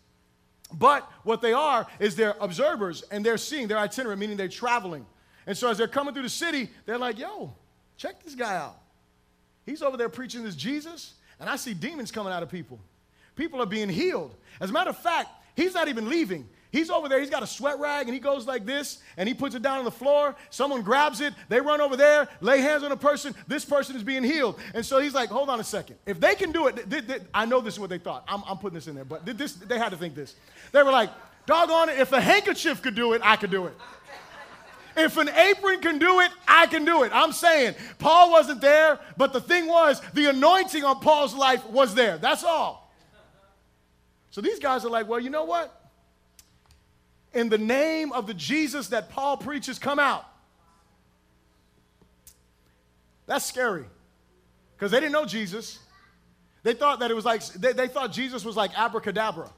but 0.71 1.09
what 1.23 1.41
they 1.41 1.53
are 1.53 1.87
is 1.99 2.15
they're 2.15 2.35
observers 2.39 3.03
and 3.11 3.25
they're 3.25 3.37
seeing, 3.37 3.67
they're 3.67 3.77
itinerant, 3.79 4.19
meaning 4.19 4.37
they're 4.37 4.47
traveling. 4.47 5.05
And 5.47 5.57
so 5.57 5.69
as 5.69 5.77
they're 5.77 5.87
coming 5.87 6.13
through 6.13 6.23
the 6.23 6.29
city, 6.29 6.69
they're 6.85 6.97
like, 6.97 7.17
yo, 7.17 7.53
check 7.97 8.23
this 8.23 8.35
guy 8.35 8.55
out. 8.55 8.77
He's 9.65 9.81
over 9.81 9.97
there 9.97 10.09
preaching 10.09 10.43
this 10.43 10.55
Jesus, 10.55 11.15
and 11.39 11.49
I 11.49 11.55
see 11.55 11.73
demons 11.73 12.11
coming 12.11 12.31
out 12.31 12.43
of 12.43 12.49
people. 12.49 12.79
People 13.35 13.61
are 13.61 13.65
being 13.65 13.89
healed. 13.89 14.35
As 14.59 14.69
a 14.69 14.73
matter 14.73 14.91
of 14.91 14.97
fact, 14.97 15.29
He's 15.55 15.73
not 15.73 15.87
even 15.87 16.09
leaving. 16.09 16.47
He's 16.75 16.89
over 16.89 17.07
there, 17.07 17.21
he's 17.21 17.29
got 17.29 17.41
a 17.41 17.47
sweat 17.47 17.79
rag, 17.79 18.07
and 18.07 18.13
he 18.13 18.19
goes 18.19 18.45
like 18.45 18.65
this, 18.65 18.97
and 19.15 19.29
he 19.29 19.33
puts 19.33 19.55
it 19.55 19.61
down 19.61 19.79
on 19.79 19.85
the 19.85 19.91
floor. 19.91 20.35
Someone 20.49 20.81
grabs 20.81 21.21
it, 21.21 21.33
they 21.47 21.61
run 21.61 21.79
over 21.79 21.95
there, 21.95 22.27
lay 22.41 22.59
hands 22.59 22.83
on 22.83 22.91
a 22.91 22.97
person. 22.97 23.33
This 23.47 23.63
person 23.63 23.95
is 23.95 24.03
being 24.03 24.25
healed. 24.25 24.59
And 24.73 24.85
so 24.85 24.99
he's 24.99 25.13
like, 25.13 25.29
hold 25.29 25.49
on 25.49 25.61
a 25.61 25.63
second. 25.63 25.95
If 26.05 26.19
they 26.19 26.35
can 26.35 26.51
do 26.51 26.67
it, 26.67 27.23
I 27.33 27.45
know 27.45 27.61
this 27.61 27.75
is 27.75 27.79
what 27.79 27.89
they 27.89 27.97
thought. 27.97 28.25
I'm, 28.27 28.43
I'm, 28.45 28.57
putting 28.57 28.75
this 28.75 28.87
in 28.87 28.95
there, 28.95 29.05
but 29.05 29.25
this, 29.25 29.53
they 29.53 29.77
had 29.77 29.91
to 29.91 29.97
think 29.97 30.15
this. 30.15 30.35
They 30.73 30.83
were 30.83 30.91
like, 30.91 31.11
doggone 31.45 31.89
it, 31.89 31.99
if 31.99 32.11
a 32.11 32.19
handkerchief 32.19 32.81
could 32.81 32.95
do 32.95 33.13
it, 33.13 33.21
I 33.23 33.37
could 33.37 33.51
do 33.51 33.67
it. 33.67 33.73
If 34.97 35.15
an 35.15 35.29
apron 35.29 35.79
can 35.79 35.97
do 35.97 36.19
it, 36.19 36.31
I 36.45 36.67
can 36.67 36.83
do 36.83 37.03
it. 37.03 37.11
I'm 37.13 37.31
saying 37.31 37.75
Paul 37.99 38.31
wasn't 38.31 38.59
there, 38.59 38.99
but 39.15 39.31
the 39.31 39.41
thing 39.41 39.67
was, 39.67 40.01
the 40.13 40.29
anointing 40.29 40.83
on 40.83 40.99
Paul's 40.99 41.33
life 41.33 41.65
was 41.69 41.95
there. 41.95 42.17
That's 42.17 42.43
all. 42.43 42.84
So 44.35 44.41
these 44.41 44.59
guys 44.59 44.83
are 44.83 44.89
like, 44.89 45.07
well, 45.07 45.21
you 45.21 45.29
know 45.29 45.45
what? 45.45 45.89
In 47.31 47.47
the 47.47 47.57
name 47.57 48.11
of 48.11 48.27
the 48.27 48.33
Jesus 48.33 48.89
that 48.89 49.09
Paul 49.09 49.37
preaches, 49.37 49.79
come 49.79 49.97
out. 49.97 50.25
That's 53.27 53.45
scary 53.45 53.85
because 54.75 54.91
they 54.91 54.99
didn't 54.99 55.13
know 55.13 55.25
Jesus. 55.25 55.79
They 56.63 56.73
thought 56.73 56.99
that 56.99 57.11
it 57.11 57.13
was 57.13 57.23
like, 57.23 57.45
they, 57.45 57.71
they 57.71 57.87
thought 57.87 58.11
Jesus 58.11 58.43
was 58.43 58.57
like 58.57 58.77
abracadabra 58.77 59.49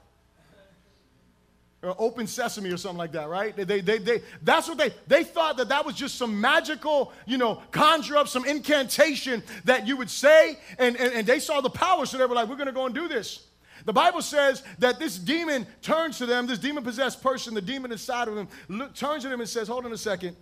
or 1.82 1.96
open 1.98 2.28
sesame 2.28 2.70
or 2.70 2.76
something 2.76 2.98
like 2.98 3.10
that, 3.10 3.28
right? 3.28 3.56
They, 3.56 3.64
they, 3.64 3.80
they, 3.80 3.98
they, 3.98 4.22
that's 4.42 4.68
what 4.68 4.78
they, 4.78 4.92
they 5.08 5.24
thought 5.24 5.56
that 5.56 5.70
that 5.70 5.86
was 5.86 5.96
just 5.96 6.14
some 6.14 6.40
magical, 6.40 7.12
you 7.26 7.36
know, 7.36 7.60
conjure 7.72 8.16
up 8.16 8.28
some 8.28 8.44
incantation 8.44 9.42
that 9.64 9.88
you 9.88 9.96
would 9.96 10.08
say, 10.08 10.56
and, 10.78 10.94
and, 10.96 11.14
and 11.14 11.26
they 11.26 11.40
saw 11.40 11.60
the 11.60 11.68
power, 11.68 12.06
so 12.06 12.16
they 12.16 12.26
were 12.26 12.36
like, 12.36 12.48
we're 12.48 12.54
going 12.54 12.66
to 12.66 12.72
go 12.72 12.86
and 12.86 12.94
do 12.94 13.08
this. 13.08 13.47
The 13.84 13.92
Bible 13.92 14.22
says 14.22 14.62
that 14.78 14.98
this 14.98 15.18
demon 15.18 15.66
turns 15.82 16.18
to 16.18 16.26
them, 16.26 16.46
this 16.46 16.58
demon 16.58 16.84
possessed 16.84 17.22
person, 17.22 17.54
the 17.54 17.60
demon 17.60 17.92
inside 17.92 18.28
of 18.28 18.34
them, 18.34 18.48
look, 18.68 18.94
turns 18.94 19.22
to 19.22 19.28
them 19.28 19.40
and 19.40 19.48
says, 19.48 19.68
Hold 19.68 19.86
on 19.86 19.92
a 19.92 19.98
second. 19.98 20.36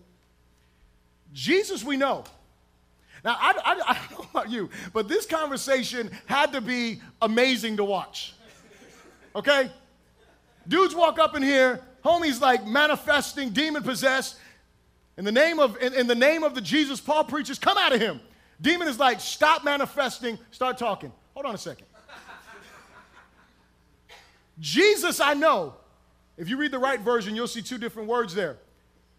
Jesus, 1.32 1.84
we 1.84 1.96
know. 1.96 2.24
Now, 3.24 3.36
I, 3.38 3.52
I, 3.64 3.92
I 3.92 3.98
don't 4.10 4.20
know 4.20 4.28
about 4.30 4.50
you, 4.50 4.70
but 4.92 5.08
this 5.08 5.26
conversation 5.26 6.10
had 6.26 6.52
to 6.52 6.60
be 6.60 7.00
amazing 7.20 7.76
to 7.78 7.84
watch. 7.84 8.34
Okay? 9.34 9.70
Dudes 10.68 10.94
walk 10.94 11.18
up 11.18 11.36
in 11.36 11.42
here, 11.42 11.80
homies 12.04 12.40
like 12.40 12.66
manifesting, 12.66 13.50
demon 13.50 13.82
possessed. 13.82 14.36
In 15.16 15.24
the 15.24 15.32
name 15.32 15.58
of 15.58 15.76
in, 15.82 15.94
in 15.94 16.06
the 16.06 16.14
name 16.14 16.42
of 16.42 16.54
the 16.54 16.60
Jesus 16.60 17.00
Paul 17.00 17.24
preaches, 17.24 17.58
come 17.58 17.76
out 17.78 17.92
of 17.92 18.00
him. 18.00 18.20
Demon 18.60 18.88
is 18.88 18.98
like, 18.98 19.20
stop 19.20 19.64
manifesting, 19.64 20.38
start 20.50 20.78
talking. 20.78 21.12
Hold 21.34 21.46
on 21.46 21.54
a 21.54 21.58
second. 21.58 21.86
Jesus, 24.58 25.20
I 25.20 25.34
know. 25.34 25.74
If 26.36 26.48
you 26.48 26.56
read 26.56 26.70
the 26.70 26.78
right 26.78 27.00
version, 27.00 27.34
you'll 27.34 27.48
see 27.48 27.62
two 27.62 27.78
different 27.78 28.08
words 28.08 28.34
there. 28.34 28.58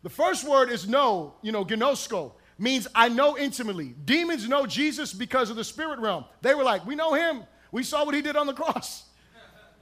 The 0.03 0.09
first 0.09 0.47
word 0.47 0.69
is 0.69 0.88
know, 0.88 1.33
you 1.41 1.51
know, 1.51 1.65
gnosko, 1.65 2.31
means 2.59 2.88
I 2.93 3.09
know 3.09 3.38
intimately. 3.38 3.95
Demons 4.05 4.47
know 4.47 4.65
Jesus 4.65 5.13
because 5.13 5.49
of 5.49 5.55
the 5.55 5.63
spirit 5.63 5.99
realm. 5.99 6.25
They 6.41 6.53
were 6.53 6.63
like, 6.63 6.85
we 6.85 6.95
know 6.95 7.13
him. 7.13 7.43
We 7.71 7.83
saw 7.83 8.05
what 8.05 8.15
he 8.15 8.21
did 8.21 8.35
on 8.35 8.47
the 8.47 8.53
cross. 8.53 9.05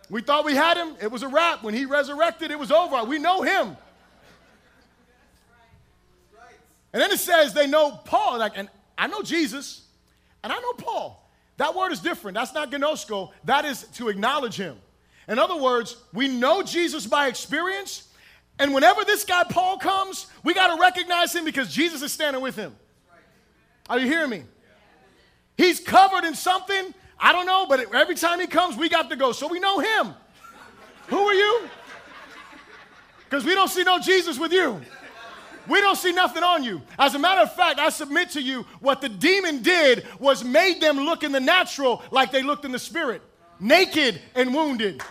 We 0.10 0.22
thought 0.22 0.46
we 0.46 0.56
had 0.56 0.78
him. 0.78 0.96
It 1.02 1.12
was 1.12 1.24
a 1.24 1.28
wrap. 1.28 1.64
When 1.64 1.74
he 1.74 1.86
resurrected, 1.86 2.52
it 2.52 2.60
was 2.60 2.72
over. 2.72 3.04
We 3.04 3.20
know 3.20 3.42
him. 3.42 3.76
And 6.94 7.02
then 7.02 7.12
it 7.12 7.20
says 7.20 7.54
they 7.54 7.68
know 7.68 7.92
Paul, 7.92 8.40
like, 8.40 8.54
and 8.56 8.70
I 8.98 9.08
know 9.08 9.22
Jesus, 9.22 9.82
and 10.44 10.54
I 10.54 10.60
know 10.60 10.74
Paul. 10.74 11.30
That 11.58 11.76
word 11.76 11.92
is 11.92 12.00
different. 12.00 12.36
That's 12.36 12.54
not 12.54 12.72
gnosko. 12.72 13.32
That 13.44 13.66
is 13.66 13.84
to 13.96 14.10
acknowledge 14.10 14.56
him. 14.56 14.78
In 15.28 15.40
other 15.40 15.56
words, 15.56 15.98
we 16.14 16.28
know 16.28 16.62
Jesus 16.62 17.08
by 17.08 17.28
experience, 17.28 18.08
and 18.60 18.74
whenever 18.74 19.04
this 19.04 19.26
guy 19.26 19.44
Paul 19.44 19.78
comes, 19.78 20.28
we 20.44 20.54
got 20.54 20.74
to 20.76 20.80
recognize 20.80 21.34
him 21.34 21.46
because 21.46 21.74
Jesus 21.74 22.02
is 22.02 22.12
standing 22.12 22.42
with 22.42 22.56
him. 22.56 22.76
Are 23.90 24.00
you 24.00 24.08
hearing 24.08 24.30
me? 24.30 24.44
He's 25.58 25.80
covered 25.80 26.26
in 26.26 26.36
something. 26.36 26.94
I 27.20 27.32
don't 27.32 27.46
know, 27.46 27.66
but 27.68 27.94
every 27.94 28.16
time 28.16 28.40
he 28.40 28.48
comes, 28.48 28.78
we 28.78 28.90
got 28.90 29.10
to 29.10 29.16
go. 29.16 29.32
So 29.32 29.48
we 29.48 29.60
know 29.60 29.80
him. 29.80 30.14
Who 31.08 31.18
are 31.18 31.34
you? 31.34 31.70
Because 33.24 33.46
we 33.46 33.56
don't 33.56 33.70
see 33.70 33.84
no 33.84 34.00
Jesus 34.00 34.38
with 34.38 34.52
you. 34.52 34.82
We 35.68 35.82
don't 35.82 35.96
see 35.96 36.12
nothing 36.12 36.44
on 36.44 36.64
you. 36.64 36.82
As 37.00 37.16
a 37.16 37.20
matter 37.20 37.42
of 37.42 37.54
fact, 37.56 37.80
I 37.80 37.90
submit 37.90 38.30
to 38.32 38.42
you 38.42 38.66
what 38.80 39.02
the 39.02 39.10
demon 39.10 39.64
did 39.64 40.06
was 40.20 40.44
made 40.44 40.80
them 40.80 41.00
look 41.00 41.24
in 41.24 41.32
the 41.32 41.40
natural 41.40 42.04
like 42.12 42.32
they 42.32 42.44
looked 42.44 42.66
in 42.66 42.72
the 42.72 42.80
spirit 42.80 43.22
naked 43.60 44.22
and 44.36 44.54
wounded. 44.54 45.02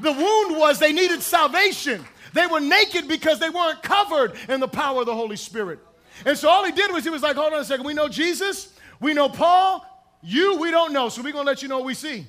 The 0.00 0.12
wound 0.12 0.58
was 0.58 0.78
they 0.78 0.92
needed 0.92 1.22
salvation. 1.22 2.04
They 2.32 2.46
were 2.46 2.60
naked 2.60 3.08
because 3.08 3.38
they 3.38 3.50
weren't 3.50 3.82
covered 3.82 4.34
in 4.48 4.60
the 4.60 4.68
power 4.68 5.00
of 5.00 5.06
the 5.06 5.14
Holy 5.14 5.36
Spirit. 5.36 5.78
And 6.24 6.36
so 6.36 6.48
all 6.48 6.64
he 6.64 6.72
did 6.72 6.90
was 6.92 7.04
he 7.04 7.10
was 7.10 7.22
like, 7.22 7.36
hold 7.36 7.52
on 7.52 7.60
a 7.60 7.64
second, 7.64 7.84
we 7.84 7.94
know 7.94 8.08
Jesus, 8.08 8.74
we 9.00 9.14
know 9.14 9.28
Paul, 9.28 9.84
you 10.22 10.56
we 10.56 10.70
don't 10.70 10.92
know, 10.92 11.08
so 11.08 11.22
we're 11.22 11.32
gonna 11.32 11.46
let 11.46 11.62
you 11.62 11.68
know 11.68 11.78
what 11.78 11.86
we 11.86 11.94
see. 11.94 12.26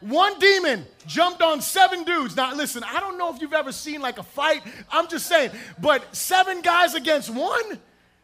One 0.00 0.38
demon 0.38 0.86
jumped 1.06 1.42
on 1.42 1.60
seven 1.60 2.04
dudes. 2.04 2.36
Now, 2.36 2.54
listen, 2.54 2.84
I 2.84 3.00
don't 3.00 3.18
know 3.18 3.34
if 3.34 3.40
you've 3.40 3.52
ever 3.52 3.72
seen 3.72 4.00
like 4.00 4.18
a 4.18 4.22
fight. 4.22 4.62
I'm 4.92 5.08
just 5.08 5.26
saying, 5.26 5.50
but 5.80 6.14
seven 6.14 6.60
guys 6.60 6.94
against 6.94 7.30
one? 7.30 7.80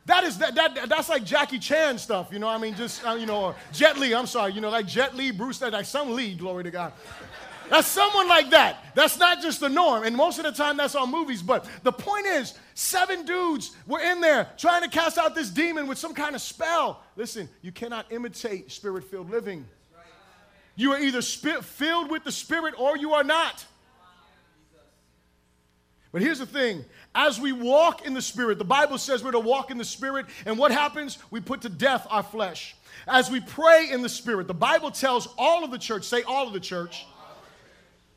That 0.07 0.25
is 0.25 0.39
that, 0.39 0.55
that 0.55 0.89
that's 0.89 1.09
like 1.09 1.25
Jackie 1.25 1.59
Chan 1.59 1.99
stuff, 1.99 2.29
you 2.31 2.39
know. 2.39 2.49
I 2.49 2.59
mean, 2.59 2.75
just 2.75 3.05
uh, 3.07 3.13
you 3.13 3.27
know, 3.27 3.55
Jet 3.73 3.99
Li. 3.99 4.15
I'm 4.15 4.27
sorry, 4.27 4.53
you 4.53 4.61
know, 4.61 4.71
like 4.71 4.87
Jet 4.87 5.17
Li, 5.17 5.31
Bruce, 5.31 5.61
like 5.63 5.87
some 5.87 6.15
Lee. 6.15 6.35
Glory 6.35 6.65
to 6.65 6.71
God. 6.71 6.93
That's 7.71 7.89
someone 7.89 8.29
like 8.29 8.51
that. 8.51 8.85
That's 8.95 9.19
not 9.19 9.41
just 9.41 9.61
the 9.61 9.71
norm. 9.71 10.05
And 10.05 10.15
most 10.15 10.39
of 10.39 10.45
the 10.45 10.53
time, 10.53 10.77
that's 10.77 10.95
on 10.95 11.11
movies. 11.11 11.41
But 11.41 11.67
the 11.83 11.93
point 11.93 12.27
is, 12.27 12.59
seven 12.75 13.25
dudes 13.25 13.75
were 13.87 14.01
in 14.01 14.21
there 14.21 14.51
trying 14.59 14.83
to 14.83 14.91
cast 14.91 15.17
out 15.17 15.35
this 15.35 15.49
demon 15.49 15.87
with 15.87 15.97
some 15.97 16.13
kind 16.13 16.35
of 16.35 16.43
spell. 16.43 17.03
Listen, 17.17 17.49
you 17.63 17.73
cannot 17.73 18.13
imitate 18.13 18.71
spirit 18.71 19.05
filled 19.05 19.31
living. 19.31 19.65
You 20.77 20.93
are 20.93 20.99
either 20.99 21.23
filled 21.23 22.11
with 22.11 22.25
the 22.25 22.33
Spirit 22.33 22.75
or 22.79 22.97
you 22.97 23.15
are 23.15 23.25
not. 23.25 23.65
But 26.13 26.23
here's 26.23 26.39
the 26.39 26.47
thing 26.47 26.85
as 27.15 27.41
we 27.41 27.53
walk 27.53 28.05
in 28.05 28.15
the 28.15 28.23
Spirit, 28.23 28.59
the 28.59 28.65
Bible 28.65 28.99
says 28.99 29.23
we're 29.23 29.33
to 29.33 29.39
walk 29.39 29.71
in 29.71 29.79
the 29.79 29.85
Spirit, 29.85 30.27
and 30.47 30.59
what 30.59 30.73
happens? 30.73 31.19
We 31.31 31.41
put 31.41 31.63
to 31.63 31.69
death 31.69 32.07
our 32.11 32.23
flesh. 32.23 32.75
As 33.07 33.31
we 33.31 33.41
pray 33.41 33.89
in 33.91 34.03
the 34.03 34.09
Spirit, 34.09 34.49
the 34.49 34.55
Bible 34.55 34.91
tells 34.91 35.29
all 35.39 35.65
of 35.65 35.71
the 35.71 35.79
church, 35.79 36.05
say 36.05 36.23
all 36.23 36.47
of 36.47 36.53
the 36.53 36.61
church, 36.61 37.07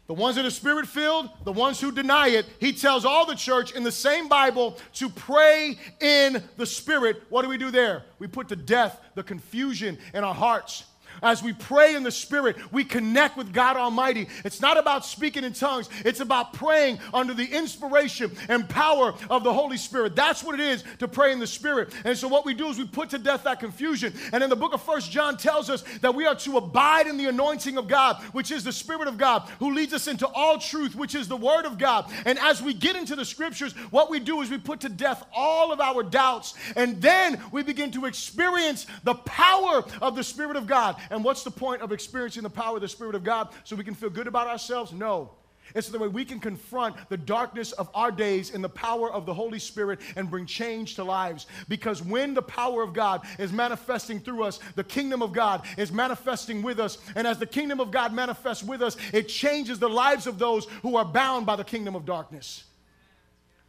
the 0.07 0.13
ones 0.13 0.37
that 0.37 0.45
are 0.45 0.49
spirit 0.49 0.87
filled, 0.87 1.29
the 1.43 1.51
ones 1.51 1.81
who 1.81 1.91
deny 1.91 2.29
it, 2.29 2.45
he 2.59 2.71
tells 2.71 3.03
all 3.03 3.25
the 3.25 3.35
church 3.35 3.73
in 3.73 3.83
the 3.83 3.91
same 3.91 4.29
Bible 4.29 4.77
to 4.93 5.09
pray 5.09 5.77
in 5.99 6.41
the 6.55 6.65
Spirit. 6.65 7.23
What 7.27 7.41
do 7.41 7.49
we 7.49 7.57
do 7.57 7.71
there? 7.71 8.03
We 8.17 8.27
put 8.27 8.47
to 8.49 8.55
death 8.55 9.01
the 9.15 9.23
confusion 9.23 9.97
in 10.13 10.23
our 10.23 10.33
hearts. 10.33 10.85
As 11.21 11.41
we 11.41 11.53
pray 11.53 11.95
in 11.95 12.03
the 12.03 12.11
Spirit, 12.11 12.57
we 12.71 12.83
connect 12.83 13.37
with 13.37 13.53
God 13.53 13.77
Almighty. 13.77 14.27
It's 14.43 14.61
not 14.61 14.77
about 14.77 15.05
speaking 15.05 15.43
in 15.43 15.53
tongues, 15.53 15.89
it's 16.05 16.19
about 16.19 16.53
praying 16.53 16.99
under 17.13 17.33
the 17.33 17.45
inspiration 17.45 18.35
and 18.49 18.67
power 18.67 19.13
of 19.29 19.43
the 19.43 19.53
Holy 19.53 19.77
Spirit. 19.77 20.15
That's 20.15 20.43
what 20.43 20.59
it 20.59 20.65
is 20.65 20.83
to 20.99 21.07
pray 21.07 21.31
in 21.31 21.39
the 21.39 21.47
Spirit. 21.47 21.93
And 22.03 22.17
so, 22.17 22.27
what 22.27 22.45
we 22.45 22.53
do 22.53 22.67
is 22.67 22.77
we 22.77 22.85
put 22.85 23.09
to 23.11 23.17
death 23.17 23.43
that 23.43 23.59
confusion. 23.59 24.13
And 24.31 24.43
in 24.43 24.49
the 24.49 24.55
book 24.55 24.73
of 24.73 24.81
First 24.81 25.11
John 25.11 25.37
tells 25.37 25.69
us 25.69 25.83
that 26.01 26.13
we 26.13 26.25
are 26.25 26.35
to 26.35 26.57
abide 26.57 27.07
in 27.07 27.17
the 27.17 27.25
anointing 27.25 27.77
of 27.77 27.87
God, 27.87 28.21
which 28.33 28.51
is 28.51 28.63
the 28.63 28.71
Spirit 28.71 29.07
of 29.07 29.17
God, 29.17 29.49
who 29.59 29.73
leads 29.73 29.93
us 29.93 30.07
into 30.07 30.27
all 30.27 30.57
truth, 30.57 30.95
which 30.95 31.15
is 31.15 31.27
the 31.27 31.37
Word 31.37 31.65
of 31.65 31.77
God. 31.77 32.11
And 32.25 32.37
as 32.39 32.61
we 32.61 32.73
get 32.73 32.95
into 32.95 33.15
the 33.15 33.25
scriptures, 33.25 33.73
what 33.91 34.09
we 34.09 34.19
do 34.19 34.41
is 34.41 34.49
we 34.49 34.57
put 34.57 34.81
to 34.81 34.89
death 34.89 35.25
all 35.33 35.71
of 35.71 35.79
our 35.79 36.03
doubts. 36.03 36.53
And 36.75 37.01
then 37.01 37.41
we 37.51 37.63
begin 37.63 37.91
to 37.91 38.05
experience 38.05 38.85
the 39.03 39.15
power 39.15 39.83
of 40.01 40.15
the 40.15 40.23
Spirit 40.23 40.57
of 40.57 40.67
God. 40.67 40.95
And 41.09 41.23
what's 41.23 41.43
the 41.43 41.51
point 41.51 41.81
of 41.81 41.91
experiencing 41.91 42.43
the 42.43 42.49
power 42.49 42.75
of 42.75 42.81
the 42.81 42.87
Spirit 42.87 43.15
of 43.15 43.23
God? 43.23 43.49
So 43.63 43.75
we 43.75 43.83
can 43.83 43.95
feel 43.95 44.09
good 44.09 44.27
about 44.27 44.47
ourselves? 44.47 44.91
No. 44.91 45.31
It's 45.75 45.89
the 45.89 45.99
way 45.99 46.07
we 46.07 46.25
can 46.25 46.39
confront 46.39 46.95
the 47.09 47.17
darkness 47.17 47.71
of 47.73 47.89
our 47.93 48.11
days 48.11 48.51
in 48.51 48.61
the 48.61 48.69
power 48.69 49.11
of 49.11 49.25
the 49.25 49.33
Holy 49.33 49.59
Spirit 49.59 49.99
and 50.15 50.29
bring 50.29 50.45
change 50.45 50.95
to 50.95 51.03
lives. 51.03 51.47
Because 51.67 52.01
when 52.01 52.33
the 52.33 52.41
power 52.41 52.81
of 52.83 52.93
God 52.93 53.25
is 53.37 53.51
manifesting 53.51 54.19
through 54.19 54.43
us, 54.43 54.59
the 54.75 54.83
kingdom 54.83 55.21
of 55.21 55.33
God 55.33 55.65
is 55.77 55.91
manifesting 55.91 56.61
with 56.61 56.79
us. 56.79 56.97
And 57.15 57.27
as 57.27 57.39
the 57.39 57.45
kingdom 57.45 57.79
of 57.79 57.91
God 57.91 58.13
manifests 58.13 58.63
with 58.63 58.81
us, 58.81 58.97
it 59.13 59.27
changes 59.27 59.79
the 59.79 59.89
lives 59.89 60.27
of 60.27 60.39
those 60.39 60.65
who 60.81 60.95
are 60.95 61.05
bound 61.05 61.45
by 61.45 61.55
the 61.55 61.63
kingdom 61.63 61.95
of 61.95 62.05
darkness. 62.05 62.63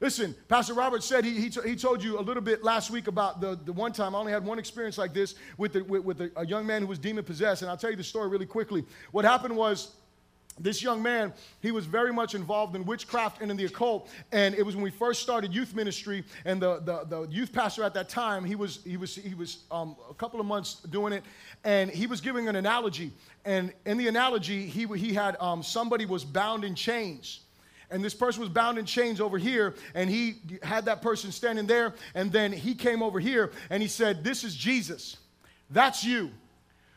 Listen, 0.01 0.35
Pastor 0.47 0.75
Robert 0.75 1.03
said 1.03 1.25
he, 1.25 1.41
he, 1.41 1.51
t- 1.51 1.61
he 1.65 1.75
told 1.75 2.05
you 2.05 2.21
a 2.21 2.23
little 2.23 2.43
bit 2.43 2.63
last 2.63 2.91
week 2.91 3.09
about 3.09 3.41
the, 3.41 3.59
the 3.65 3.73
one 3.73 3.93
time 3.93 4.15
I 4.15 4.19
only 4.19 4.31
had 4.31 4.45
one 4.45 4.59
experience 4.59 4.97
like 4.97 5.13
this 5.13 5.35
with, 5.57 5.73
the, 5.73 5.83
with, 5.83 6.05
with 6.05 6.21
a, 6.21 6.31
a 6.37 6.47
young 6.47 6.67
man 6.67 6.83
who 6.83 6.89
was 6.89 7.01
demon 7.01 7.25
possessed. 7.25 7.63
And 7.63 7.71
I'll 7.71 7.77
tell 7.77 7.91
you 7.91 7.97
the 7.97 8.05
story 8.05 8.29
really 8.29 8.47
quickly. 8.47 8.85
What 9.11 9.25
happened 9.25 9.57
was, 9.57 9.95
this 10.61 10.83
young 10.83 11.01
man, 11.03 11.33
he 11.61 11.71
was 11.71 11.87
very 11.87 12.13
much 12.13 12.35
involved 12.35 12.75
in 12.75 12.85
witchcraft 12.85 13.41
and 13.43 13.51
in 13.51 13.57
the 13.57 13.65
occult. 13.65 14.09
And 14.33 14.55
it 14.57 14.65
was 14.65 14.75
when 14.75 14.83
we 14.83 14.91
first 14.91 15.23
started 15.23 15.55
youth 15.55 15.75
ministry, 15.75 16.25
and 16.45 16.61
the, 16.61 16.81
the, 16.81 17.05
the 17.05 17.29
youth 17.29 17.53
pastor 17.53 17.85
at 17.85 17.95
that 17.95 18.09
time, 18.09 18.45
he 18.45 18.57
was, 18.57 18.81
he 18.85 18.97
was, 18.97 19.15
he 19.15 19.35
was 19.35 19.59
um, 19.71 19.97
a 20.11 20.15
couple 20.15 20.41
of 20.41 20.47
months 20.47 20.81
doing 20.91 21.13
it, 21.13 21.23
and 21.65 21.91
he 21.91 22.07
was 22.07 22.21
giving 22.21 22.49
an 22.49 22.57
analogy. 22.57 23.13
And 23.45 23.73
in 23.87 23.99
the 23.99 24.09
analogy, 24.09 24.67
he, 24.67 24.87
he 24.99 25.15
had 25.15 25.37
um, 25.41 25.63
somebody 25.63 26.07
was 26.07 26.25
bound 26.25 26.65
in 26.65 26.75
chains 26.75 27.41
and 27.91 28.05
this 28.05 28.15
person 28.15 28.41
was 28.41 28.51
bound 28.51 28.79
in 28.79 28.85
chains 28.85 29.21
over 29.21 29.39
here, 29.39 29.75
and 29.95 30.11
he 30.11 30.37
had 30.63 30.85
that 30.87 31.01
person 31.01 31.33
standing 31.33 31.67
there, 31.67 31.95
and 32.15 32.31
then 32.31 32.53
he 32.53 32.75
came 32.75 33.03
over 33.03 33.19
here 33.19 33.53
and 33.71 33.83
he 33.83 33.89
said, 33.89 34.23
This 34.23 34.45
is 34.45 34.55
Jesus. 34.55 35.17
That's 35.71 36.05
you. 36.05 36.31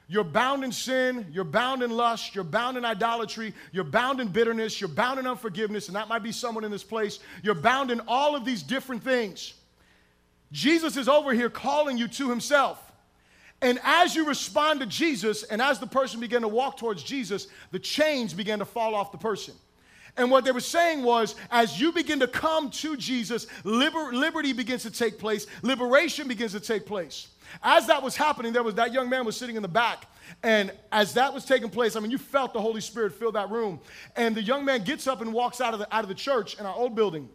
You're 0.07 0.25
bound 0.25 0.65
in 0.65 0.73
sin, 0.73 1.25
you're 1.31 1.45
bound 1.45 1.83
in 1.83 1.91
lust, 1.91 2.35
you're 2.35 2.43
bound 2.43 2.75
in 2.75 2.83
idolatry, 2.83 3.53
you're 3.71 3.85
bound 3.85 4.19
in 4.19 4.27
bitterness, 4.27 4.81
you're 4.81 4.89
bound 4.89 5.19
in 5.19 5.25
unforgiveness, 5.25 5.87
and 5.87 5.95
that 5.95 6.09
might 6.09 6.21
be 6.21 6.33
someone 6.33 6.65
in 6.65 6.71
this 6.71 6.83
place. 6.83 7.19
You're 7.43 7.55
bound 7.55 7.91
in 7.91 8.01
all 8.09 8.35
of 8.35 8.43
these 8.43 8.61
different 8.61 9.03
things. 9.03 9.53
Jesus 10.51 10.97
is 10.97 11.07
over 11.07 11.33
here 11.33 11.49
calling 11.49 11.97
you 11.97 12.09
to 12.09 12.29
himself. 12.29 12.91
And 13.61 13.79
as 13.83 14.13
you 14.13 14.25
respond 14.27 14.81
to 14.81 14.85
Jesus, 14.85 15.43
and 15.43 15.61
as 15.61 15.79
the 15.79 15.87
person 15.87 16.19
began 16.19 16.41
to 16.41 16.47
walk 16.49 16.77
towards 16.77 17.03
Jesus, 17.03 17.47
the 17.71 17.79
chains 17.79 18.33
began 18.33 18.59
to 18.59 18.65
fall 18.65 18.95
off 18.95 19.13
the 19.13 19.17
person. 19.17 19.53
And 20.17 20.29
what 20.29 20.43
they 20.43 20.51
were 20.51 20.59
saying 20.59 21.03
was, 21.03 21.35
as 21.49 21.79
you 21.79 21.91
begin 21.91 22.19
to 22.19 22.27
come 22.27 22.69
to 22.71 22.97
Jesus, 22.97 23.47
liber- 23.63 24.13
liberty 24.13 24.53
begins 24.53 24.83
to 24.83 24.91
take 24.91 25.17
place, 25.17 25.47
liberation 25.61 26.27
begins 26.27 26.51
to 26.51 26.59
take 26.59 26.85
place. 26.85 27.27
As 27.63 27.87
that 27.87 28.01
was 28.01 28.15
happening, 28.15 28.53
there 28.53 28.63
was 28.63 28.75
that 28.75 28.93
young 28.93 29.09
man 29.09 29.25
was 29.25 29.35
sitting 29.35 29.55
in 29.55 29.61
the 29.61 29.67
back. 29.67 30.07
And 30.43 30.71
as 30.91 31.13
that 31.15 31.33
was 31.33 31.45
taking 31.45 31.69
place, 31.69 31.95
I 31.95 31.99
mean, 31.99 32.11
you 32.11 32.17
felt 32.17 32.53
the 32.53 32.61
Holy 32.61 32.81
Spirit 32.81 33.13
fill 33.13 33.33
that 33.33 33.49
room. 33.49 33.79
And 34.15 34.35
the 34.35 34.41
young 34.41 34.63
man 34.63 34.83
gets 34.83 35.07
up 35.07 35.21
and 35.21 35.33
walks 35.33 35.59
out 35.59 35.73
of 35.73 35.79
the, 35.79 35.93
out 35.93 36.03
of 36.03 36.09
the 36.09 36.15
church 36.15 36.57
in 36.59 36.65
our 36.65 36.75
old 36.75 36.95
building. 36.95 37.29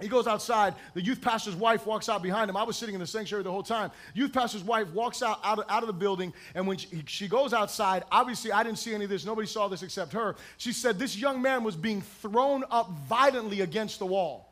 He 0.00 0.06
goes 0.06 0.28
outside. 0.28 0.74
The 0.94 1.02
youth 1.02 1.20
pastor's 1.20 1.56
wife 1.56 1.84
walks 1.84 2.08
out 2.08 2.22
behind 2.22 2.48
him. 2.48 2.56
I 2.56 2.62
was 2.62 2.76
sitting 2.76 2.94
in 2.94 3.00
the 3.00 3.06
sanctuary 3.06 3.42
the 3.42 3.50
whole 3.50 3.64
time. 3.64 3.90
Youth 4.14 4.32
pastor's 4.32 4.62
wife 4.62 4.88
walks 4.92 5.22
out 5.22 5.40
out 5.42 5.58
of, 5.58 5.64
out 5.68 5.82
of 5.82 5.88
the 5.88 5.92
building, 5.92 6.32
and 6.54 6.66
when 6.66 6.78
she, 6.78 7.02
she, 7.06 7.28
goes 7.28 7.52
outside, 7.52 8.04
obviously 8.12 8.52
I 8.52 8.62
didn't 8.62 8.78
see 8.78 8.94
any 8.94 9.04
of 9.04 9.10
this. 9.10 9.24
Nobody 9.24 9.48
saw 9.48 9.66
this 9.66 9.82
except 9.82 10.12
her. 10.12 10.36
She 10.56 10.72
said 10.72 10.98
this 10.98 11.16
young 11.16 11.42
man 11.42 11.64
was 11.64 11.74
being 11.74 12.00
thrown 12.00 12.64
up 12.70 12.90
violently 13.08 13.62
against 13.62 13.98
the 13.98 14.06
wall. 14.06 14.47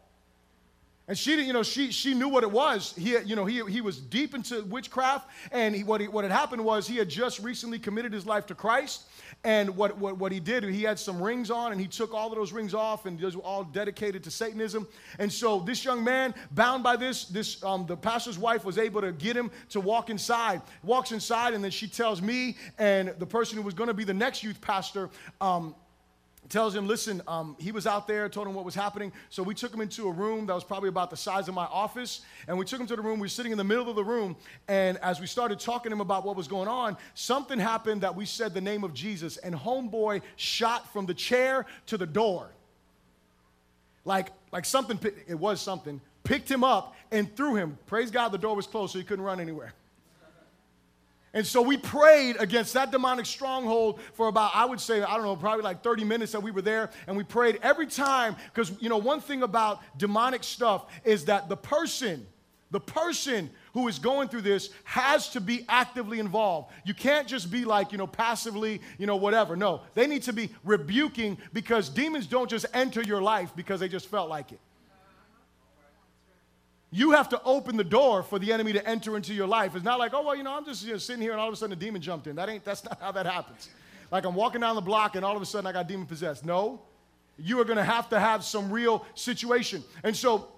And 1.08 1.16
she, 1.16 1.40
you 1.40 1.52
know, 1.52 1.62
she, 1.62 1.92
she 1.92 2.14
knew 2.14 2.28
what 2.28 2.42
it 2.42 2.50
was. 2.50 2.92
He, 2.98 3.16
you 3.20 3.36
know, 3.36 3.44
he, 3.44 3.62
he 3.66 3.80
was 3.80 3.98
deep 3.98 4.34
into 4.34 4.62
witchcraft, 4.64 5.28
and 5.52 5.72
he, 5.72 5.84
what, 5.84 6.00
he, 6.00 6.08
what 6.08 6.24
had 6.24 6.32
happened 6.32 6.64
was 6.64 6.88
he 6.88 6.96
had 6.96 7.08
just 7.08 7.38
recently 7.38 7.78
committed 7.78 8.12
his 8.12 8.26
life 8.26 8.46
to 8.46 8.56
Christ. 8.56 9.04
And 9.44 9.76
what, 9.76 9.96
what, 9.98 10.18
what 10.18 10.32
he 10.32 10.40
did, 10.40 10.64
he 10.64 10.82
had 10.82 10.98
some 10.98 11.22
rings 11.22 11.48
on, 11.48 11.70
and 11.70 11.80
he 11.80 11.86
took 11.86 12.12
all 12.12 12.30
of 12.30 12.34
those 12.34 12.52
rings 12.52 12.74
off, 12.74 13.06
and 13.06 13.20
those 13.20 13.36
were 13.36 13.42
all 13.42 13.62
dedicated 13.62 14.24
to 14.24 14.32
Satanism. 14.32 14.88
And 15.20 15.32
so 15.32 15.60
this 15.60 15.84
young 15.84 16.02
man, 16.02 16.34
bound 16.50 16.82
by 16.82 16.96
this, 16.96 17.26
this 17.26 17.62
um, 17.62 17.86
the 17.86 17.96
pastor's 17.96 18.38
wife 18.38 18.64
was 18.64 18.76
able 18.76 19.00
to 19.00 19.12
get 19.12 19.36
him 19.36 19.52
to 19.70 19.80
walk 19.80 20.10
inside. 20.10 20.60
Walks 20.82 21.12
inside, 21.12 21.54
and 21.54 21.62
then 21.62 21.70
she 21.70 21.86
tells 21.86 22.20
me 22.20 22.56
and 22.78 23.14
the 23.20 23.26
person 23.26 23.56
who 23.56 23.62
was 23.62 23.74
going 23.74 23.88
to 23.88 23.94
be 23.94 24.02
the 24.02 24.14
next 24.14 24.42
youth 24.42 24.60
pastor. 24.60 25.08
Um, 25.40 25.76
tells 26.48 26.74
him, 26.74 26.86
listen, 26.86 27.22
um, 27.26 27.56
he 27.58 27.72
was 27.72 27.86
out 27.86 28.06
there, 28.06 28.28
told 28.28 28.46
him 28.46 28.54
what 28.54 28.64
was 28.64 28.74
happening. 28.74 29.12
So 29.30 29.42
we 29.42 29.54
took 29.54 29.72
him 29.72 29.80
into 29.80 30.08
a 30.08 30.12
room 30.12 30.46
that 30.46 30.54
was 30.54 30.64
probably 30.64 30.88
about 30.88 31.10
the 31.10 31.16
size 31.16 31.48
of 31.48 31.54
my 31.54 31.64
office. 31.64 32.22
And 32.46 32.58
we 32.58 32.64
took 32.64 32.80
him 32.80 32.86
to 32.86 32.96
the 32.96 33.02
room. 33.02 33.18
We 33.18 33.24
were 33.24 33.28
sitting 33.28 33.52
in 33.52 33.58
the 33.58 33.64
middle 33.64 33.88
of 33.88 33.96
the 33.96 34.04
room. 34.04 34.36
And 34.68 34.98
as 34.98 35.20
we 35.20 35.26
started 35.26 35.58
talking 35.58 35.90
to 35.90 35.94
him 35.94 36.00
about 36.00 36.24
what 36.24 36.36
was 36.36 36.48
going 36.48 36.68
on, 36.68 36.96
something 37.14 37.58
happened 37.58 38.02
that 38.02 38.14
we 38.14 38.26
said 38.26 38.54
the 38.54 38.60
name 38.60 38.84
of 38.84 38.94
Jesus. 38.94 39.36
And 39.38 39.54
homeboy 39.54 40.22
shot 40.36 40.92
from 40.92 41.06
the 41.06 41.14
chair 41.14 41.66
to 41.86 41.96
the 41.96 42.06
door. 42.06 42.50
Like, 44.04 44.28
like 44.52 44.64
something, 44.64 45.00
it 45.26 45.38
was 45.38 45.60
something, 45.60 46.00
picked 46.22 46.50
him 46.50 46.62
up 46.62 46.94
and 47.10 47.34
threw 47.36 47.56
him. 47.56 47.78
Praise 47.86 48.10
God, 48.10 48.28
the 48.28 48.38
door 48.38 48.54
was 48.54 48.66
closed, 48.66 48.92
so 48.92 48.98
he 48.98 49.04
couldn't 49.04 49.24
run 49.24 49.40
anywhere. 49.40 49.72
And 51.36 51.46
so 51.46 51.60
we 51.60 51.76
prayed 51.76 52.36
against 52.38 52.72
that 52.72 52.90
demonic 52.90 53.26
stronghold 53.26 54.00
for 54.14 54.28
about, 54.28 54.52
I 54.54 54.64
would 54.64 54.80
say, 54.80 55.02
I 55.02 55.16
don't 55.16 55.24
know, 55.24 55.36
probably 55.36 55.62
like 55.62 55.82
30 55.82 56.02
minutes 56.02 56.32
that 56.32 56.40
we 56.40 56.50
were 56.50 56.62
there. 56.62 56.88
And 57.06 57.14
we 57.14 57.24
prayed 57.24 57.58
every 57.62 57.86
time, 57.86 58.36
because, 58.46 58.72
you 58.80 58.88
know, 58.88 58.96
one 58.96 59.20
thing 59.20 59.42
about 59.42 59.82
demonic 59.98 60.42
stuff 60.42 60.86
is 61.04 61.26
that 61.26 61.50
the 61.50 61.56
person, 61.56 62.26
the 62.70 62.80
person 62.80 63.50
who 63.74 63.86
is 63.86 63.98
going 63.98 64.28
through 64.28 64.40
this 64.40 64.70
has 64.84 65.28
to 65.28 65.42
be 65.42 65.66
actively 65.68 66.20
involved. 66.20 66.72
You 66.86 66.94
can't 66.94 67.28
just 67.28 67.50
be 67.50 67.66
like, 67.66 67.92
you 67.92 67.98
know, 67.98 68.06
passively, 68.06 68.80
you 68.96 69.06
know, 69.06 69.16
whatever. 69.16 69.56
No, 69.56 69.82
they 69.92 70.06
need 70.06 70.22
to 70.22 70.32
be 70.32 70.48
rebuking 70.64 71.36
because 71.52 71.90
demons 71.90 72.26
don't 72.26 72.48
just 72.48 72.64
enter 72.72 73.02
your 73.02 73.20
life 73.20 73.52
because 73.54 73.78
they 73.78 73.88
just 73.88 74.08
felt 74.08 74.30
like 74.30 74.52
it. 74.52 74.60
You 76.96 77.10
have 77.10 77.28
to 77.28 77.42
open 77.42 77.76
the 77.76 77.84
door 77.84 78.22
for 78.22 78.38
the 78.38 78.50
enemy 78.54 78.72
to 78.72 78.88
enter 78.88 79.18
into 79.18 79.34
your 79.34 79.46
life. 79.46 79.76
It's 79.76 79.84
not 79.84 79.98
like, 79.98 80.14
oh, 80.14 80.22
well, 80.22 80.34
you 80.34 80.42
know, 80.42 80.56
I'm 80.56 80.64
just 80.64 80.82
you 80.82 80.92
know, 80.92 80.96
sitting 80.96 81.20
here 81.20 81.32
and 81.32 81.38
all 81.38 81.46
of 81.46 81.52
a 81.52 81.56
sudden 81.58 81.74
a 81.74 81.76
demon 81.76 82.00
jumped 82.00 82.26
in. 82.26 82.36
That 82.36 82.48
ain't, 82.48 82.64
that's 82.64 82.84
not 82.86 82.98
how 82.98 83.12
that 83.12 83.26
happens. 83.26 83.68
Like 84.10 84.24
I'm 84.24 84.34
walking 84.34 84.62
down 84.62 84.76
the 84.76 84.80
block 84.80 85.14
and 85.14 85.22
all 85.22 85.36
of 85.36 85.42
a 85.42 85.44
sudden 85.44 85.66
I 85.66 85.72
got 85.72 85.88
demon 85.88 86.06
possessed. 86.06 86.46
No, 86.46 86.80
you 87.38 87.60
are 87.60 87.66
going 87.66 87.76
to 87.76 87.84
have 87.84 88.08
to 88.08 88.18
have 88.18 88.42
some 88.44 88.72
real 88.72 89.04
situation. 89.14 89.84
And 90.04 90.16
so 90.16 90.48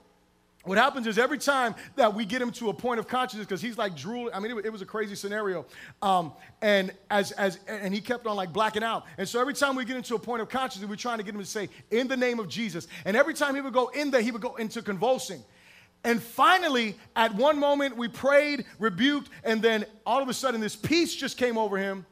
what 0.63 0.79
happens 0.79 1.09
is 1.09 1.19
every 1.19 1.39
time 1.39 1.75
that 1.97 2.15
we 2.15 2.25
get 2.25 2.41
him 2.41 2.53
to 2.53 2.69
a 2.69 2.73
point 2.73 3.01
of 3.01 3.09
consciousness, 3.09 3.45
because 3.45 3.61
he's 3.61 3.77
like 3.77 3.97
drooling. 3.97 4.33
I 4.33 4.39
mean, 4.39 4.57
it, 4.57 4.67
it 4.67 4.71
was 4.71 4.81
a 4.81 4.87
crazy 4.87 5.17
scenario, 5.17 5.67
um, 6.03 6.33
and 6.63 6.93
as 7.11 7.33
as 7.33 7.59
and 7.67 7.93
he 7.93 8.01
kept 8.01 8.29
on 8.29 8.37
like 8.37 8.53
blacking 8.53 8.85
out. 8.85 9.07
And 9.17 9.29
so 9.29 9.41
every 9.41 9.55
time 9.55 9.75
we 9.75 9.85
get 9.85 9.97
into 9.97 10.15
a 10.15 10.21
point 10.21 10.43
of 10.43 10.49
consciousness, 10.49 10.89
we're 10.89 10.97
trying 10.97 11.19
to 11.19 11.25
get 11.25 11.35
him 11.35 11.41
to 11.41 11.47
say, 11.47 11.69
"In 11.91 12.07
the 12.07 12.17
name 12.17 12.39
of 12.39 12.49
Jesus." 12.49 12.87
And 13.05 13.17
every 13.17 13.35
time 13.35 13.57
he 13.57 13.61
would 13.61 13.73
go 13.73 13.89
in 13.89 14.13
there, 14.13 14.21
he 14.21 14.31
would 14.31 14.43
go 14.43 14.55
into 14.55 14.83
convulsing. 14.83 15.43
And 16.05 16.23
finally, 16.23 16.97
at 17.17 17.35
one 17.35 17.59
moment, 17.59 17.97
we 17.97 18.09
prayed, 18.09 18.65
rebuked, 18.79 19.31
and 19.45 19.61
then 19.61 19.85
all 20.07 20.23
of 20.23 20.29
a 20.29 20.35
sudden, 20.35 20.61
this 20.61 20.77
peace 20.77 21.15
just 21.15 21.37
came 21.37 21.59
over 21.59 21.77
him. 21.77 22.07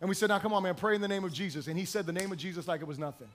And 0.00 0.08
we 0.08 0.14
said, 0.14 0.28
Now, 0.28 0.38
come 0.38 0.52
on, 0.52 0.62
man, 0.62 0.74
pray 0.74 0.94
in 0.94 1.00
the 1.00 1.08
name 1.08 1.24
of 1.24 1.32
Jesus. 1.32 1.66
And 1.66 1.78
he 1.78 1.84
said 1.84 2.06
the 2.06 2.12
name 2.12 2.32
of 2.32 2.38
Jesus 2.38 2.66
like 2.66 2.80
it 2.80 2.86
was 2.86 2.98
nothing 2.98 3.28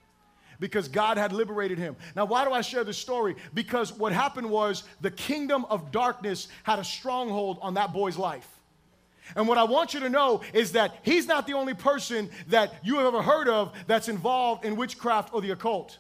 because 0.60 0.88
God 0.88 1.18
had 1.18 1.34
liberated 1.34 1.80
him. 1.80 1.95
Now, 2.16 2.26
why 2.26 2.45
do 2.45 2.52
I 2.52 2.62
share 2.62 2.84
this 2.84 2.97
story? 2.97 3.36
Because 3.54 3.91
what 3.91 4.14
happened 4.14 4.49
was 4.49 4.84
the 5.02 5.12
kingdom 5.12 5.66
of 5.66 5.91
darkness 5.91 6.47
had 6.64 6.78
a 6.78 6.84
stronghold 6.84 7.58
on 7.62 7.74
that 7.74 7.91
boy's 7.91 8.16
life. 8.16 8.47
And 9.36 9.47
what 9.47 9.58
I 9.58 9.64
want 9.64 9.93
you 9.93 9.99
to 10.02 10.10
know 10.10 10.41
is 10.54 10.74
that 10.74 10.95
he's 11.02 11.26
not 11.26 11.47
the 11.47 11.54
only 11.54 11.74
person 11.74 12.30
that 12.47 12.74
you 12.84 12.97
have 12.97 13.08
ever 13.08 13.22
heard 13.22 13.49
of 13.49 13.74
that's 13.88 14.08
involved 14.08 14.64
in 14.64 14.76
witchcraft 14.76 15.34
or 15.34 15.41
the 15.41 15.52
occult. 15.52 15.97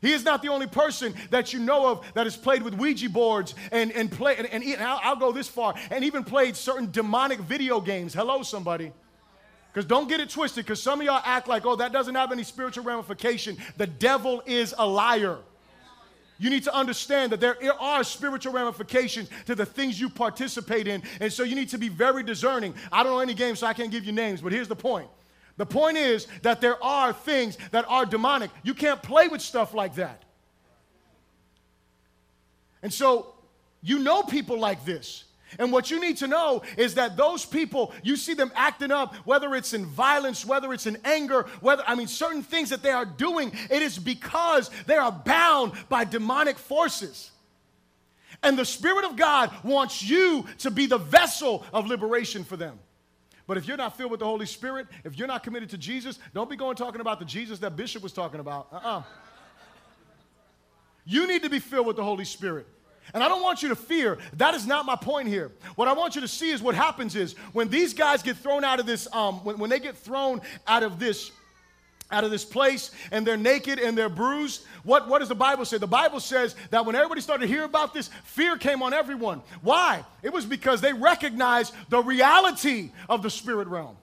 He 0.00 0.12
is 0.12 0.24
not 0.24 0.42
the 0.42 0.48
only 0.48 0.66
person 0.66 1.14
that 1.30 1.52
you 1.52 1.58
know 1.58 1.90
of 1.90 2.04
that 2.14 2.26
has 2.26 2.36
played 2.36 2.62
with 2.62 2.74
Ouija 2.74 3.10
boards 3.10 3.54
and, 3.72 3.90
and 3.92 4.10
play, 4.10 4.36
and, 4.36 4.46
and, 4.46 4.62
and 4.62 4.80
I'll, 4.80 5.00
I'll 5.02 5.16
go 5.16 5.32
this 5.32 5.48
far, 5.48 5.74
and 5.90 6.04
even 6.04 6.24
played 6.24 6.56
certain 6.56 6.90
demonic 6.90 7.40
video 7.40 7.80
games. 7.80 8.14
Hello, 8.14 8.42
somebody. 8.42 8.92
Because 9.72 9.86
don't 9.86 10.08
get 10.08 10.20
it 10.20 10.30
twisted, 10.30 10.64
because 10.64 10.82
some 10.82 11.00
of 11.00 11.06
y'all 11.06 11.22
act 11.24 11.46
like, 11.46 11.66
oh, 11.66 11.76
that 11.76 11.92
doesn't 11.92 12.14
have 12.14 12.32
any 12.32 12.42
spiritual 12.42 12.84
ramification. 12.84 13.56
The 13.76 13.86
devil 13.86 14.42
is 14.46 14.74
a 14.78 14.86
liar. 14.86 15.38
You 16.38 16.50
need 16.50 16.62
to 16.64 16.74
understand 16.74 17.32
that 17.32 17.40
there 17.40 17.74
are 17.80 18.04
spiritual 18.04 18.52
ramifications 18.52 19.28
to 19.46 19.56
the 19.56 19.66
things 19.66 20.00
you 20.00 20.08
participate 20.08 20.86
in. 20.86 21.02
And 21.20 21.32
so 21.32 21.42
you 21.42 21.56
need 21.56 21.68
to 21.70 21.78
be 21.78 21.88
very 21.88 22.22
discerning. 22.22 22.74
I 22.92 23.02
don't 23.02 23.12
know 23.12 23.18
any 23.18 23.34
games, 23.34 23.58
so 23.58 23.66
I 23.66 23.72
can't 23.72 23.90
give 23.90 24.04
you 24.04 24.12
names, 24.12 24.40
but 24.40 24.52
here's 24.52 24.68
the 24.68 24.76
point. 24.76 25.08
The 25.58 25.66
point 25.66 25.98
is 25.98 26.26
that 26.42 26.60
there 26.60 26.82
are 26.82 27.12
things 27.12 27.58
that 27.72 27.84
are 27.88 28.06
demonic. 28.06 28.50
You 28.62 28.74
can't 28.74 29.02
play 29.02 29.28
with 29.28 29.42
stuff 29.42 29.74
like 29.74 29.96
that. 29.96 30.24
And 32.82 32.92
so 32.92 33.34
you 33.82 33.98
know 33.98 34.22
people 34.22 34.58
like 34.58 34.84
this. 34.84 35.24
And 35.58 35.72
what 35.72 35.90
you 35.90 36.00
need 36.00 36.18
to 36.18 36.26
know 36.26 36.62
is 36.76 36.94
that 36.94 37.16
those 37.16 37.44
people, 37.44 37.92
you 38.02 38.16
see 38.16 38.34
them 38.34 38.52
acting 38.54 38.92
up, 38.92 39.14
whether 39.24 39.54
it's 39.54 39.72
in 39.72 39.84
violence, 39.84 40.44
whether 40.44 40.72
it's 40.72 40.86
in 40.86 40.98
anger, 41.04 41.46
whether, 41.60 41.82
I 41.86 41.94
mean, 41.94 42.06
certain 42.06 42.42
things 42.42 42.70
that 42.70 42.82
they 42.82 42.90
are 42.90 43.06
doing, 43.06 43.50
it 43.70 43.82
is 43.82 43.98
because 43.98 44.70
they 44.86 44.96
are 44.96 45.10
bound 45.10 45.72
by 45.88 46.04
demonic 46.04 46.58
forces. 46.58 47.30
And 48.42 48.56
the 48.56 48.64
Spirit 48.64 49.06
of 49.06 49.16
God 49.16 49.50
wants 49.64 50.02
you 50.02 50.46
to 50.58 50.70
be 50.70 50.86
the 50.86 50.98
vessel 50.98 51.64
of 51.72 51.86
liberation 51.86 52.44
for 52.44 52.56
them. 52.56 52.78
But 53.48 53.56
if 53.56 53.66
you're 53.66 53.78
not 53.78 53.96
filled 53.96 54.10
with 54.10 54.20
the 54.20 54.26
Holy 54.26 54.46
Spirit, 54.46 54.86
if 55.04 55.18
you're 55.18 55.26
not 55.26 55.42
committed 55.42 55.70
to 55.70 55.78
Jesus, 55.78 56.18
don't 56.34 56.50
be 56.50 56.54
going 56.54 56.76
talking 56.76 57.00
about 57.00 57.18
the 57.18 57.24
Jesus 57.24 57.58
that 57.60 57.74
Bishop 57.74 58.02
was 58.02 58.12
talking 58.12 58.40
about. 58.40 58.68
Uh 58.70 58.76
uh-uh. 58.76 58.98
uh 58.98 59.02
You 61.06 61.26
need 61.26 61.42
to 61.42 61.48
be 61.48 61.58
filled 61.58 61.86
with 61.86 61.96
the 61.96 62.04
Holy 62.04 62.26
Spirit. 62.26 62.66
And 63.14 63.24
I 63.24 63.28
don't 63.28 63.42
want 63.42 63.62
you 63.62 63.70
to 63.70 63.76
fear. 63.76 64.18
That 64.34 64.54
is 64.54 64.66
not 64.66 64.84
my 64.84 64.96
point 64.96 65.28
here. 65.28 65.50
What 65.76 65.88
I 65.88 65.94
want 65.94 66.14
you 66.14 66.20
to 66.20 66.28
see 66.28 66.50
is 66.50 66.60
what 66.60 66.74
happens 66.74 67.16
is 67.16 67.32
when 67.54 67.70
these 67.70 67.94
guys 67.94 68.22
get 68.22 68.36
thrown 68.36 68.64
out 68.64 68.80
of 68.80 68.86
this, 68.86 69.08
um, 69.14 69.42
when, 69.44 69.56
when 69.56 69.70
they 69.70 69.80
get 69.80 69.96
thrown 69.96 70.42
out 70.66 70.82
of 70.82 70.98
this 70.98 71.30
out 72.10 72.24
of 72.24 72.30
this 72.30 72.44
place 72.44 72.90
and 73.10 73.26
they're 73.26 73.36
naked 73.36 73.78
and 73.78 73.96
they're 73.96 74.08
bruised. 74.08 74.64
What, 74.82 75.08
what 75.08 75.18
does 75.18 75.28
the 75.28 75.34
Bible 75.34 75.64
say? 75.64 75.78
The 75.78 75.86
Bible 75.86 76.20
says 76.20 76.56
that 76.70 76.84
when 76.86 76.96
everybody 76.96 77.20
started 77.20 77.46
to 77.46 77.52
hear 77.52 77.64
about 77.64 77.92
this, 77.94 78.10
fear 78.24 78.56
came 78.56 78.82
on 78.82 78.94
everyone. 78.94 79.42
Why? 79.62 80.04
It 80.22 80.32
was 80.32 80.46
because 80.46 80.80
they 80.80 80.92
recognized 80.92 81.74
the 81.88 82.02
reality 82.02 82.90
of 83.08 83.22
the 83.22 83.30
spirit 83.30 83.68
realm. 83.68 83.96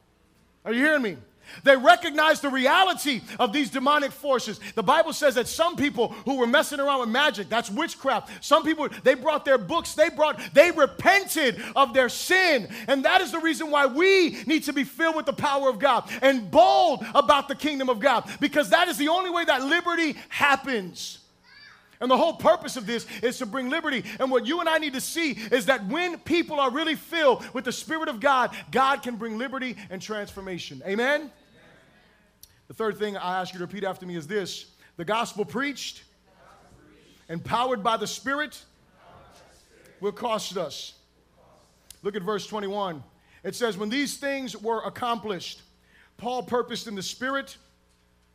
Are 0.63 0.73
you 0.73 0.81
hearing 0.81 1.01
me? 1.01 1.17
They 1.63 1.75
recognized 1.75 2.41
the 2.41 2.49
reality 2.49 3.21
of 3.39 3.53
these 3.53 3.69
demonic 3.69 4.11
forces. 4.11 4.59
The 4.75 4.83
Bible 4.83 5.13
says 5.13 5.35
that 5.35 5.47
some 5.47 5.75
people 5.75 6.09
who 6.25 6.37
were 6.37 6.47
messing 6.47 6.79
around 6.79 7.01
with 7.01 7.09
magic, 7.09 7.49
that's 7.49 7.69
witchcraft. 7.69 8.43
Some 8.43 8.63
people, 8.63 8.89
they 9.03 9.13
brought 9.13 9.45
their 9.45 9.57
books, 9.57 9.93
they 9.93 10.09
brought, 10.09 10.39
they 10.53 10.71
repented 10.71 11.61
of 11.75 11.93
their 11.93 12.09
sin. 12.09 12.67
And 12.87 13.05
that 13.05 13.21
is 13.21 13.31
the 13.31 13.39
reason 13.39 13.71
why 13.71 13.85
we 13.85 14.43
need 14.45 14.63
to 14.63 14.73
be 14.73 14.83
filled 14.83 15.15
with 15.15 15.25
the 15.25 15.33
power 15.33 15.69
of 15.69 15.79
God 15.79 16.09
and 16.21 16.49
bold 16.49 17.05
about 17.13 17.47
the 17.47 17.55
kingdom 17.55 17.89
of 17.89 17.99
God, 17.99 18.29
because 18.39 18.69
that 18.69 18.87
is 18.87 18.97
the 18.97 19.09
only 19.09 19.29
way 19.29 19.45
that 19.45 19.63
liberty 19.63 20.15
happens. 20.29 21.19
And 22.01 22.11
the 22.11 22.17
whole 22.17 22.33
purpose 22.33 22.75
of 22.75 22.85
this 22.85 23.05
is 23.23 23.37
to 23.37 23.45
bring 23.45 23.69
liberty. 23.69 24.03
And 24.19 24.29
what 24.29 24.45
you 24.45 24.59
and 24.59 24.67
I 24.67 24.77
need 24.77 24.93
to 24.93 25.01
see 25.01 25.31
is 25.31 25.67
that 25.67 25.85
when 25.87 26.17
people 26.19 26.59
are 26.59 26.69
really 26.69 26.95
filled 26.95 27.45
with 27.53 27.65
the 27.65 27.71
Spirit 27.71 28.09
of 28.09 28.19
God, 28.19 28.55
God 28.71 29.01
can 29.01 29.15
bring 29.15 29.37
liberty 29.37 29.77
and 29.89 30.01
transformation. 30.01 30.81
Amen? 30.85 31.21
Amen? 31.21 31.31
The 32.67 32.73
third 32.73 32.97
thing 32.97 33.15
I 33.15 33.39
ask 33.39 33.53
you 33.53 33.59
to 33.59 33.65
repeat 33.65 33.83
after 33.83 34.05
me 34.05 34.15
is 34.15 34.27
this 34.27 34.65
the 34.97 35.05
gospel 35.05 35.45
preached, 35.45 36.03
empowered 37.29 37.83
by 37.83 37.97
the 37.97 38.07
Spirit, 38.07 38.61
will 39.99 40.11
cost 40.11 40.57
us. 40.57 40.93
Look 42.01 42.15
at 42.15 42.21
verse 42.21 42.45
21. 42.47 43.03
It 43.43 43.55
says, 43.55 43.77
When 43.77 43.89
these 43.89 44.17
things 44.17 44.55
were 44.55 44.81
accomplished, 44.83 45.61
Paul 46.17 46.43
purposed 46.43 46.87
in 46.87 46.95
the 46.95 47.03
Spirit, 47.03 47.57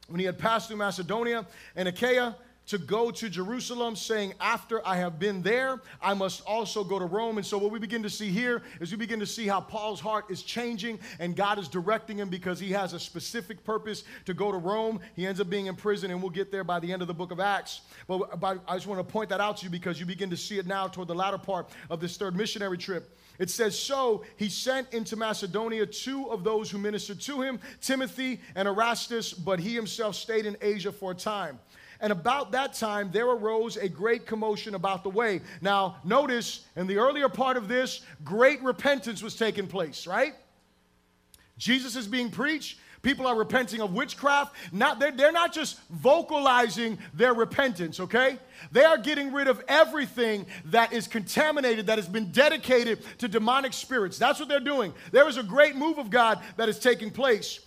when 0.09 0.21
he 0.21 0.27
had 0.27 0.39
passed 0.39 0.69
through 0.69 0.79
Macedonia 0.79 1.47
and 1.77 1.89
Achaia, 1.89 2.37
to 2.71 2.79
go 2.79 3.11
to 3.11 3.29
Jerusalem, 3.29 3.97
saying, 3.97 4.33
After 4.41 4.87
I 4.87 4.97
have 4.99 5.19
been 5.19 5.43
there, 5.43 5.81
I 6.01 6.15
must 6.15 6.41
also 6.47 6.85
go 6.85 7.01
to 7.01 7.05
Rome. 7.05 7.37
And 7.37 7.45
so, 7.45 7.59
what 7.59 7.73
we 7.73 7.81
begin 7.81 8.05
to 8.05 8.11
see 8.11 8.31
here 8.31 8.63
is 8.81 8.93
we 8.93 8.97
begin 8.97 9.19
to 9.19 9.27
see 9.27 9.49
how 9.49 9.61
Paul's 9.61 9.99
heart 9.99 10.27
is 10.31 10.45
changing 10.45 11.01
and 11.19 11.35
God 11.35 11.59
is 11.59 11.67
directing 11.67 12.17
him 12.17 12.29
because 12.29 12.61
he 12.61 12.71
has 12.71 12.93
a 12.93 13.01
specific 13.01 13.65
purpose 13.65 14.05
to 14.27 14.35
go 14.35 14.53
to 14.53 14.59
Rome. 14.59 15.01
He 15.17 15.27
ends 15.27 15.41
up 15.41 15.51
being 15.51 15.67
in 15.67 15.75
prison, 15.75 16.13
and 16.13 16.23
we'll 16.23 16.31
get 16.31 16.53
there 16.53 16.63
by 16.63 16.79
the 16.79 16.93
end 16.93 17.03
of 17.03 17.09
the 17.09 17.15
book 17.15 17.33
of 17.33 17.41
Acts. 17.41 17.81
But, 18.07 18.39
but 18.39 18.61
I 18.69 18.77
just 18.77 18.87
want 18.87 19.05
to 19.05 19.13
point 19.13 19.31
that 19.31 19.41
out 19.41 19.57
to 19.59 19.65
you 19.65 19.71
because 19.71 19.99
you 19.99 20.07
begin 20.07 20.31
to 20.31 20.37
see 20.37 20.59
it 20.59 20.67
now 20.67 20.87
toward 20.87 21.09
the 21.09 21.15
latter 21.17 21.39
part 21.39 21.71
of 21.91 21.99
this 21.99 22.17
third 22.17 22.37
missionary 22.37 22.79
trip. 22.79 23.17
It 23.41 23.51
says, 23.51 23.77
So 23.77 24.23
he 24.37 24.49
sent 24.49 24.93
into 24.95 25.17
Macedonia 25.17 25.87
two 25.87 26.31
of 26.31 26.45
those 26.45 26.71
who 26.71 26.79
ministered 26.79 27.21
to 27.23 27.41
him, 27.41 27.59
Timothy 27.81 28.41
and 28.55 28.69
Erastus, 28.69 29.33
but 29.33 29.59
he 29.59 29.75
himself 29.75 30.15
stayed 30.15 30.47
in 30.47 30.57
Asia 30.61 30.93
for 30.93 31.11
a 31.11 31.15
time. 31.17 31.59
And 32.01 32.13
about 32.13 32.53
that 32.53 32.73
time, 32.73 33.11
there 33.13 33.27
arose 33.27 33.77
a 33.77 33.89
great 33.89 34.27
commotion 34.27 34.75
about 34.75 35.03
the 35.03 35.11
way. 35.11 35.43
Now, 35.61 35.97
notice 36.03 36.65
in 36.77 36.87
the 36.87 36.97
earlier 36.97 37.29
part 37.29 37.57
of 37.57 37.69
this, 37.69 38.01
great 38.25 38.63
repentance 38.63 39.23
was 39.23 39.37
taking 39.37 39.67
place, 39.67 40.07
right? 40.07 40.35
Jesus 41.59 41.97
is 41.97 42.07
being 42.07 42.31
preached. 42.31 42.79
People 43.03 43.27
are 43.27 43.35
repenting 43.35 43.81
of 43.81 43.95
witchcraft. 43.95 44.55
Not, 44.73 44.99
they're, 44.99 45.13
they're 45.13 45.33
not 45.33 45.53
just 45.53 45.79
vocalizing 45.89 46.99
their 47.15 47.33
repentance, 47.33 47.99
okay? 48.01 48.39
They 48.73 48.85
are 48.85 48.99
getting 48.99 49.33
rid 49.33 49.49
of 49.49 49.63
everything 49.69 50.47
that 50.67 50.93
is 50.93 51.07
contaminated, 51.07 51.87
that 51.87 51.97
has 51.97 52.09
been 52.09 52.31
dedicated 52.31 53.03
to 53.19 53.29
demonic 53.29 53.73
spirits. 53.73 54.19
That's 54.19 54.39
what 54.39 54.49
they're 54.49 54.61
doing. 54.61 54.93
There 55.13 55.29
is 55.29 55.39
a 55.39 55.43
great 55.43 55.77
move 55.77 55.99
of 55.99 56.11
God 56.11 56.41
that 56.57 56.69
is 56.69 56.79
taking 56.79 57.11
place. 57.11 57.61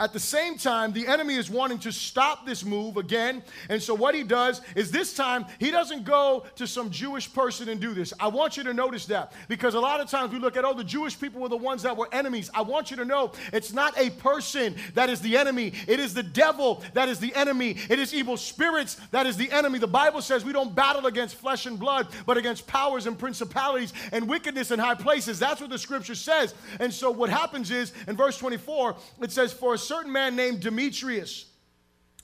At 0.00 0.14
the 0.14 0.18
same 0.18 0.56
time, 0.56 0.94
the 0.94 1.06
enemy 1.06 1.34
is 1.34 1.50
wanting 1.50 1.78
to 1.80 1.92
stop 1.92 2.46
this 2.46 2.64
move 2.64 2.96
again. 2.96 3.42
And 3.68 3.82
so, 3.82 3.92
what 3.92 4.14
he 4.14 4.22
does 4.22 4.62
is 4.74 4.90
this 4.90 5.12
time, 5.12 5.44
he 5.58 5.70
doesn't 5.70 6.04
go 6.04 6.44
to 6.56 6.66
some 6.66 6.90
Jewish 6.90 7.30
person 7.30 7.68
and 7.68 7.78
do 7.78 7.92
this. 7.92 8.14
I 8.18 8.28
want 8.28 8.56
you 8.56 8.64
to 8.64 8.72
notice 8.72 9.04
that 9.06 9.34
because 9.46 9.74
a 9.74 9.80
lot 9.80 10.00
of 10.00 10.08
times 10.08 10.32
we 10.32 10.38
look 10.38 10.56
at, 10.56 10.64
oh, 10.64 10.72
the 10.72 10.82
Jewish 10.82 11.20
people 11.20 11.42
were 11.42 11.50
the 11.50 11.56
ones 11.58 11.82
that 11.82 11.94
were 11.94 12.08
enemies. 12.12 12.48
I 12.54 12.62
want 12.62 12.90
you 12.90 12.96
to 12.96 13.04
know 13.04 13.32
it's 13.52 13.74
not 13.74 13.92
a 13.98 14.08
person 14.08 14.74
that 14.94 15.10
is 15.10 15.20
the 15.20 15.36
enemy, 15.36 15.74
it 15.86 16.00
is 16.00 16.14
the 16.14 16.22
devil 16.22 16.82
that 16.94 17.10
is 17.10 17.18
the 17.18 17.34
enemy. 17.34 17.76
It 17.90 17.98
is 17.98 18.14
evil 18.14 18.38
spirits 18.38 18.96
that 19.10 19.26
is 19.26 19.36
the 19.36 19.52
enemy. 19.52 19.78
The 19.78 19.86
Bible 19.86 20.22
says 20.22 20.46
we 20.46 20.54
don't 20.54 20.74
battle 20.74 21.06
against 21.06 21.34
flesh 21.34 21.66
and 21.66 21.78
blood, 21.78 22.08
but 22.24 22.38
against 22.38 22.66
powers 22.66 23.06
and 23.06 23.18
principalities 23.18 23.92
and 24.12 24.26
wickedness 24.26 24.70
in 24.70 24.78
high 24.78 24.94
places. 24.94 25.38
That's 25.38 25.60
what 25.60 25.68
the 25.68 25.78
scripture 25.78 26.14
says. 26.14 26.54
And 26.78 26.92
so, 26.92 27.10
what 27.10 27.28
happens 27.28 27.70
is 27.70 27.92
in 28.08 28.16
verse 28.16 28.38
24, 28.38 28.96
it 29.20 29.30
says, 29.30 29.52
For 29.52 29.74
a 29.74 29.78
certain 29.90 30.12
man 30.12 30.36
named 30.36 30.60
Demetrius, 30.60 31.46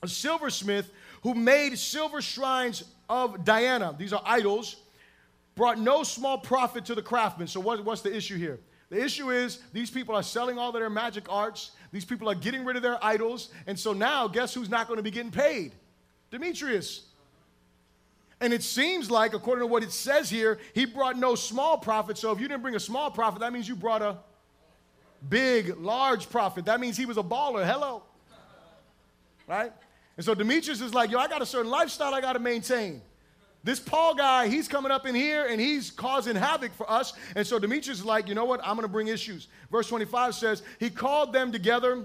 a 0.01 0.07
silversmith 0.07 0.89
who 1.23 1.35
made 1.35 1.77
silver 1.77 2.23
shrines 2.23 2.85
of 3.09 3.45
Diana. 3.45 3.93
These 3.99 4.13
are 4.13 4.23
idols. 4.25 4.77
Brought 5.57 5.77
no 5.77 6.05
small 6.05 6.39
profit 6.39 6.85
to 6.85 6.95
the 6.95 7.03
craftsmen. 7.03 7.49
So, 7.49 7.59
what, 7.59 7.85
what's 7.85 8.03
the 8.03 8.15
issue 8.15 8.37
here? 8.37 8.61
The 8.89 9.03
issue 9.03 9.33
is 9.33 9.59
these 9.73 9.91
people 9.91 10.15
are 10.15 10.23
selling 10.23 10.59
all 10.59 10.69
of 10.69 10.75
their 10.75 10.89
magic 10.89 11.25
arts. 11.29 11.73
These 11.91 12.05
people 12.05 12.31
are 12.31 12.37
getting 12.37 12.65
rid 12.65 12.77
of 12.77 12.83
their 12.83 13.05
idols. 13.05 13.49
And 13.67 13.77
so 13.77 13.93
now, 13.93 14.29
guess 14.29 14.55
who's 14.55 14.71
not 14.71 14.87
going 14.87 14.99
to 14.99 15.03
be 15.03 15.11
getting 15.11 15.33
paid? 15.33 15.73
Demetrius. 16.31 17.07
And 18.41 18.53
it 18.53 18.63
seems 18.63 19.11
like, 19.11 19.35
according 19.35 19.63
to 19.63 19.67
what 19.67 19.83
it 19.83 19.91
says 19.91 20.31
here, 20.31 20.59
he 20.73 20.85
brought 20.85 21.19
no 21.19 21.35
small 21.35 21.79
profit. 21.79 22.17
So 22.17 22.31
if 22.31 22.39
you 22.39 22.47
didn't 22.47 22.63
bring 22.63 22.77
a 22.77 22.81
small 22.81 23.11
profit, 23.11 23.41
that 23.41 23.53
means 23.53 23.69
you 23.69 23.75
brought 23.75 24.03
a 24.03 24.19
big, 25.29 25.77
large 25.79 26.29
profit. 26.31 26.67
That 26.67 26.81
means 26.81 26.97
he 26.97 27.07
was 27.07 27.17
a 27.17 27.23
baller. 27.23 27.67
Hello. 27.67 28.03
Right? 29.47 29.73
And 30.17 30.25
so 30.25 30.35
Demetrius 30.35 30.81
is 30.81 30.95
like, 30.95 31.11
yo, 31.11 31.19
I 31.19 31.29
got 31.29 31.43
a 31.43 31.47
certain 31.47 31.71
lifestyle 31.71 32.15
I 32.15 32.21
got 32.21 32.35
to 32.35 32.39
maintain. 32.39 33.03
This 33.63 33.81
Paul 33.81 34.15
guy, 34.15 34.47
he's 34.47 34.69
coming 34.69 34.93
up 34.93 35.07
in 35.07 35.15
here 35.15 35.47
and 35.47 35.61
he's 35.61 35.91
causing 35.91 36.37
havoc 36.37 36.73
for 36.75 36.89
us. 36.89 37.13
And 37.35 37.45
so 37.45 37.59
Demetrius 37.59 37.99
is 37.99 38.05
like, 38.05 38.29
you 38.29 38.35
know 38.35 38.45
what? 38.45 38.61
I'm 38.61 38.77
going 38.77 38.87
to 38.87 38.93
bring 38.93 39.09
issues. 39.09 39.49
Verse 39.73 39.89
25 39.89 40.35
says, 40.35 40.63
He 40.79 40.89
called 40.89 41.33
them 41.33 41.51
together 41.51 42.05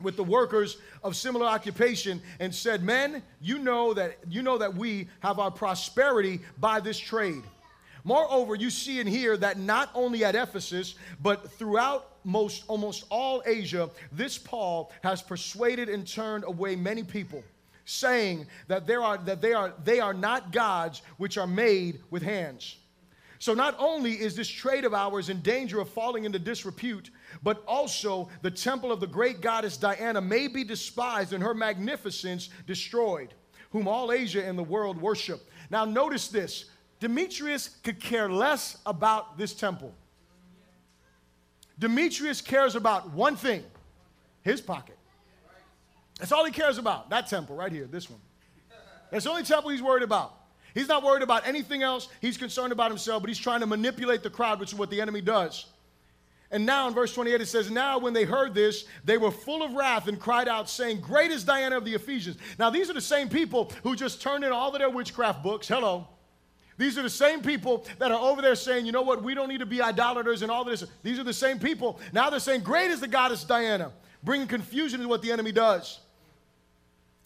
with 0.00 0.16
the 0.16 0.24
workers 0.24 0.76
of 1.02 1.16
similar 1.16 1.46
occupation 1.46 2.20
and 2.38 2.54
said, 2.54 2.82
Men, 2.82 3.22
you 3.40 3.58
know 3.58 3.94
that 3.94 4.18
you 4.28 4.42
know 4.42 4.58
that 4.58 4.74
we 4.74 5.08
have 5.20 5.38
our 5.38 5.50
prosperity 5.50 6.40
by 6.58 6.80
this 6.80 6.98
trade. 6.98 7.42
Moreover, 8.04 8.54
you 8.54 8.68
see 8.68 9.00
and 9.00 9.08
hear 9.08 9.36
that 9.38 9.58
not 9.58 9.90
only 9.94 10.24
at 10.24 10.34
Ephesus, 10.34 10.96
but 11.22 11.50
throughout 11.52 12.13
most 12.24 12.64
almost 12.68 13.04
all 13.10 13.42
Asia, 13.46 13.90
this 14.12 14.38
Paul 14.38 14.90
has 15.02 15.22
persuaded 15.22 15.88
and 15.88 16.06
turned 16.06 16.44
away 16.44 16.76
many 16.76 17.02
people, 17.02 17.42
saying 17.84 18.46
that 18.68 18.86
there 18.86 19.02
are 19.02 19.18
that 19.18 19.40
they 19.40 19.52
are 19.52 19.72
they 19.84 20.00
are 20.00 20.14
not 20.14 20.52
gods 20.52 21.02
which 21.18 21.38
are 21.38 21.46
made 21.46 22.00
with 22.10 22.22
hands. 22.22 22.76
So 23.38 23.52
not 23.52 23.76
only 23.78 24.12
is 24.12 24.34
this 24.34 24.48
trade 24.48 24.86
of 24.86 24.94
ours 24.94 25.28
in 25.28 25.42
danger 25.42 25.78
of 25.78 25.90
falling 25.90 26.24
into 26.24 26.38
disrepute, 26.38 27.10
but 27.42 27.62
also 27.66 28.30
the 28.40 28.50
temple 28.50 28.90
of 28.90 29.00
the 29.00 29.06
great 29.06 29.42
goddess 29.42 29.76
Diana 29.76 30.22
may 30.22 30.48
be 30.48 30.64
despised 30.64 31.34
and 31.34 31.42
her 31.42 31.52
magnificence 31.52 32.48
destroyed, 32.66 33.34
whom 33.70 33.86
all 33.86 34.12
Asia 34.12 34.42
and 34.42 34.58
the 34.58 34.62
world 34.62 34.98
worship. 34.98 35.46
Now 35.68 35.84
notice 35.84 36.28
this 36.28 36.70
Demetrius 37.00 37.68
could 37.82 38.00
care 38.00 38.30
less 38.30 38.78
about 38.86 39.36
this 39.36 39.52
temple. 39.52 39.92
Demetrius 41.78 42.40
cares 42.40 42.76
about 42.76 43.10
one 43.10 43.36
thing 43.36 43.64
his 44.42 44.60
pocket. 44.60 44.98
That's 46.18 46.32
all 46.32 46.44
he 46.44 46.52
cares 46.52 46.78
about. 46.78 47.10
That 47.10 47.28
temple 47.28 47.56
right 47.56 47.72
here, 47.72 47.86
this 47.86 48.08
one. 48.08 48.20
That's 49.10 49.24
the 49.24 49.30
only 49.30 49.42
temple 49.42 49.70
he's 49.70 49.82
worried 49.82 50.02
about. 50.02 50.34
He's 50.74 50.88
not 50.88 51.02
worried 51.02 51.22
about 51.22 51.46
anything 51.46 51.82
else. 51.82 52.08
He's 52.20 52.36
concerned 52.36 52.72
about 52.72 52.90
himself, 52.90 53.22
but 53.22 53.28
he's 53.28 53.38
trying 53.38 53.60
to 53.60 53.66
manipulate 53.66 54.22
the 54.22 54.30
crowd, 54.30 54.60
which 54.60 54.72
is 54.72 54.78
what 54.78 54.90
the 54.90 55.00
enemy 55.00 55.20
does. 55.20 55.66
And 56.50 56.66
now 56.66 56.86
in 56.88 56.94
verse 56.94 57.12
28, 57.14 57.40
it 57.40 57.46
says, 57.46 57.70
Now 57.70 57.98
when 57.98 58.12
they 58.12 58.24
heard 58.24 58.54
this, 58.54 58.84
they 59.04 59.18
were 59.18 59.30
full 59.30 59.62
of 59.62 59.72
wrath 59.72 60.08
and 60.08 60.20
cried 60.20 60.48
out, 60.48 60.68
saying, 60.68 61.00
Great 61.00 61.30
is 61.30 61.44
Diana 61.44 61.76
of 61.76 61.84
the 61.84 61.94
Ephesians. 61.94 62.36
Now, 62.58 62.70
these 62.70 62.90
are 62.90 62.92
the 62.92 63.00
same 63.00 63.28
people 63.28 63.72
who 63.82 63.96
just 63.96 64.20
turned 64.20 64.44
in 64.44 64.52
all 64.52 64.72
of 64.72 64.78
their 64.78 64.90
witchcraft 64.90 65.42
books. 65.42 65.66
Hello. 65.66 66.06
These 66.76 66.98
are 66.98 67.02
the 67.02 67.10
same 67.10 67.40
people 67.40 67.86
that 67.98 68.10
are 68.10 68.18
over 68.18 68.42
there 68.42 68.56
saying, 68.56 68.86
you 68.86 68.92
know 68.92 69.02
what, 69.02 69.22
we 69.22 69.34
don't 69.34 69.48
need 69.48 69.60
to 69.60 69.66
be 69.66 69.80
idolaters 69.80 70.42
and 70.42 70.50
all 70.50 70.64
this. 70.64 70.84
These 71.02 71.18
are 71.18 71.24
the 71.24 71.32
same 71.32 71.58
people. 71.58 72.00
Now 72.12 72.30
they're 72.30 72.40
saying, 72.40 72.62
Great 72.62 72.90
is 72.90 73.00
the 73.00 73.08
goddess 73.08 73.44
Diana, 73.44 73.92
bringing 74.22 74.46
confusion 74.46 75.00
into 75.00 75.08
what 75.08 75.22
the 75.22 75.30
enemy 75.30 75.52
does. 75.52 76.00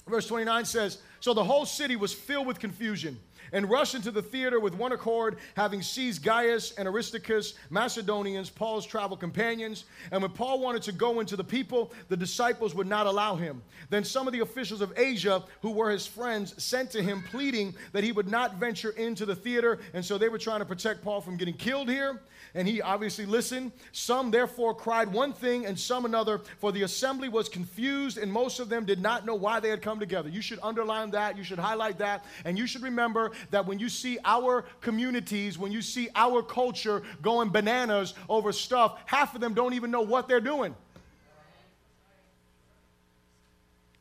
Verse 0.07 0.27
29 0.27 0.65
says, 0.65 0.99
So 1.21 1.35
the 1.35 1.45
whole 1.45 1.67
city 1.67 1.97
was 1.97 2.13
filled 2.13 2.47
with 2.47 2.59
confusion 2.59 3.19
and 3.53 3.69
rushed 3.69 3.95
into 3.95 4.11
the 4.11 4.23
theater 4.23 4.61
with 4.61 4.75
one 4.75 4.93
accord, 4.93 5.39
having 5.55 5.83
seized 5.83 6.23
Gaius 6.23 6.73
and 6.73 6.89
Aristarchus, 6.89 7.55
Macedonians, 7.71 8.51
Paul's 8.51 8.87
travel 8.87 9.17
companions. 9.17 9.85
And 10.11 10.23
when 10.23 10.33
Paul 10.33 10.61
wanted 10.61 10.83
to 10.83 10.93
go 10.93 11.21
into 11.21 11.37
the 11.37 11.45
people, 11.45 11.93
the 12.09 12.17
disciples 12.17 12.75
would 12.75 12.87
not 12.87 13.07
allow 13.07 13.37
him. 13.37 13.63
Then 13.91 14.05
some 14.05 14.27
of 14.27 14.33
the 14.33 14.41
officials 14.41 14.81
of 14.81 14.93
Asia, 14.97 15.43
who 15.63 15.71
were 15.71 15.91
his 15.91 16.07
friends, 16.07 16.63
sent 16.63 16.91
to 16.93 17.03
him, 17.03 17.23
pleading 17.31 17.75
that 17.93 18.05
he 18.05 18.13
would 18.13 18.29
not 18.29 18.57
venture 18.57 18.91
into 18.91 19.27
the 19.27 19.37
theater. 19.37 19.79
And 19.95 20.05
so 20.05 20.19
they 20.19 20.29
were 20.29 20.39
trying 20.39 20.61
to 20.61 20.67
protect 20.67 21.03
Paul 21.03 21.21
from 21.21 21.37
getting 21.37 21.55
killed 21.55 21.89
here 21.89 22.21
and 22.55 22.67
he 22.67 22.81
obviously 22.83 23.27
listened. 23.27 23.73
Some 23.93 24.31
therefore 24.31 24.75
cried 24.75 25.13
one 25.13 25.33
thing 25.33 25.67
and 25.67 25.79
some 25.79 26.05
another, 26.05 26.41
for 26.59 26.73
the 26.73 26.83
assembly 26.83 27.29
was 27.29 27.49
confused, 27.49 28.19
and 28.19 28.33
most 28.33 28.61
of 28.61 28.69
them 28.69 28.85
did 28.85 29.01
not 29.01 29.27
know 29.27 29.35
why 29.35 29.61
they 29.61 29.69
had 29.69 29.83
come 29.83 30.01
together. 30.01 30.29
You 30.29 30.41
should 30.41 30.59
underline 30.63 31.11
that, 31.11 31.37
you 31.37 31.45
should 31.45 31.59
highlight 31.59 31.99
that, 31.99 32.25
and 32.45 32.59
you 32.59 32.67
should 32.67 32.83
remember 32.83 33.33
that 33.51 33.67
when 33.67 33.79
you 33.79 33.89
see 33.89 34.19
our 34.25 34.63
communities, 34.81 35.59
when 35.59 35.73
you 35.73 35.83
see 35.83 36.09
our 36.15 36.43
culture 36.43 37.03
going 37.23 37.51
bananas 37.51 38.15
over 38.29 38.53
stuff, 38.53 38.99
half 39.07 39.35
of 39.35 39.41
them 39.41 39.55
don't 39.55 39.75
even 39.75 39.91
know 39.91 40.03
what 40.03 40.29
they're 40.29 40.41
doing. 40.41 40.75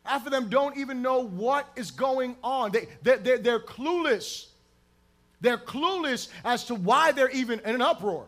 Half 0.04 0.26
of 0.26 0.32
them 0.32 0.48
don't 0.48 0.78
even 0.78 1.02
know 1.02 1.20
what 1.20 1.70
is 1.76 1.92
going 1.92 2.38
on. 2.42 2.72
They, 2.72 2.88
they, 3.04 3.18
they're, 3.18 3.38
they're 3.40 3.60
clueless. 3.60 4.46
They're 5.42 5.58
clueless 5.58 6.30
as 6.46 6.64
to 6.66 6.76
why 6.76 7.12
they're 7.12 7.30
even 7.30 7.60
in 7.60 7.76
an 7.76 7.82
uproar. 7.82 8.26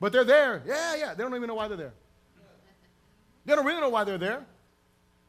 But 0.00 0.12
they're 0.12 0.24
there. 0.24 0.62
Yeah, 0.66 0.96
yeah. 0.96 1.14
They 1.14 1.22
don't 1.22 1.34
even 1.34 1.48
know 1.48 1.54
why 1.54 1.68
they're 1.68 1.76
there. 1.76 1.92
They 3.44 3.54
don't 3.54 3.66
really 3.66 3.80
know 3.80 3.90
why 3.90 4.04
they're 4.04 4.18
there. 4.18 4.44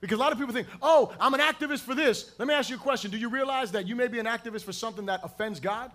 Because 0.04 0.18
a 0.18 0.20
lot 0.20 0.34
of 0.34 0.38
people 0.38 0.54
think, 0.54 0.68
oh, 0.82 1.14
I'm 1.18 1.34
an 1.34 1.39
activist 1.39 1.80
for 1.80 1.95
this. 1.95 2.32
Let 2.38 2.45
me 2.45 2.54
ask 2.54 2.70
you 2.70 2.76
a 2.76 2.80
question. 2.80 3.10
Do 3.10 3.16
you 3.16 3.30
realize 3.30 3.72
that 3.72 3.88
you 3.88 3.95
may 3.95 4.10
be 4.10 4.20
an 4.20 4.26
activist 4.26 4.66
for 4.66 4.74
something 4.74 5.06
that 5.06 5.22
offends 5.24 5.62
God? 5.62 5.91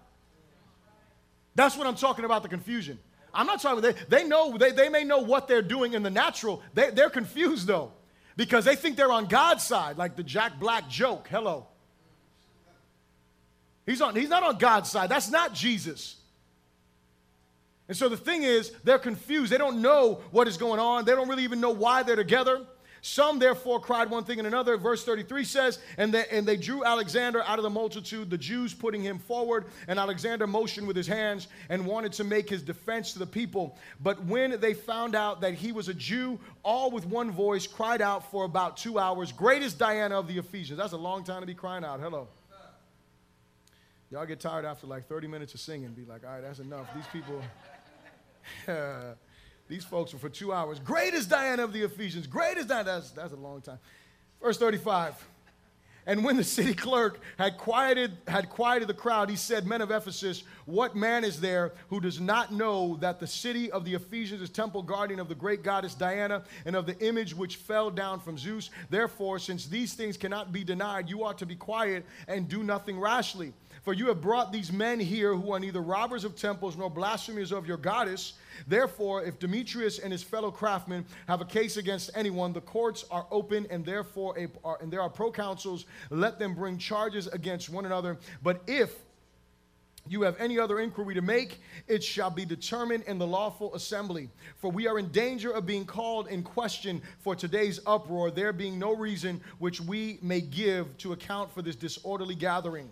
That's 1.54 1.76
what 1.76 1.86
I'm 1.86 1.94
talking 1.94 2.24
about 2.24 2.42
the 2.42 2.48
confusion. 2.48 2.98
I'm 3.34 3.46
not 3.46 3.60
talking, 3.60 3.82
they, 3.82 3.92
they 4.08 4.26
know, 4.26 4.56
they, 4.56 4.70
they 4.70 4.88
may 4.88 5.04
know 5.04 5.18
what 5.18 5.46
they're 5.46 5.60
doing 5.60 5.92
in 5.92 6.02
the 6.02 6.08
natural. 6.08 6.62
They, 6.72 6.88
they're 6.88 7.10
confused 7.10 7.66
though, 7.66 7.92
because 8.34 8.64
they 8.64 8.76
think 8.76 8.96
they're 8.96 9.12
on 9.12 9.26
God's 9.26 9.62
side, 9.62 9.98
like 9.98 10.16
the 10.16 10.22
Jack 10.22 10.58
Black 10.58 10.88
joke. 10.88 11.28
Hello. 11.30 11.66
He's, 13.84 14.00
on, 14.00 14.16
he's 14.16 14.30
not 14.30 14.42
on 14.42 14.56
God's 14.56 14.90
side. 14.90 15.10
That's 15.10 15.30
not 15.30 15.52
Jesus. 15.52 16.16
And 17.88 17.94
so 17.94 18.08
the 18.08 18.16
thing 18.16 18.42
is, 18.42 18.72
they're 18.84 18.98
confused. 18.98 19.52
They 19.52 19.58
don't 19.58 19.82
know 19.82 20.22
what 20.30 20.48
is 20.48 20.56
going 20.56 20.80
on. 20.80 21.04
They 21.04 21.12
don't 21.12 21.28
really 21.28 21.44
even 21.44 21.60
know 21.60 21.72
why 21.72 22.04
they're 22.04 22.16
together. 22.16 22.64
Some 23.00 23.38
therefore 23.38 23.80
cried 23.80 24.10
one 24.10 24.24
thing 24.24 24.38
and 24.38 24.46
another. 24.46 24.76
Verse 24.76 25.04
33 25.04 25.44
says, 25.44 25.78
and 25.96 26.12
they, 26.12 26.24
and 26.30 26.46
they 26.46 26.56
drew 26.56 26.84
Alexander 26.84 27.42
out 27.42 27.58
of 27.58 27.62
the 27.62 27.70
multitude, 27.70 28.30
the 28.30 28.38
Jews 28.38 28.74
putting 28.74 29.02
him 29.02 29.18
forward. 29.18 29.66
And 29.86 29.98
Alexander 29.98 30.46
motioned 30.46 30.86
with 30.86 30.96
his 30.96 31.06
hands 31.06 31.48
and 31.68 31.86
wanted 31.86 32.12
to 32.14 32.24
make 32.24 32.48
his 32.48 32.62
defense 32.62 33.12
to 33.12 33.18
the 33.18 33.26
people. 33.26 33.78
But 34.00 34.24
when 34.24 34.58
they 34.60 34.74
found 34.74 35.14
out 35.14 35.40
that 35.42 35.54
he 35.54 35.72
was 35.72 35.88
a 35.88 35.94
Jew, 35.94 36.38
all 36.62 36.90
with 36.90 37.06
one 37.06 37.30
voice 37.30 37.66
cried 37.66 38.02
out 38.02 38.30
for 38.30 38.44
about 38.44 38.76
two 38.76 38.98
hours, 38.98 39.32
Great 39.32 39.62
is 39.62 39.74
Diana 39.74 40.18
of 40.18 40.26
the 40.26 40.38
Ephesians. 40.38 40.78
That's 40.78 40.92
a 40.92 40.98
long 40.98 41.24
time 41.24 41.40
to 41.40 41.46
be 41.46 41.54
crying 41.54 41.84
out. 41.84 42.00
Hello. 42.00 42.28
Y'all 44.10 44.24
get 44.24 44.40
tired 44.40 44.64
after 44.64 44.86
like 44.86 45.06
30 45.06 45.28
minutes 45.28 45.52
of 45.52 45.60
singing. 45.60 45.90
Be 45.90 46.04
like, 46.04 46.24
all 46.24 46.32
right, 46.32 46.42
that's 46.42 46.60
enough. 46.60 46.86
These 46.94 47.04
people. 47.12 47.42
These 49.68 49.84
folks 49.84 50.12
were 50.12 50.18
for 50.18 50.30
two 50.30 50.52
hours. 50.52 50.80
Great 50.80 51.14
is 51.14 51.26
Diana 51.26 51.62
of 51.62 51.72
the 51.72 51.82
Ephesians. 51.82 52.26
Great 52.26 52.56
is 52.56 52.66
Diana. 52.66 52.84
That's, 52.84 53.10
that's 53.10 53.32
a 53.32 53.36
long 53.36 53.60
time. 53.60 53.78
Verse 54.42 54.58
35. 54.58 55.14
And 56.08 56.24
when 56.24 56.38
the 56.38 56.44
city 56.44 56.72
clerk 56.72 57.20
had 57.36 57.58
quieted, 57.58 58.16
had 58.26 58.48
quieted 58.48 58.88
the 58.88 58.94
crowd, 58.94 59.28
he 59.28 59.36
said, 59.36 59.66
Men 59.66 59.82
of 59.82 59.90
Ephesus, 59.90 60.42
what 60.64 60.96
man 60.96 61.22
is 61.22 61.38
there 61.38 61.74
who 61.90 62.00
does 62.00 62.18
not 62.18 62.50
know 62.50 62.96
that 63.02 63.20
the 63.20 63.26
city 63.26 63.70
of 63.70 63.84
the 63.84 63.92
Ephesians 63.92 64.40
is 64.40 64.48
temple 64.48 64.82
guardian 64.82 65.20
of 65.20 65.28
the 65.28 65.34
great 65.34 65.62
goddess 65.62 65.94
Diana 65.94 66.44
and 66.64 66.74
of 66.74 66.86
the 66.86 66.98
image 67.06 67.34
which 67.34 67.56
fell 67.56 67.90
down 67.90 68.20
from 68.20 68.38
Zeus? 68.38 68.70
Therefore, 68.88 69.38
since 69.38 69.66
these 69.66 69.92
things 69.92 70.16
cannot 70.16 70.50
be 70.50 70.64
denied, 70.64 71.10
you 71.10 71.24
ought 71.24 71.36
to 71.38 71.46
be 71.46 71.56
quiet 71.56 72.06
and 72.26 72.48
do 72.48 72.62
nothing 72.62 72.98
rashly. 72.98 73.52
For 73.82 73.92
you 73.92 74.08
have 74.08 74.22
brought 74.22 74.50
these 74.50 74.72
men 74.72 75.00
here 75.00 75.34
who 75.34 75.52
are 75.52 75.60
neither 75.60 75.82
robbers 75.82 76.24
of 76.24 76.36
temples 76.36 76.74
nor 76.74 76.88
blasphemers 76.88 77.52
of 77.52 77.66
your 77.66 77.76
goddess. 77.76 78.32
Therefore, 78.66 79.22
if 79.22 79.38
Demetrius 79.38 79.98
and 79.98 80.12
his 80.12 80.22
fellow 80.22 80.50
craftsmen 80.50 81.04
have 81.26 81.40
a 81.40 81.44
case 81.44 81.76
against 81.76 82.10
anyone, 82.14 82.52
the 82.52 82.60
courts 82.60 83.04
are 83.10 83.26
open, 83.30 83.66
and 83.70 83.84
therefore, 83.84 84.38
a, 84.38 84.48
are, 84.64 84.78
and 84.80 84.92
there 84.92 85.02
are 85.02 85.10
proconsuls. 85.10 85.84
Let 86.10 86.38
them 86.38 86.54
bring 86.54 86.78
charges 86.78 87.26
against 87.28 87.68
one 87.68 87.84
another. 87.84 88.18
But 88.42 88.62
if 88.66 88.94
you 90.10 90.22
have 90.22 90.36
any 90.40 90.58
other 90.58 90.80
inquiry 90.80 91.14
to 91.14 91.22
make, 91.22 91.60
it 91.86 92.02
shall 92.02 92.30
be 92.30 92.44
determined 92.44 93.04
in 93.04 93.18
the 93.18 93.26
lawful 93.26 93.74
assembly. 93.74 94.30
For 94.56 94.70
we 94.70 94.86
are 94.86 94.98
in 94.98 95.08
danger 95.08 95.50
of 95.50 95.66
being 95.66 95.84
called 95.84 96.28
in 96.28 96.42
question 96.42 97.02
for 97.18 97.36
today's 97.36 97.80
uproar, 97.86 98.30
there 98.30 98.52
being 98.52 98.78
no 98.78 98.94
reason 98.94 99.40
which 99.58 99.80
we 99.80 100.18
may 100.22 100.40
give 100.40 100.96
to 100.98 101.12
account 101.12 101.52
for 101.52 101.62
this 101.62 101.76
disorderly 101.76 102.34
gathering. 102.34 102.88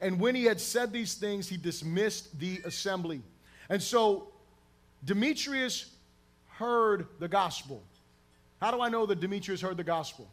And 0.00 0.18
when 0.18 0.34
he 0.34 0.44
had 0.44 0.60
said 0.60 0.92
these 0.92 1.14
things, 1.14 1.48
he 1.48 1.56
dismissed 1.56 2.38
the 2.38 2.60
assembly. 2.64 3.20
And 3.68 3.82
so 3.82 4.29
Demetrius 5.04 5.94
heard 6.48 7.06
the 7.18 7.28
gospel. 7.28 7.82
How 8.60 8.70
do 8.70 8.80
I 8.80 8.88
know 8.88 9.06
that 9.06 9.20
Demetrius 9.20 9.60
heard 9.60 9.76
the 9.76 9.84
gospel? 9.84 10.30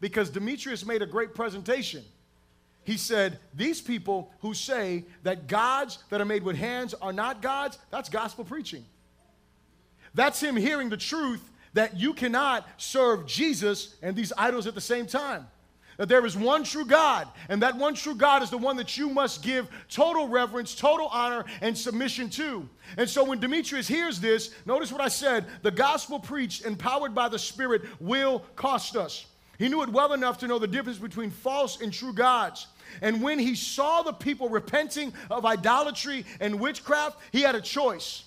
Because 0.00 0.30
Demetrius 0.30 0.84
made 0.84 1.02
a 1.02 1.06
great 1.06 1.34
presentation. 1.34 2.04
He 2.84 2.96
said, 2.96 3.38
These 3.54 3.80
people 3.80 4.30
who 4.40 4.54
say 4.54 5.04
that 5.22 5.46
gods 5.46 5.98
that 6.10 6.20
are 6.20 6.26
made 6.26 6.42
with 6.42 6.56
hands 6.56 6.94
are 6.94 7.12
not 7.12 7.42
gods, 7.42 7.78
that's 7.90 8.08
gospel 8.08 8.44
preaching. 8.44 8.84
That's 10.14 10.40
him 10.40 10.56
hearing 10.56 10.88
the 10.88 10.96
truth 10.96 11.50
that 11.74 11.98
you 11.98 12.14
cannot 12.14 12.66
serve 12.78 13.26
Jesus 13.26 13.94
and 14.02 14.16
these 14.16 14.32
idols 14.36 14.66
at 14.66 14.74
the 14.74 14.80
same 14.80 15.06
time 15.06 15.46
that 16.00 16.08
there 16.08 16.24
is 16.24 16.34
one 16.34 16.64
true 16.64 16.86
God, 16.86 17.28
and 17.50 17.60
that 17.60 17.76
one 17.76 17.92
true 17.92 18.14
God 18.14 18.42
is 18.42 18.48
the 18.48 18.56
one 18.56 18.78
that 18.78 18.96
you 18.96 19.10
must 19.10 19.42
give 19.42 19.68
total 19.90 20.28
reverence, 20.28 20.74
total 20.74 21.08
honor, 21.08 21.44
and 21.60 21.76
submission 21.76 22.30
to. 22.30 22.66
And 22.96 23.06
so 23.06 23.22
when 23.22 23.38
Demetrius 23.38 23.86
hears 23.86 24.18
this, 24.18 24.54
notice 24.64 24.90
what 24.90 25.02
I 25.02 25.08
said 25.08 25.44
the 25.60 25.70
gospel 25.70 26.18
preached, 26.18 26.64
empowered 26.64 27.14
by 27.14 27.28
the 27.28 27.38
Spirit, 27.38 27.82
will 28.00 28.38
cost 28.56 28.96
us. 28.96 29.26
He 29.58 29.68
knew 29.68 29.82
it 29.82 29.90
well 29.90 30.14
enough 30.14 30.38
to 30.38 30.46
know 30.46 30.58
the 30.58 30.66
difference 30.66 30.96
between 30.96 31.30
false 31.30 31.82
and 31.82 31.92
true 31.92 32.14
gods. 32.14 32.68
And 33.02 33.22
when 33.22 33.38
he 33.38 33.54
saw 33.54 34.00
the 34.00 34.14
people 34.14 34.48
repenting 34.48 35.12
of 35.30 35.44
idolatry 35.44 36.24
and 36.40 36.58
witchcraft, 36.58 37.18
he 37.30 37.42
had 37.42 37.56
a 37.56 37.60
choice. 37.60 38.24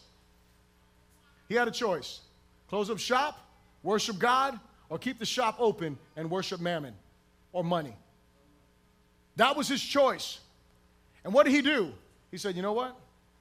He 1.49 1.55
had 1.55 1.67
a 1.67 1.71
choice 1.71 2.19
close 2.67 2.91
up 2.91 2.99
shop, 2.99 3.39
worship 3.81 4.19
God, 4.19 4.59
or 4.89 4.99
keep 4.99 5.17
the 5.17 5.25
shop 5.25 5.55
open 5.57 5.97
and 6.15 6.29
worship 6.29 6.61
mammon 6.61 6.93
or 7.53 7.63
money. 7.63 7.95
That 9.37 9.55
was 9.55 9.67
his 9.67 9.81
choice. 9.81 10.39
And 11.23 11.33
what 11.33 11.45
did 11.45 11.53
he 11.53 11.61
do? 11.61 11.93
He 12.31 12.37
said, 12.37 12.55
You 12.55 12.61
know 12.61 12.73
what? 12.73 12.97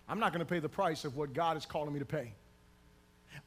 I'm 0.09 0.21
not 0.21 0.33
going 0.33 0.45
to 0.45 0.51
pay 0.51 0.59
the 0.59 0.69
price 0.69 1.05
of 1.05 1.17
what 1.17 1.33
God 1.33 1.57
is 1.57 1.67
calling 1.67 1.93
me 1.93 1.99
to 1.99 2.05
pay. 2.05 2.33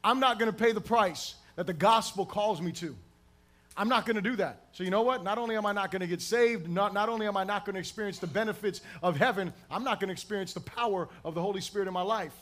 I'm 0.04 0.20
not 0.20 0.40
going 0.40 0.52
to 0.52 0.58
pay 0.58 0.72
the 0.72 0.82
price 0.82 1.36
that 1.56 1.68
the 1.68 1.74
gospel 1.74 2.26
calls 2.26 2.62
me 2.62 2.72
to. 2.74 2.96
I'm 3.78 3.90
not 3.90 4.06
going 4.06 4.16
to 4.16 4.22
do 4.22 4.36
that. 4.38 4.68
So, 4.72 4.84
you 4.84 4.90
know 4.90 5.02
what? 5.02 5.24
Not 5.24 5.38
only 5.38 5.58
am 5.58 5.66
I 5.66 5.74
not 5.74 5.92
going 5.92 6.00
to 6.00 6.08
get 6.08 6.22
saved, 6.22 6.70
not, 6.70 6.94
not 6.94 7.10
only 7.10 7.28
am 7.28 7.36
I 7.36 7.44
not 7.44 7.66
going 7.66 7.74
to 7.74 7.80
experience 7.80 8.20
the 8.20 8.28
benefits 8.28 8.82
of 9.04 9.18
heaven, 9.18 9.52
I'm 9.70 9.84
not 9.84 10.00
going 10.00 10.08
to 10.08 10.14
experience 10.14 10.54
the 10.54 10.62
power 10.62 11.10
of 11.26 11.36
the 11.36 11.42
Holy 11.42 11.60
Spirit 11.60 11.88
in 11.88 11.94
my 11.94 12.02
life. 12.02 12.34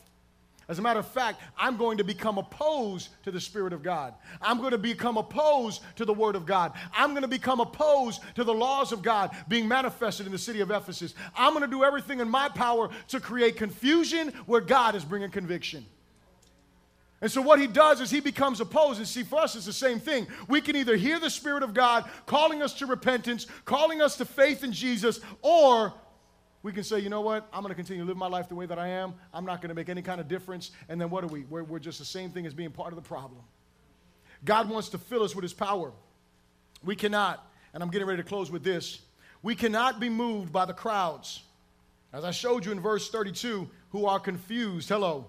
As 0.70 0.80
a 0.80 0.82
matter 0.82 1.00
of 1.00 1.08
fact, 1.08 1.42
I'm 1.58 1.76
going 1.76 1.98
to 1.98 2.04
become 2.04 2.38
opposed 2.38 3.10
to 3.24 3.32
the 3.32 3.42
Spirit 3.42 3.74
of 3.74 3.84
God. 3.84 4.14
I'm 4.42 4.60
going 4.60 4.72
to 4.72 4.78
become 4.78 5.18
opposed 5.18 5.82
to 5.98 6.06
the 6.06 6.14
Word 6.14 6.36
of 6.36 6.46
God. 6.46 6.72
I'm 6.94 7.10
going 7.10 7.24
to 7.24 7.28
become 7.28 7.60
opposed 7.60 8.22
to 8.36 8.44
the 8.46 8.54
laws 8.54 8.92
of 8.94 9.02
God 9.02 9.36
being 9.50 9.68
manifested 9.68 10.26
in 10.26 10.32
the 10.32 10.38
city 10.38 10.62
of 10.62 10.72
Ephesus. 10.72 11.16
I'm 11.36 11.54
going 11.54 11.66
to 11.66 11.72
do 11.72 11.84
everything 11.84 12.22
in 12.22 12.30
my 12.30 12.48
power 12.48 12.90
to 13.10 13.20
create 13.20 13.58
confusion 13.58 14.30
where 14.46 14.62
God 14.62 14.96
is 14.96 15.04
bringing 15.04 15.32
conviction. 15.32 15.86
And 17.24 17.32
so, 17.32 17.42
what 17.42 17.58
he 17.58 17.68
does 17.68 18.02
is 18.02 18.10
he 18.10 18.20
becomes 18.20 18.60
opposed. 18.60 19.00
And 19.00 19.08
see, 19.08 19.24
for 19.24 19.40
us, 19.40 19.56
it's 19.56 19.66
the 19.66 19.72
same 19.72 19.98
thing. 19.98 20.28
We 20.50 20.60
can 20.60 20.76
either 20.76 20.98
hear 20.98 21.22
the 21.22 21.30
Spirit 21.30 21.64
of 21.64 21.74
God 21.74 22.10
calling 22.26 22.62
us 22.62 22.74
to 22.76 22.86
repentance, 22.86 23.48
calling 23.64 24.02
us 24.02 24.18
to 24.18 24.26
faith 24.26 24.62
in 24.62 24.74
Jesus, 24.74 25.22
or 25.42 25.94
we 26.64 26.72
can 26.72 26.84
say, 26.84 27.00
you 27.00 27.10
know 27.10 27.22
what, 27.22 27.48
I'm 27.54 27.62
going 27.62 27.72
to 27.72 27.76
continue 27.76 28.04
to 28.04 28.08
live 28.08 28.18
my 28.18 28.28
life 28.28 28.48
the 28.48 28.56
way 28.56 28.66
that 28.66 28.80
I 28.80 28.88
am. 28.88 29.14
I'm 29.34 29.46
not 29.46 29.62
going 29.62 29.70
to 29.70 29.76
make 29.76 29.90
any 29.90 30.02
kind 30.02 30.22
of 30.22 30.30
difference. 30.30 30.72
And 30.88 31.00
then 31.00 31.10
what 31.10 31.26
are 31.26 31.28
we? 31.28 31.42
We're, 31.42 31.64
we're 31.64 31.80
just 31.80 32.00
the 32.00 32.06
same 32.06 32.32
thing 32.32 32.46
as 32.46 32.54
being 32.54 32.72
part 32.72 32.94
of 32.94 32.96
the 32.96 33.08
problem. 33.08 33.42
God 34.46 34.70
wants 34.70 34.90
to 34.90 34.98
fill 34.98 35.24
us 35.24 35.36
with 35.36 35.44
his 35.44 35.54
power. 35.54 35.92
We 36.82 36.96
cannot, 36.96 37.46
and 37.74 37.84
I'm 37.84 37.90
getting 37.90 38.08
ready 38.08 38.24
to 38.24 38.28
close 38.28 38.50
with 38.50 38.64
this, 38.64 39.02
we 39.42 39.56
cannot 39.56 40.00
be 40.00 40.08
moved 40.08 40.54
by 40.54 40.66
the 40.66 40.74
crowds. 40.74 41.44
As 42.14 42.24
I 42.24 42.32
showed 42.32 42.66
you 42.66 42.72
in 42.72 42.80
verse 42.80 43.10
32, 43.10 43.70
who 43.90 44.06
are 44.06 44.20
confused. 44.20 44.88
Hello. 44.88 45.28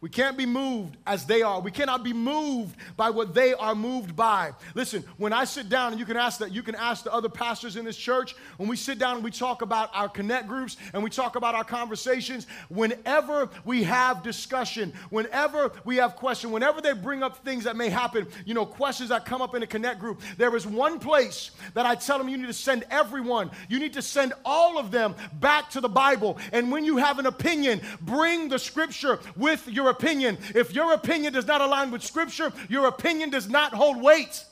We 0.00 0.08
can't 0.08 0.38
be 0.38 0.46
moved 0.46 0.96
as 1.06 1.26
they 1.26 1.42
are. 1.42 1.60
We 1.60 1.70
cannot 1.70 2.02
be 2.02 2.14
moved 2.14 2.76
by 2.96 3.10
what 3.10 3.34
they 3.34 3.52
are 3.52 3.74
moved 3.74 4.16
by. 4.16 4.52
Listen, 4.74 5.04
when 5.18 5.32
I 5.32 5.44
sit 5.44 5.68
down, 5.68 5.92
and 5.92 6.00
you 6.00 6.06
can 6.06 6.16
ask 6.16 6.38
that, 6.38 6.52
you 6.52 6.62
can 6.62 6.74
ask 6.74 7.04
the 7.04 7.12
other 7.12 7.28
pastors 7.28 7.76
in 7.76 7.84
this 7.84 7.96
church, 7.96 8.34
when 8.56 8.68
we 8.68 8.76
sit 8.76 8.98
down 8.98 9.16
and 9.16 9.24
we 9.24 9.30
talk 9.30 9.60
about 9.60 9.90
our 9.92 10.08
connect 10.08 10.48
groups 10.48 10.78
and 10.94 11.02
we 11.02 11.10
talk 11.10 11.36
about 11.36 11.54
our 11.54 11.64
conversations, 11.64 12.46
whenever 12.68 13.50
we 13.66 13.82
have 13.82 14.22
discussion, 14.22 14.92
whenever 15.10 15.70
we 15.84 15.96
have 15.96 16.16
question, 16.16 16.50
whenever 16.50 16.80
they 16.80 16.94
bring 16.94 17.22
up 17.22 17.44
things 17.44 17.64
that 17.64 17.76
may 17.76 17.90
happen, 17.90 18.26
you 18.46 18.54
know, 18.54 18.64
questions 18.64 19.10
that 19.10 19.26
come 19.26 19.42
up 19.42 19.54
in 19.54 19.62
a 19.62 19.66
connect 19.66 20.00
group, 20.00 20.22
there 20.38 20.56
is 20.56 20.66
one 20.66 20.98
place 20.98 21.50
that 21.74 21.84
I 21.84 21.94
tell 21.94 22.16
them 22.16 22.28
you 22.30 22.38
need 22.38 22.46
to 22.46 22.54
send 22.54 22.84
everyone. 22.90 23.50
You 23.68 23.78
need 23.78 23.92
to 23.92 24.02
send 24.02 24.32
all 24.46 24.78
of 24.78 24.90
them 24.90 25.14
back 25.34 25.68
to 25.70 25.80
the 25.82 25.88
Bible. 25.90 26.38
And 26.52 26.72
when 26.72 26.86
you 26.86 26.96
have 26.96 27.18
an 27.18 27.26
opinion, 27.26 27.82
bring 28.00 28.48
the 28.48 28.58
scripture 28.58 29.20
with 29.36 29.68
your 29.68 29.89
opinion. 29.90 30.38
If 30.54 30.74
your 30.74 30.94
opinion 30.94 31.32
does 31.32 31.46
not 31.46 31.60
align 31.60 31.90
with 31.90 32.02
Scripture, 32.02 32.52
your 32.68 32.86
opinion 32.86 33.30
does 33.30 33.48
not 33.48 33.72
hold 33.74 34.00
weight. 34.00 34.44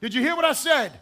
Did 0.00 0.14
you 0.14 0.22
hear 0.22 0.34
what 0.34 0.44
I 0.44 0.52
said? 0.52 0.92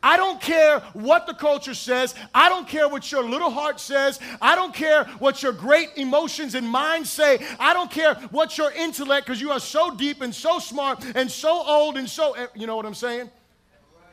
I 0.00 0.16
don't 0.16 0.40
care 0.40 0.78
what 0.92 1.26
the 1.26 1.34
culture 1.34 1.74
says. 1.74 2.14
I 2.32 2.48
don't 2.48 2.68
care 2.68 2.88
what 2.88 3.10
your 3.10 3.28
little 3.28 3.50
heart 3.50 3.80
says. 3.80 4.20
I 4.40 4.54
don't 4.54 4.72
care 4.72 5.04
what 5.18 5.42
your 5.42 5.52
great 5.52 5.90
emotions 5.96 6.54
and 6.54 6.68
mind 6.68 7.06
say. 7.06 7.44
I 7.58 7.72
don't 7.74 7.90
care 7.90 8.14
what 8.30 8.56
your 8.56 8.70
intellect, 8.70 9.26
because 9.26 9.40
you 9.40 9.50
are 9.50 9.58
so 9.58 9.92
deep 9.94 10.20
and 10.20 10.32
so 10.32 10.60
smart 10.60 11.04
and 11.16 11.28
so 11.28 11.64
old 11.66 11.96
and 11.96 12.08
so, 12.08 12.34
eh, 12.34 12.46
you 12.54 12.66
know 12.66 12.76
what 12.76 12.86
I'm 12.86 12.94
saying? 12.94 13.28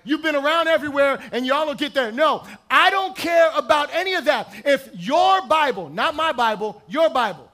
You've 0.03 0.21
been 0.21 0.35
around 0.35 0.67
everywhere 0.67 1.19
and 1.31 1.45
y'all 1.45 1.65
don't 1.65 1.79
get 1.79 1.93
there. 1.93 2.11
No, 2.11 2.43
I 2.69 2.89
don't 2.89 3.15
care 3.15 3.49
about 3.55 3.93
any 3.93 4.13
of 4.13 4.25
that. 4.25 4.53
If 4.63 4.89
your 4.93 5.45
Bible, 5.47 5.89
not 5.89 6.15
my 6.15 6.31
Bible, 6.31 6.81
your 6.87 7.09
Bible, 7.09 7.51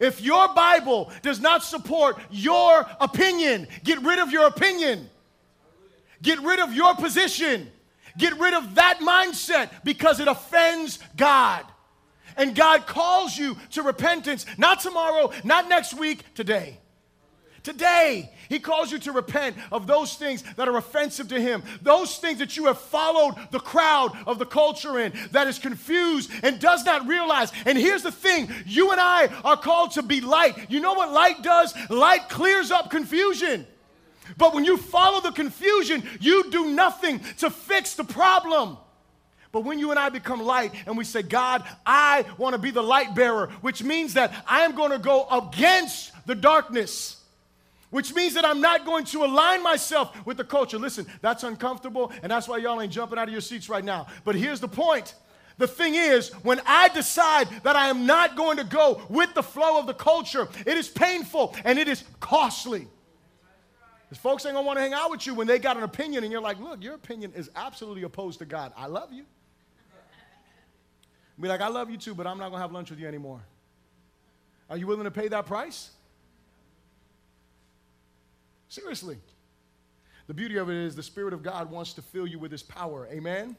if 0.00 0.20
your 0.20 0.52
Bible 0.54 1.10
does 1.22 1.40
not 1.40 1.62
support 1.62 2.18
your 2.30 2.86
opinion, 3.00 3.66
get 3.84 4.02
rid 4.02 4.18
of 4.18 4.30
your 4.30 4.46
opinion. 4.46 5.08
Get 6.22 6.40
rid 6.40 6.60
of 6.60 6.72
your 6.72 6.94
position. 6.94 7.70
Get 8.18 8.38
rid 8.38 8.54
of 8.54 8.76
that 8.76 9.00
mindset 9.00 9.70
because 9.84 10.20
it 10.20 10.28
offends 10.28 10.98
God. 11.16 11.64
And 12.36 12.54
God 12.54 12.86
calls 12.86 13.36
you 13.36 13.56
to 13.72 13.82
repentance, 13.82 14.44
not 14.58 14.80
tomorrow, 14.80 15.32
not 15.44 15.68
next 15.68 15.94
week, 15.94 16.22
today. 16.34 16.78
Today, 17.62 18.32
he 18.48 18.58
calls 18.58 18.92
you 18.92 18.98
to 19.00 19.12
repent 19.12 19.56
of 19.72 19.86
those 19.86 20.14
things 20.14 20.42
that 20.56 20.68
are 20.68 20.76
offensive 20.76 21.28
to 21.28 21.40
him, 21.40 21.62
those 21.82 22.16
things 22.18 22.38
that 22.38 22.56
you 22.56 22.66
have 22.66 22.78
followed 22.78 23.34
the 23.50 23.60
crowd 23.60 24.16
of 24.26 24.38
the 24.38 24.46
culture 24.46 24.98
in, 24.98 25.12
that 25.32 25.46
is 25.46 25.58
confused 25.58 26.30
and 26.42 26.58
does 26.60 26.84
not 26.84 27.06
realize. 27.06 27.52
And 27.64 27.78
here's 27.78 28.02
the 28.02 28.12
thing 28.12 28.52
you 28.66 28.92
and 28.92 29.00
I 29.00 29.28
are 29.44 29.56
called 29.56 29.92
to 29.92 30.02
be 30.02 30.20
light. 30.20 30.70
You 30.70 30.80
know 30.80 30.94
what 30.94 31.12
light 31.12 31.42
does? 31.42 31.74
Light 31.90 32.28
clears 32.28 32.70
up 32.70 32.90
confusion. 32.90 33.66
But 34.36 34.54
when 34.54 34.64
you 34.64 34.76
follow 34.76 35.20
the 35.20 35.32
confusion, 35.32 36.02
you 36.20 36.50
do 36.50 36.70
nothing 36.72 37.20
to 37.38 37.50
fix 37.50 37.94
the 37.94 38.04
problem. 38.04 38.76
But 39.52 39.64
when 39.64 39.78
you 39.78 39.90
and 39.90 39.98
I 39.98 40.08
become 40.08 40.42
light 40.42 40.74
and 40.86 40.98
we 40.98 41.04
say, 41.04 41.22
God, 41.22 41.64
I 41.86 42.24
want 42.36 42.54
to 42.54 42.58
be 42.58 42.70
the 42.70 42.82
light 42.82 43.14
bearer, 43.14 43.48
which 43.60 43.82
means 43.82 44.14
that 44.14 44.34
I 44.46 44.62
am 44.64 44.74
going 44.74 44.90
to 44.90 44.98
go 44.98 45.26
against 45.30 46.12
the 46.26 46.34
darkness 46.34 47.15
which 47.90 48.14
means 48.14 48.34
that 48.34 48.44
I'm 48.44 48.60
not 48.60 48.84
going 48.84 49.04
to 49.06 49.24
align 49.24 49.62
myself 49.62 50.26
with 50.26 50.36
the 50.36 50.44
culture. 50.44 50.78
Listen, 50.78 51.06
that's 51.20 51.44
uncomfortable, 51.44 52.12
and 52.22 52.30
that's 52.30 52.48
why 52.48 52.58
y'all 52.58 52.80
ain't 52.80 52.92
jumping 52.92 53.18
out 53.18 53.28
of 53.28 53.32
your 53.32 53.40
seats 53.40 53.68
right 53.68 53.84
now. 53.84 54.06
But 54.24 54.34
here's 54.34 54.60
the 54.60 54.68
point. 54.68 55.14
The 55.58 55.66
thing 55.66 55.94
is, 55.94 56.30
when 56.42 56.60
I 56.66 56.88
decide 56.88 57.48
that 57.62 57.76
I 57.76 57.88
am 57.88 58.04
not 58.04 58.36
going 58.36 58.58
to 58.58 58.64
go 58.64 59.02
with 59.08 59.32
the 59.34 59.42
flow 59.42 59.78
of 59.78 59.86
the 59.86 59.94
culture, 59.94 60.48
it 60.66 60.76
is 60.76 60.88
painful 60.88 61.54
and 61.64 61.78
it 61.78 61.88
is 61.88 62.04
costly. 62.20 62.88
Because 64.08 64.18
folks 64.18 64.46
ain't 64.46 64.54
gonna 64.54 64.66
wanna 64.66 64.80
hang 64.80 64.92
out 64.92 65.10
with 65.10 65.26
you 65.26 65.34
when 65.34 65.46
they 65.46 65.58
got 65.58 65.76
an 65.76 65.82
opinion 65.82 66.22
and 66.22 66.30
you're 66.30 66.42
like, 66.42 66.60
look, 66.60 66.82
your 66.82 66.94
opinion 66.94 67.32
is 67.34 67.50
absolutely 67.56 68.02
opposed 68.02 68.38
to 68.38 68.44
God. 68.44 68.72
I 68.76 68.86
love 68.86 69.12
you. 69.12 69.24
Be 71.40 71.48
like, 71.48 71.60
I 71.60 71.68
love 71.68 71.90
you 71.90 71.96
too, 71.96 72.14
but 72.14 72.26
I'm 72.26 72.38
not 72.38 72.50
gonna 72.50 72.62
have 72.62 72.72
lunch 72.72 72.90
with 72.90 73.00
you 73.00 73.08
anymore. 73.08 73.40
Are 74.70 74.76
you 74.76 74.86
willing 74.86 75.04
to 75.04 75.10
pay 75.10 75.28
that 75.28 75.46
price? 75.46 75.90
Seriously. 78.76 79.16
The 80.26 80.34
beauty 80.34 80.58
of 80.58 80.68
it 80.68 80.76
is 80.76 80.94
the 80.94 81.02
Spirit 81.02 81.32
of 81.32 81.42
God 81.42 81.70
wants 81.70 81.94
to 81.94 82.02
fill 82.02 82.26
you 82.26 82.38
with 82.38 82.52
His 82.52 82.62
power. 82.62 83.08
Amen? 83.10 83.56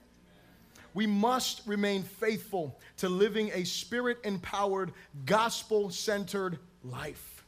We 0.93 1.07
must 1.07 1.63
remain 1.65 2.03
faithful 2.03 2.79
to 2.97 3.09
living 3.09 3.49
a 3.55 3.63
spirit 3.63 4.19
empowered, 4.23 4.93
gospel 5.25 5.89
centered 5.89 6.59
life 6.83 7.43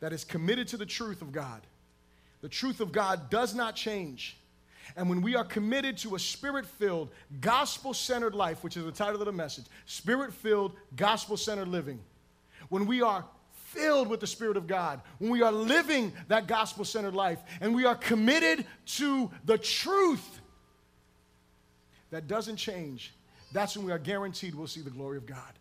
that 0.00 0.12
is 0.12 0.24
committed 0.24 0.66
to 0.68 0.76
the 0.76 0.86
truth 0.86 1.22
of 1.22 1.30
God. 1.30 1.60
The 2.40 2.48
truth 2.48 2.80
of 2.80 2.90
God 2.90 3.30
does 3.30 3.54
not 3.54 3.76
change. 3.76 4.36
And 4.96 5.08
when 5.08 5.22
we 5.22 5.36
are 5.36 5.44
committed 5.44 5.96
to 5.98 6.16
a 6.16 6.18
spirit 6.18 6.66
filled, 6.66 7.10
gospel 7.40 7.94
centered 7.94 8.34
life, 8.34 8.64
which 8.64 8.76
is 8.76 8.84
the 8.84 8.90
title 8.90 9.20
of 9.20 9.26
the 9.26 9.32
message 9.32 9.66
spirit 9.86 10.32
filled, 10.32 10.72
gospel 10.96 11.36
centered 11.36 11.68
living, 11.68 12.00
when 12.68 12.84
we 12.84 13.00
are 13.00 13.24
filled 13.72 14.08
with 14.08 14.20
the 14.20 14.26
Spirit 14.26 14.56
of 14.56 14.66
God, 14.66 15.00
when 15.18 15.30
we 15.30 15.42
are 15.42 15.52
living 15.52 16.12
that 16.28 16.46
gospel 16.46 16.84
centered 16.84 17.14
life, 17.14 17.38
and 17.60 17.74
we 17.74 17.84
are 17.84 17.94
committed 17.94 18.64
to 18.86 19.30
the 19.44 19.58
truth 19.58 20.40
that 22.10 22.26
doesn't 22.26 22.56
change, 22.56 23.12
that's 23.52 23.76
when 23.76 23.86
we 23.86 23.92
are 23.92 23.98
guaranteed 23.98 24.54
we'll 24.54 24.66
see 24.66 24.80
the 24.80 24.90
glory 24.90 25.16
of 25.16 25.26
God. 25.26 25.52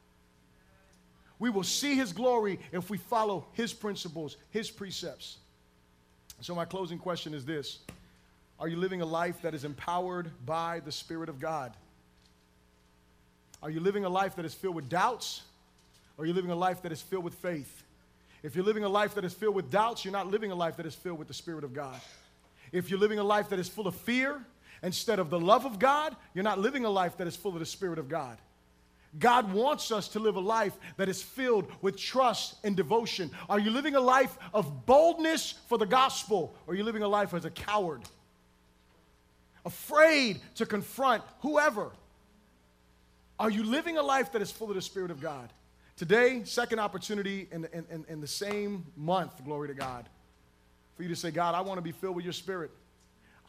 We 1.39 1.49
will 1.49 1.63
see 1.63 1.95
His 1.95 2.13
glory 2.13 2.59
if 2.71 2.89
we 2.89 2.97
follow 2.97 3.45
His 3.53 3.73
principles, 3.73 4.37
His 4.49 4.71
precepts. 4.71 5.37
So, 6.41 6.55
my 6.55 6.65
closing 6.65 6.97
question 6.97 7.33
is 7.33 7.45
this 7.45 7.79
Are 8.59 8.67
you 8.67 8.77
living 8.77 9.01
a 9.01 9.05
life 9.05 9.41
that 9.41 9.53
is 9.53 9.63
empowered 9.63 10.31
by 10.45 10.79
the 10.79 10.91
Spirit 10.91 11.29
of 11.29 11.39
God? 11.39 11.73
Are 13.61 13.69
you 13.69 13.79
living 13.79 14.05
a 14.05 14.09
life 14.09 14.35
that 14.35 14.45
is 14.45 14.53
filled 14.53 14.75
with 14.75 14.89
doubts? 14.89 15.41
Or 16.17 16.23
are 16.23 16.27
you 16.27 16.33
living 16.33 16.51
a 16.51 16.55
life 16.55 16.81
that 16.81 16.91
is 16.91 17.01
filled 17.01 17.23
with 17.23 17.35
faith? 17.35 17.83
If 18.43 18.55
you're 18.55 18.65
living 18.65 18.83
a 18.83 18.89
life 18.89 19.15
that 19.15 19.25
is 19.25 19.33
filled 19.33 19.55
with 19.55 19.71
doubts, 19.71 20.05
you're 20.05 20.11
not 20.11 20.29
living 20.29 20.51
a 20.51 20.55
life 20.55 20.77
that 20.77 20.85
is 20.85 20.95
filled 20.95 21.19
with 21.19 21.27
the 21.27 21.33
Spirit 21.33 21.63
of 21.63 21.73
God. 21.73 21.99
If 22.71 22.89
you're 22.89 22.99
living 22.99 23.19
a 23.19 23.23
life 23.23 23.49
that 23.49 23.59
is 23.59 23.67
full 23.67 23.87
of 23.87 23.95
fear 23.95 24.39
instead 24.83 25.19
of 25.19 25.29
the 25.29 25.39
love 25.39 25.65
of 25.65 25.79
God, 25.79 26.15
you're 26.33 26.43
not 26.43 26.59
living 26.59 26.85
a 26.85 26.89
life 26.89 27.17
that 27.17 27.27
is 27.27 27.35
full 27.35 27.53
of 27.53 27.59
the 27.59 27.65
Spirit 27.65 27.99
of 27.99 28.09
God. 28.09 28.37
God 29.17 29.51
wants 29.51 29.91
us 29.91 30.09
to 30.09 30.19
live 30.19 30.35
a 30.35 30.41
life 30.41 30.73
that 30.97 31.09
is 31.09 31.23
filled 31.23 31.71
with 31.81 31.97
trust 31.97 32.55
and 32.63 32.75
devotion. 32.75 33.31
Are 33.49 33.57
you 33.57 33.71
living 33.71 33.95
a 33.95 34.01
life 34.01 34.37
of 34.53 34.85
boldness 34.85 35.55
for 35.67 35.77
the 35.77 35.85
gospel, 35.85 36.55
or 36.67 36.73
are 36.73 36.77
you 36.77 36.83
living 36.83 37.03
a 37.03 37.07
life 37.07 37.33
as 37.33 37.45
a 37.45 37.49
coward? 37.49 38.01
Afraid 39.65 40.39
to 40.55 40.65
confront 40.65 41.23
whoever? 41.39 41.91
Are 43.39 43.49
you 43.49 43.63
living 43.63 43.97
a 43.97 44.03
life 44.03 44.31
that 44.33 44.41
is 44.41 44.51
full 44.51 44.69
of 44.69 44.75
the 44.75 44.81
Spirit 44.81 45.09
of 45.09 45.21
God? 45.21 45.51
Today, 45.97 46.43
second 46.43 46.77
opportunity 46.77 47.47
in, 47.51 47.67
in, 47.73 48.05
in, 48.07 48.21
the 48.21 48.27
same 48.27 48.85
month, 48.95 49.43
glory 49.43 49.67
to 49.67 49.73
God, 49.73 50.07
for 50.95 51.01
you 51.01 51.09
to 51.09 51.15
say, 51.15 51.31
God, 51.31 51.55
I 51.55 51.61
want 51.61 51.79
to 51.79 51.81
be 51.81 51.91
filled 51.91 52.15
with 52.15 52.23
your 52.23 52.33
spirit. 52.33 52.69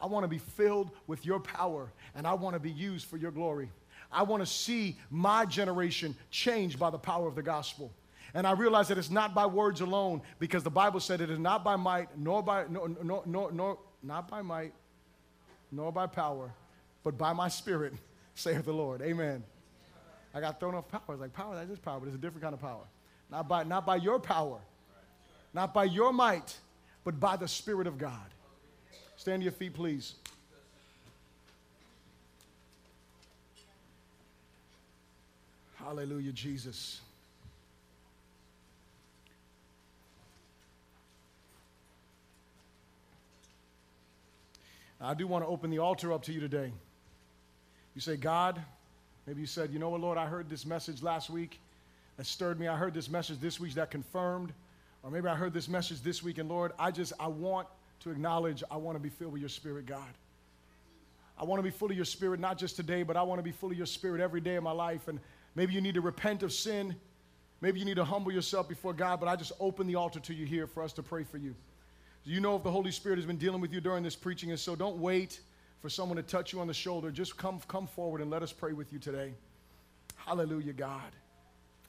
I 0.01 0.07
want 0.07 0.23
to 0.23 0.27
be 0.27 0.39
filled 0.39 0.89
with 1.05 1.27
your 1.27 1.39
power, 1.39 1.91
and 2.15 2.25
I 2.25 2.33
want 2.33 2.55
to 2.55 2.59
be 2.59 2.71
used 2.71 3.05
for 3.05 3.17
your 3.17 3.29
glory. 3.29 3.69
I 4.11 4.23
want 4.23 4.41
to 4.41 4.47
see 4.47 4.97
my 5.11 5.45
generation 5.45 6.15
changed 6.31 6.79
by 6.79 6.89
the 6.89 6.97
power 6.97 7.27
of 7.27 7.35
the 7.35 7.43
gospel. 7.43 7.91
And 8.33 8.47
I 8.47 8.53
realize 8.53 8.87
that 8.87 8.97
it's 8.97 9.11
not 9.11 9.35
by 9.35 9.45
words 9.45 9.81
alone, 9.81 10.23
because 10.39 10.63
the 10.63 10.71
Bible 10.71 10.99
said 10.99 11.21
it 11.21 11.29
is 11.29 11.37
not 11.37 11.63
by 11.63 11.75
might, 11.75 12.17
nor 12.17 12.41
by 12.41 12.65
nor, 12.67 12.89
nor, 13.03 13.21
nor, 13.27 13.51
nor 13.51 13.77
not 14.01 14.27
by 14.27 14.41
might, 14.41 14.73
nor 15.71 15.91
by 15.91 16.07
power, 16.07 16.51
but 17.03 17.15
by 17.15 17.31
my 17.31 17.47
spirit, 17.47 17.93
saith 18.33 18.65
the 18.65 18.73
Lord. 18.73 19.03
Amen. 19.03 19.43
I 20.33 20.39
got 20.39 20.59
thrown 20.59 20.75
off 20.75 20.87
power. 20.87 21.01
It's 21.09 21.21
like 21.21 21.33
power, 21.33 21.55
that 21.55 21.69
is 21.69 21.79
power, 21.79 21.99
but 21.99 22.07
it's 22.07 22.15
a 22.15 22.19
different 22.19 22.43
kind 22.43 22.53
of 22.53 22.61
power. 22.61 22.83
Not 23.31 23.47
by, 23.47 23.63
not 23.63 23.85
by 23.85 23.97
your 23.97 24.19
power, 24.19 24.59
not 25.53 25.73
by 25.73 25.85
your 25.85 26.13
might, 26.13 26.57
but 27.03 27.19
by 27.19 27.35
the 27.35 27.47
Spirit 27.47 27.87
of 27.87 27.97
God. 27.97 28.33
Stand 29.17 29.41
to 29.41 29.43
your 29.43 29.51
feet, 29.51 29.73
please. 29.73 30.15
Hallelujah, 35.75 36.31
Jesus. 36.31 37.01
I 45.01 45.13
do 45.13 45.27
want 45.27 45.43
to 45.43 45.47
open 45.47 45.69
the 45.69 45.79
altar 45.79 46.11
up 46.11 46.23
to 46.23 46.33
you 46.33 46.41
today. 46.41 46.73
You 47.95 48.01
say, 48.01 48.17
God, 48.17 48.61
maybe 49.29 49.41
you 49.41 49.47
said, 49.47 49.71
you 49.71 49.77
know 49.77 49.89
what, 49.89 50.01
Lord, 50.01 50.17
I 50.17 50.25
heard 50.25 50.49
this 50.49 50.65
message 50.65 51.03
last 51.03 51.29
week 51.29 51.59
that 52.17 52.25
stirred 52.25 52.59
me. 52.59 52.67
I 52.67 52.75
heard 52.75 52.95
this 52.95 53.07
message 53.07 53.39
this 53.39 53.59
week 53.59 53.75
that 53.75 53.91
confirmed. 53.91 54.51
Or 55.03 55.11
maybe 55.11 55.27
I 55.27 55.35
heard 55.35 55.53
this 55.53 55.69
message 55.69 56.01
this 56.01 56.23
week, 56.23 56.39
and 56.39 56.49
Lord, 56.49 56.71
I 56.79 56.89
just, 56.89 57.13
I 57.19 57.27
want 57.27 57.67
to 57.99 58.09
acknowledge 58.09 58.63
I 58.71 58.77
want 58.77 58.95
to 58.95 58.99
be 58.99 59.09
filled 59.09 59.33
with 59.33 59.41
your 59.41 59.49
spirit, 59.49 59.85
God. 59.85 60.01
I 61.37 61.43
want 61.43 61.59
to 61.59 61.63
be 61.63 61.69
full 61.69 61.91
of 61.91 61.95
your 61.95 62.05
spirit, 62.05 62.39
not 62.39 62.57
just 62.57 62.75
today, 62.75 63.03
but 63.03 63.15
I 63.15 63.21
want 63.21 63.37
to 63.37 63.43
be 63.43 63.51
full 63.51 63.69
of 63.69 63.77
your 63.77 63.85
spirit 63.85 64.19
every 64.19 64.41
day 64.41 64.55
of 64.55 64.63
my 64.63 64.71
life. 64.71 65.07
And 65.07 65.19
maybe 65.53 65.73
you 65.73 65.81
need 65.81 65.93
to 65.93 66.01
repent 66.01 66.41
of 66.41 66.51
sin. 66.51 66.95
Maybe 67.61 67.77
you 67.77 67.85
need 67.85 67.97
to 67.97 68.05
humble 68.05 68.31
yourself 68.31 68.67
before 68.67 68.93
God, 68.93 69.19
but 69.19 69.29
I 69.29 69.35
just 69.35 69.51
open 69.59 69.85
the 69.85 69.93
altar 69.93 70.19
to 70.21 70.33
you 70.33 70.47
here 70.47 70.65
for 70.65 70.81
us 70.81 70.91
to 70.93 71.03
pray 71.03 71.23
for 71.23 71.37
you. 71.37 71.53
You 72.25 72.41
know 72.41 72.55
if 72.55 72.63
the 72.63 72.71
Holy 72.71 72.91
Spirit 72.91 73.19
has 73.19 73.27
been 73.27 73.37
dealing 73.37 73.61
with 73.61 73.71
you 73.71 73.79
during 73.79 74.01
this 74.01 74.15
preaching, 74.15 74.49
and 74.49 74.59
so 74.59 74.75
don't 74.75 74.97
wait 74.97 75.39
for 75.81 75.89
someone 75.89 76.17
to 76.17 76.23
touch 76.23 76.53
you 76.53 76.59
on 76.59 76.67
the 76.67 76.73
shoulder. 76.73 77.11
Just 77.11 77.37
come, 77.37 77.59
come 77.67 77.87
forward 77.87 78.21
and 78.21 78.29
let 78.29 78.43
us 78.43 78.51
pray 78.51 78.73
with 78.73 78.91
you 78.91 78.99
today. 78.99 79.33
Hallelujah, 80.15 80.73
God. 80.73 81.11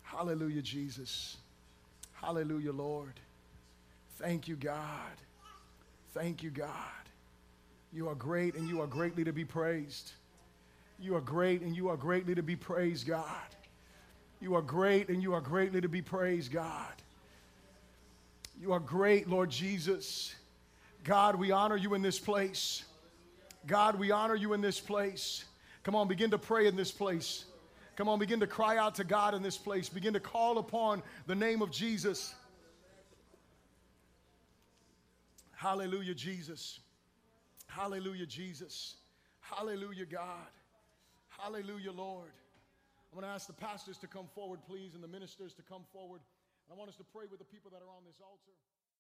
Hallelujah, 0.02 0.62
Jesus. 0.62 1.36
Hallelujah, 2.12 2.72
Lord. 2.72 3.14
Thank 4.18 4.48
you, 4.48 4.56
God. 4.56 5.16
Thank 6.14 6.42
you, 6.42 6.50
God. 6.50 6.68
You 7.92 8.08
are 8.08 8.14
great 8.14 8.54
and 8.54 8.68
you 8.68 8.80
are 8.80 8.86
greatly 8.86 9.24
to 9.24 9.32
be 9.32 9.44
praised. 9.44 10.12
You 11.00 11.16
are 11.16 11.20
great 11.20 11.62
and 11.62 11.74
you 11.74 11.88
are 11.88 11.96
greatly 11.96 12.34
to 12.34 12.42
be 12.42 12.56
praised, 12.56 13.06
God. 13.06 13.26
You 14.40 14.54
are 14.54 14.62
great 14.62 15.08
and 15.08 15.22
you 15.22 15.34
are 15.34 15.40
greatly 15.40 15.80
to 15.80 15.88
be 15.88 16.02
praised, 16.02 16.52
God. 16.52 16.92
You 18.60 18.72
are 18.72 18.80
great, 18.80 19.28
Lord 19.28 19.50
Jesus. 19.50 20.34
God, 21.04 21.36
we 21.36 21.50
honor 21.50 21.76
you 21.76 21.94
in 21.94 22.02
this 22.02 22.18
place. 22.18 22.84
God, 23.66 23.98
we 23.98 24.10
honor 24.10 24.34
you 24.34 24.52
in 24.52 24.60
this 24.60 24.80
place. 24.80 25.44
Come 25.82 25.94
on, 25.94 26.08
begin 26.08 26.30
to 26.30 26.38
pray 26.38 26.66
in 26.66 26.76
this 26.76 26.90
place. 26.90 27.44
Come 27.96 28.08
on, 28.08 28.18
begin 28.18 28.40
to 28.40 28.46
cry 28.46 28.76
out 28.78 28.94
to 28.96 29.04
God 29.04 29.34
in 29.34 29.42
this 29.42 29.58
place. 29.58 29.88
Begin 29.88 30.14
to 30.14 30.20
call 30.20 30.58
upon 30.58 31.02
the 31.26 31.34
name 31.34 31.60
of 31.60 31.70
Jesus. 31.70 32.34
Hallelujah, 35.52 36.14
Jesus. 36.14 36.80
Hallelujah, 37.66 38.26
Jesus. 38.26 38.96
Hallelujah, 39.40 40.06
God. 40.06 40.48
Hallelujah, 41.28 41.92
Lord. 41.92 42.30
I'm 43.12 43.20
going 43.20 43.28
to 43.28 43.34
ask 43.34 43.46
the 43.46 43.52
pastors 43.52 43.98
to 43.98 44.06
come 44.06 44.26
forward, 44.34 44.60
please, 44.66 44.94
and 44.94 45.02
the 45.02 45.08
ministers 45.08 45.52
to 45.54 45.62
come 45.62 45.82
forward. 45.92 46.20
I 46.70 46.74
want 46.74 46.88
us 46.88 46.96
to 46.96 47.04
pray 47.04 47.24
with 47.30 47.40
the 47.40 47.44
people 47.44 47.70
that 47.72 47.82
are 47.82 47.90
on 47.90 48.04
this 48.06 48.20
altar. 48.22 48.54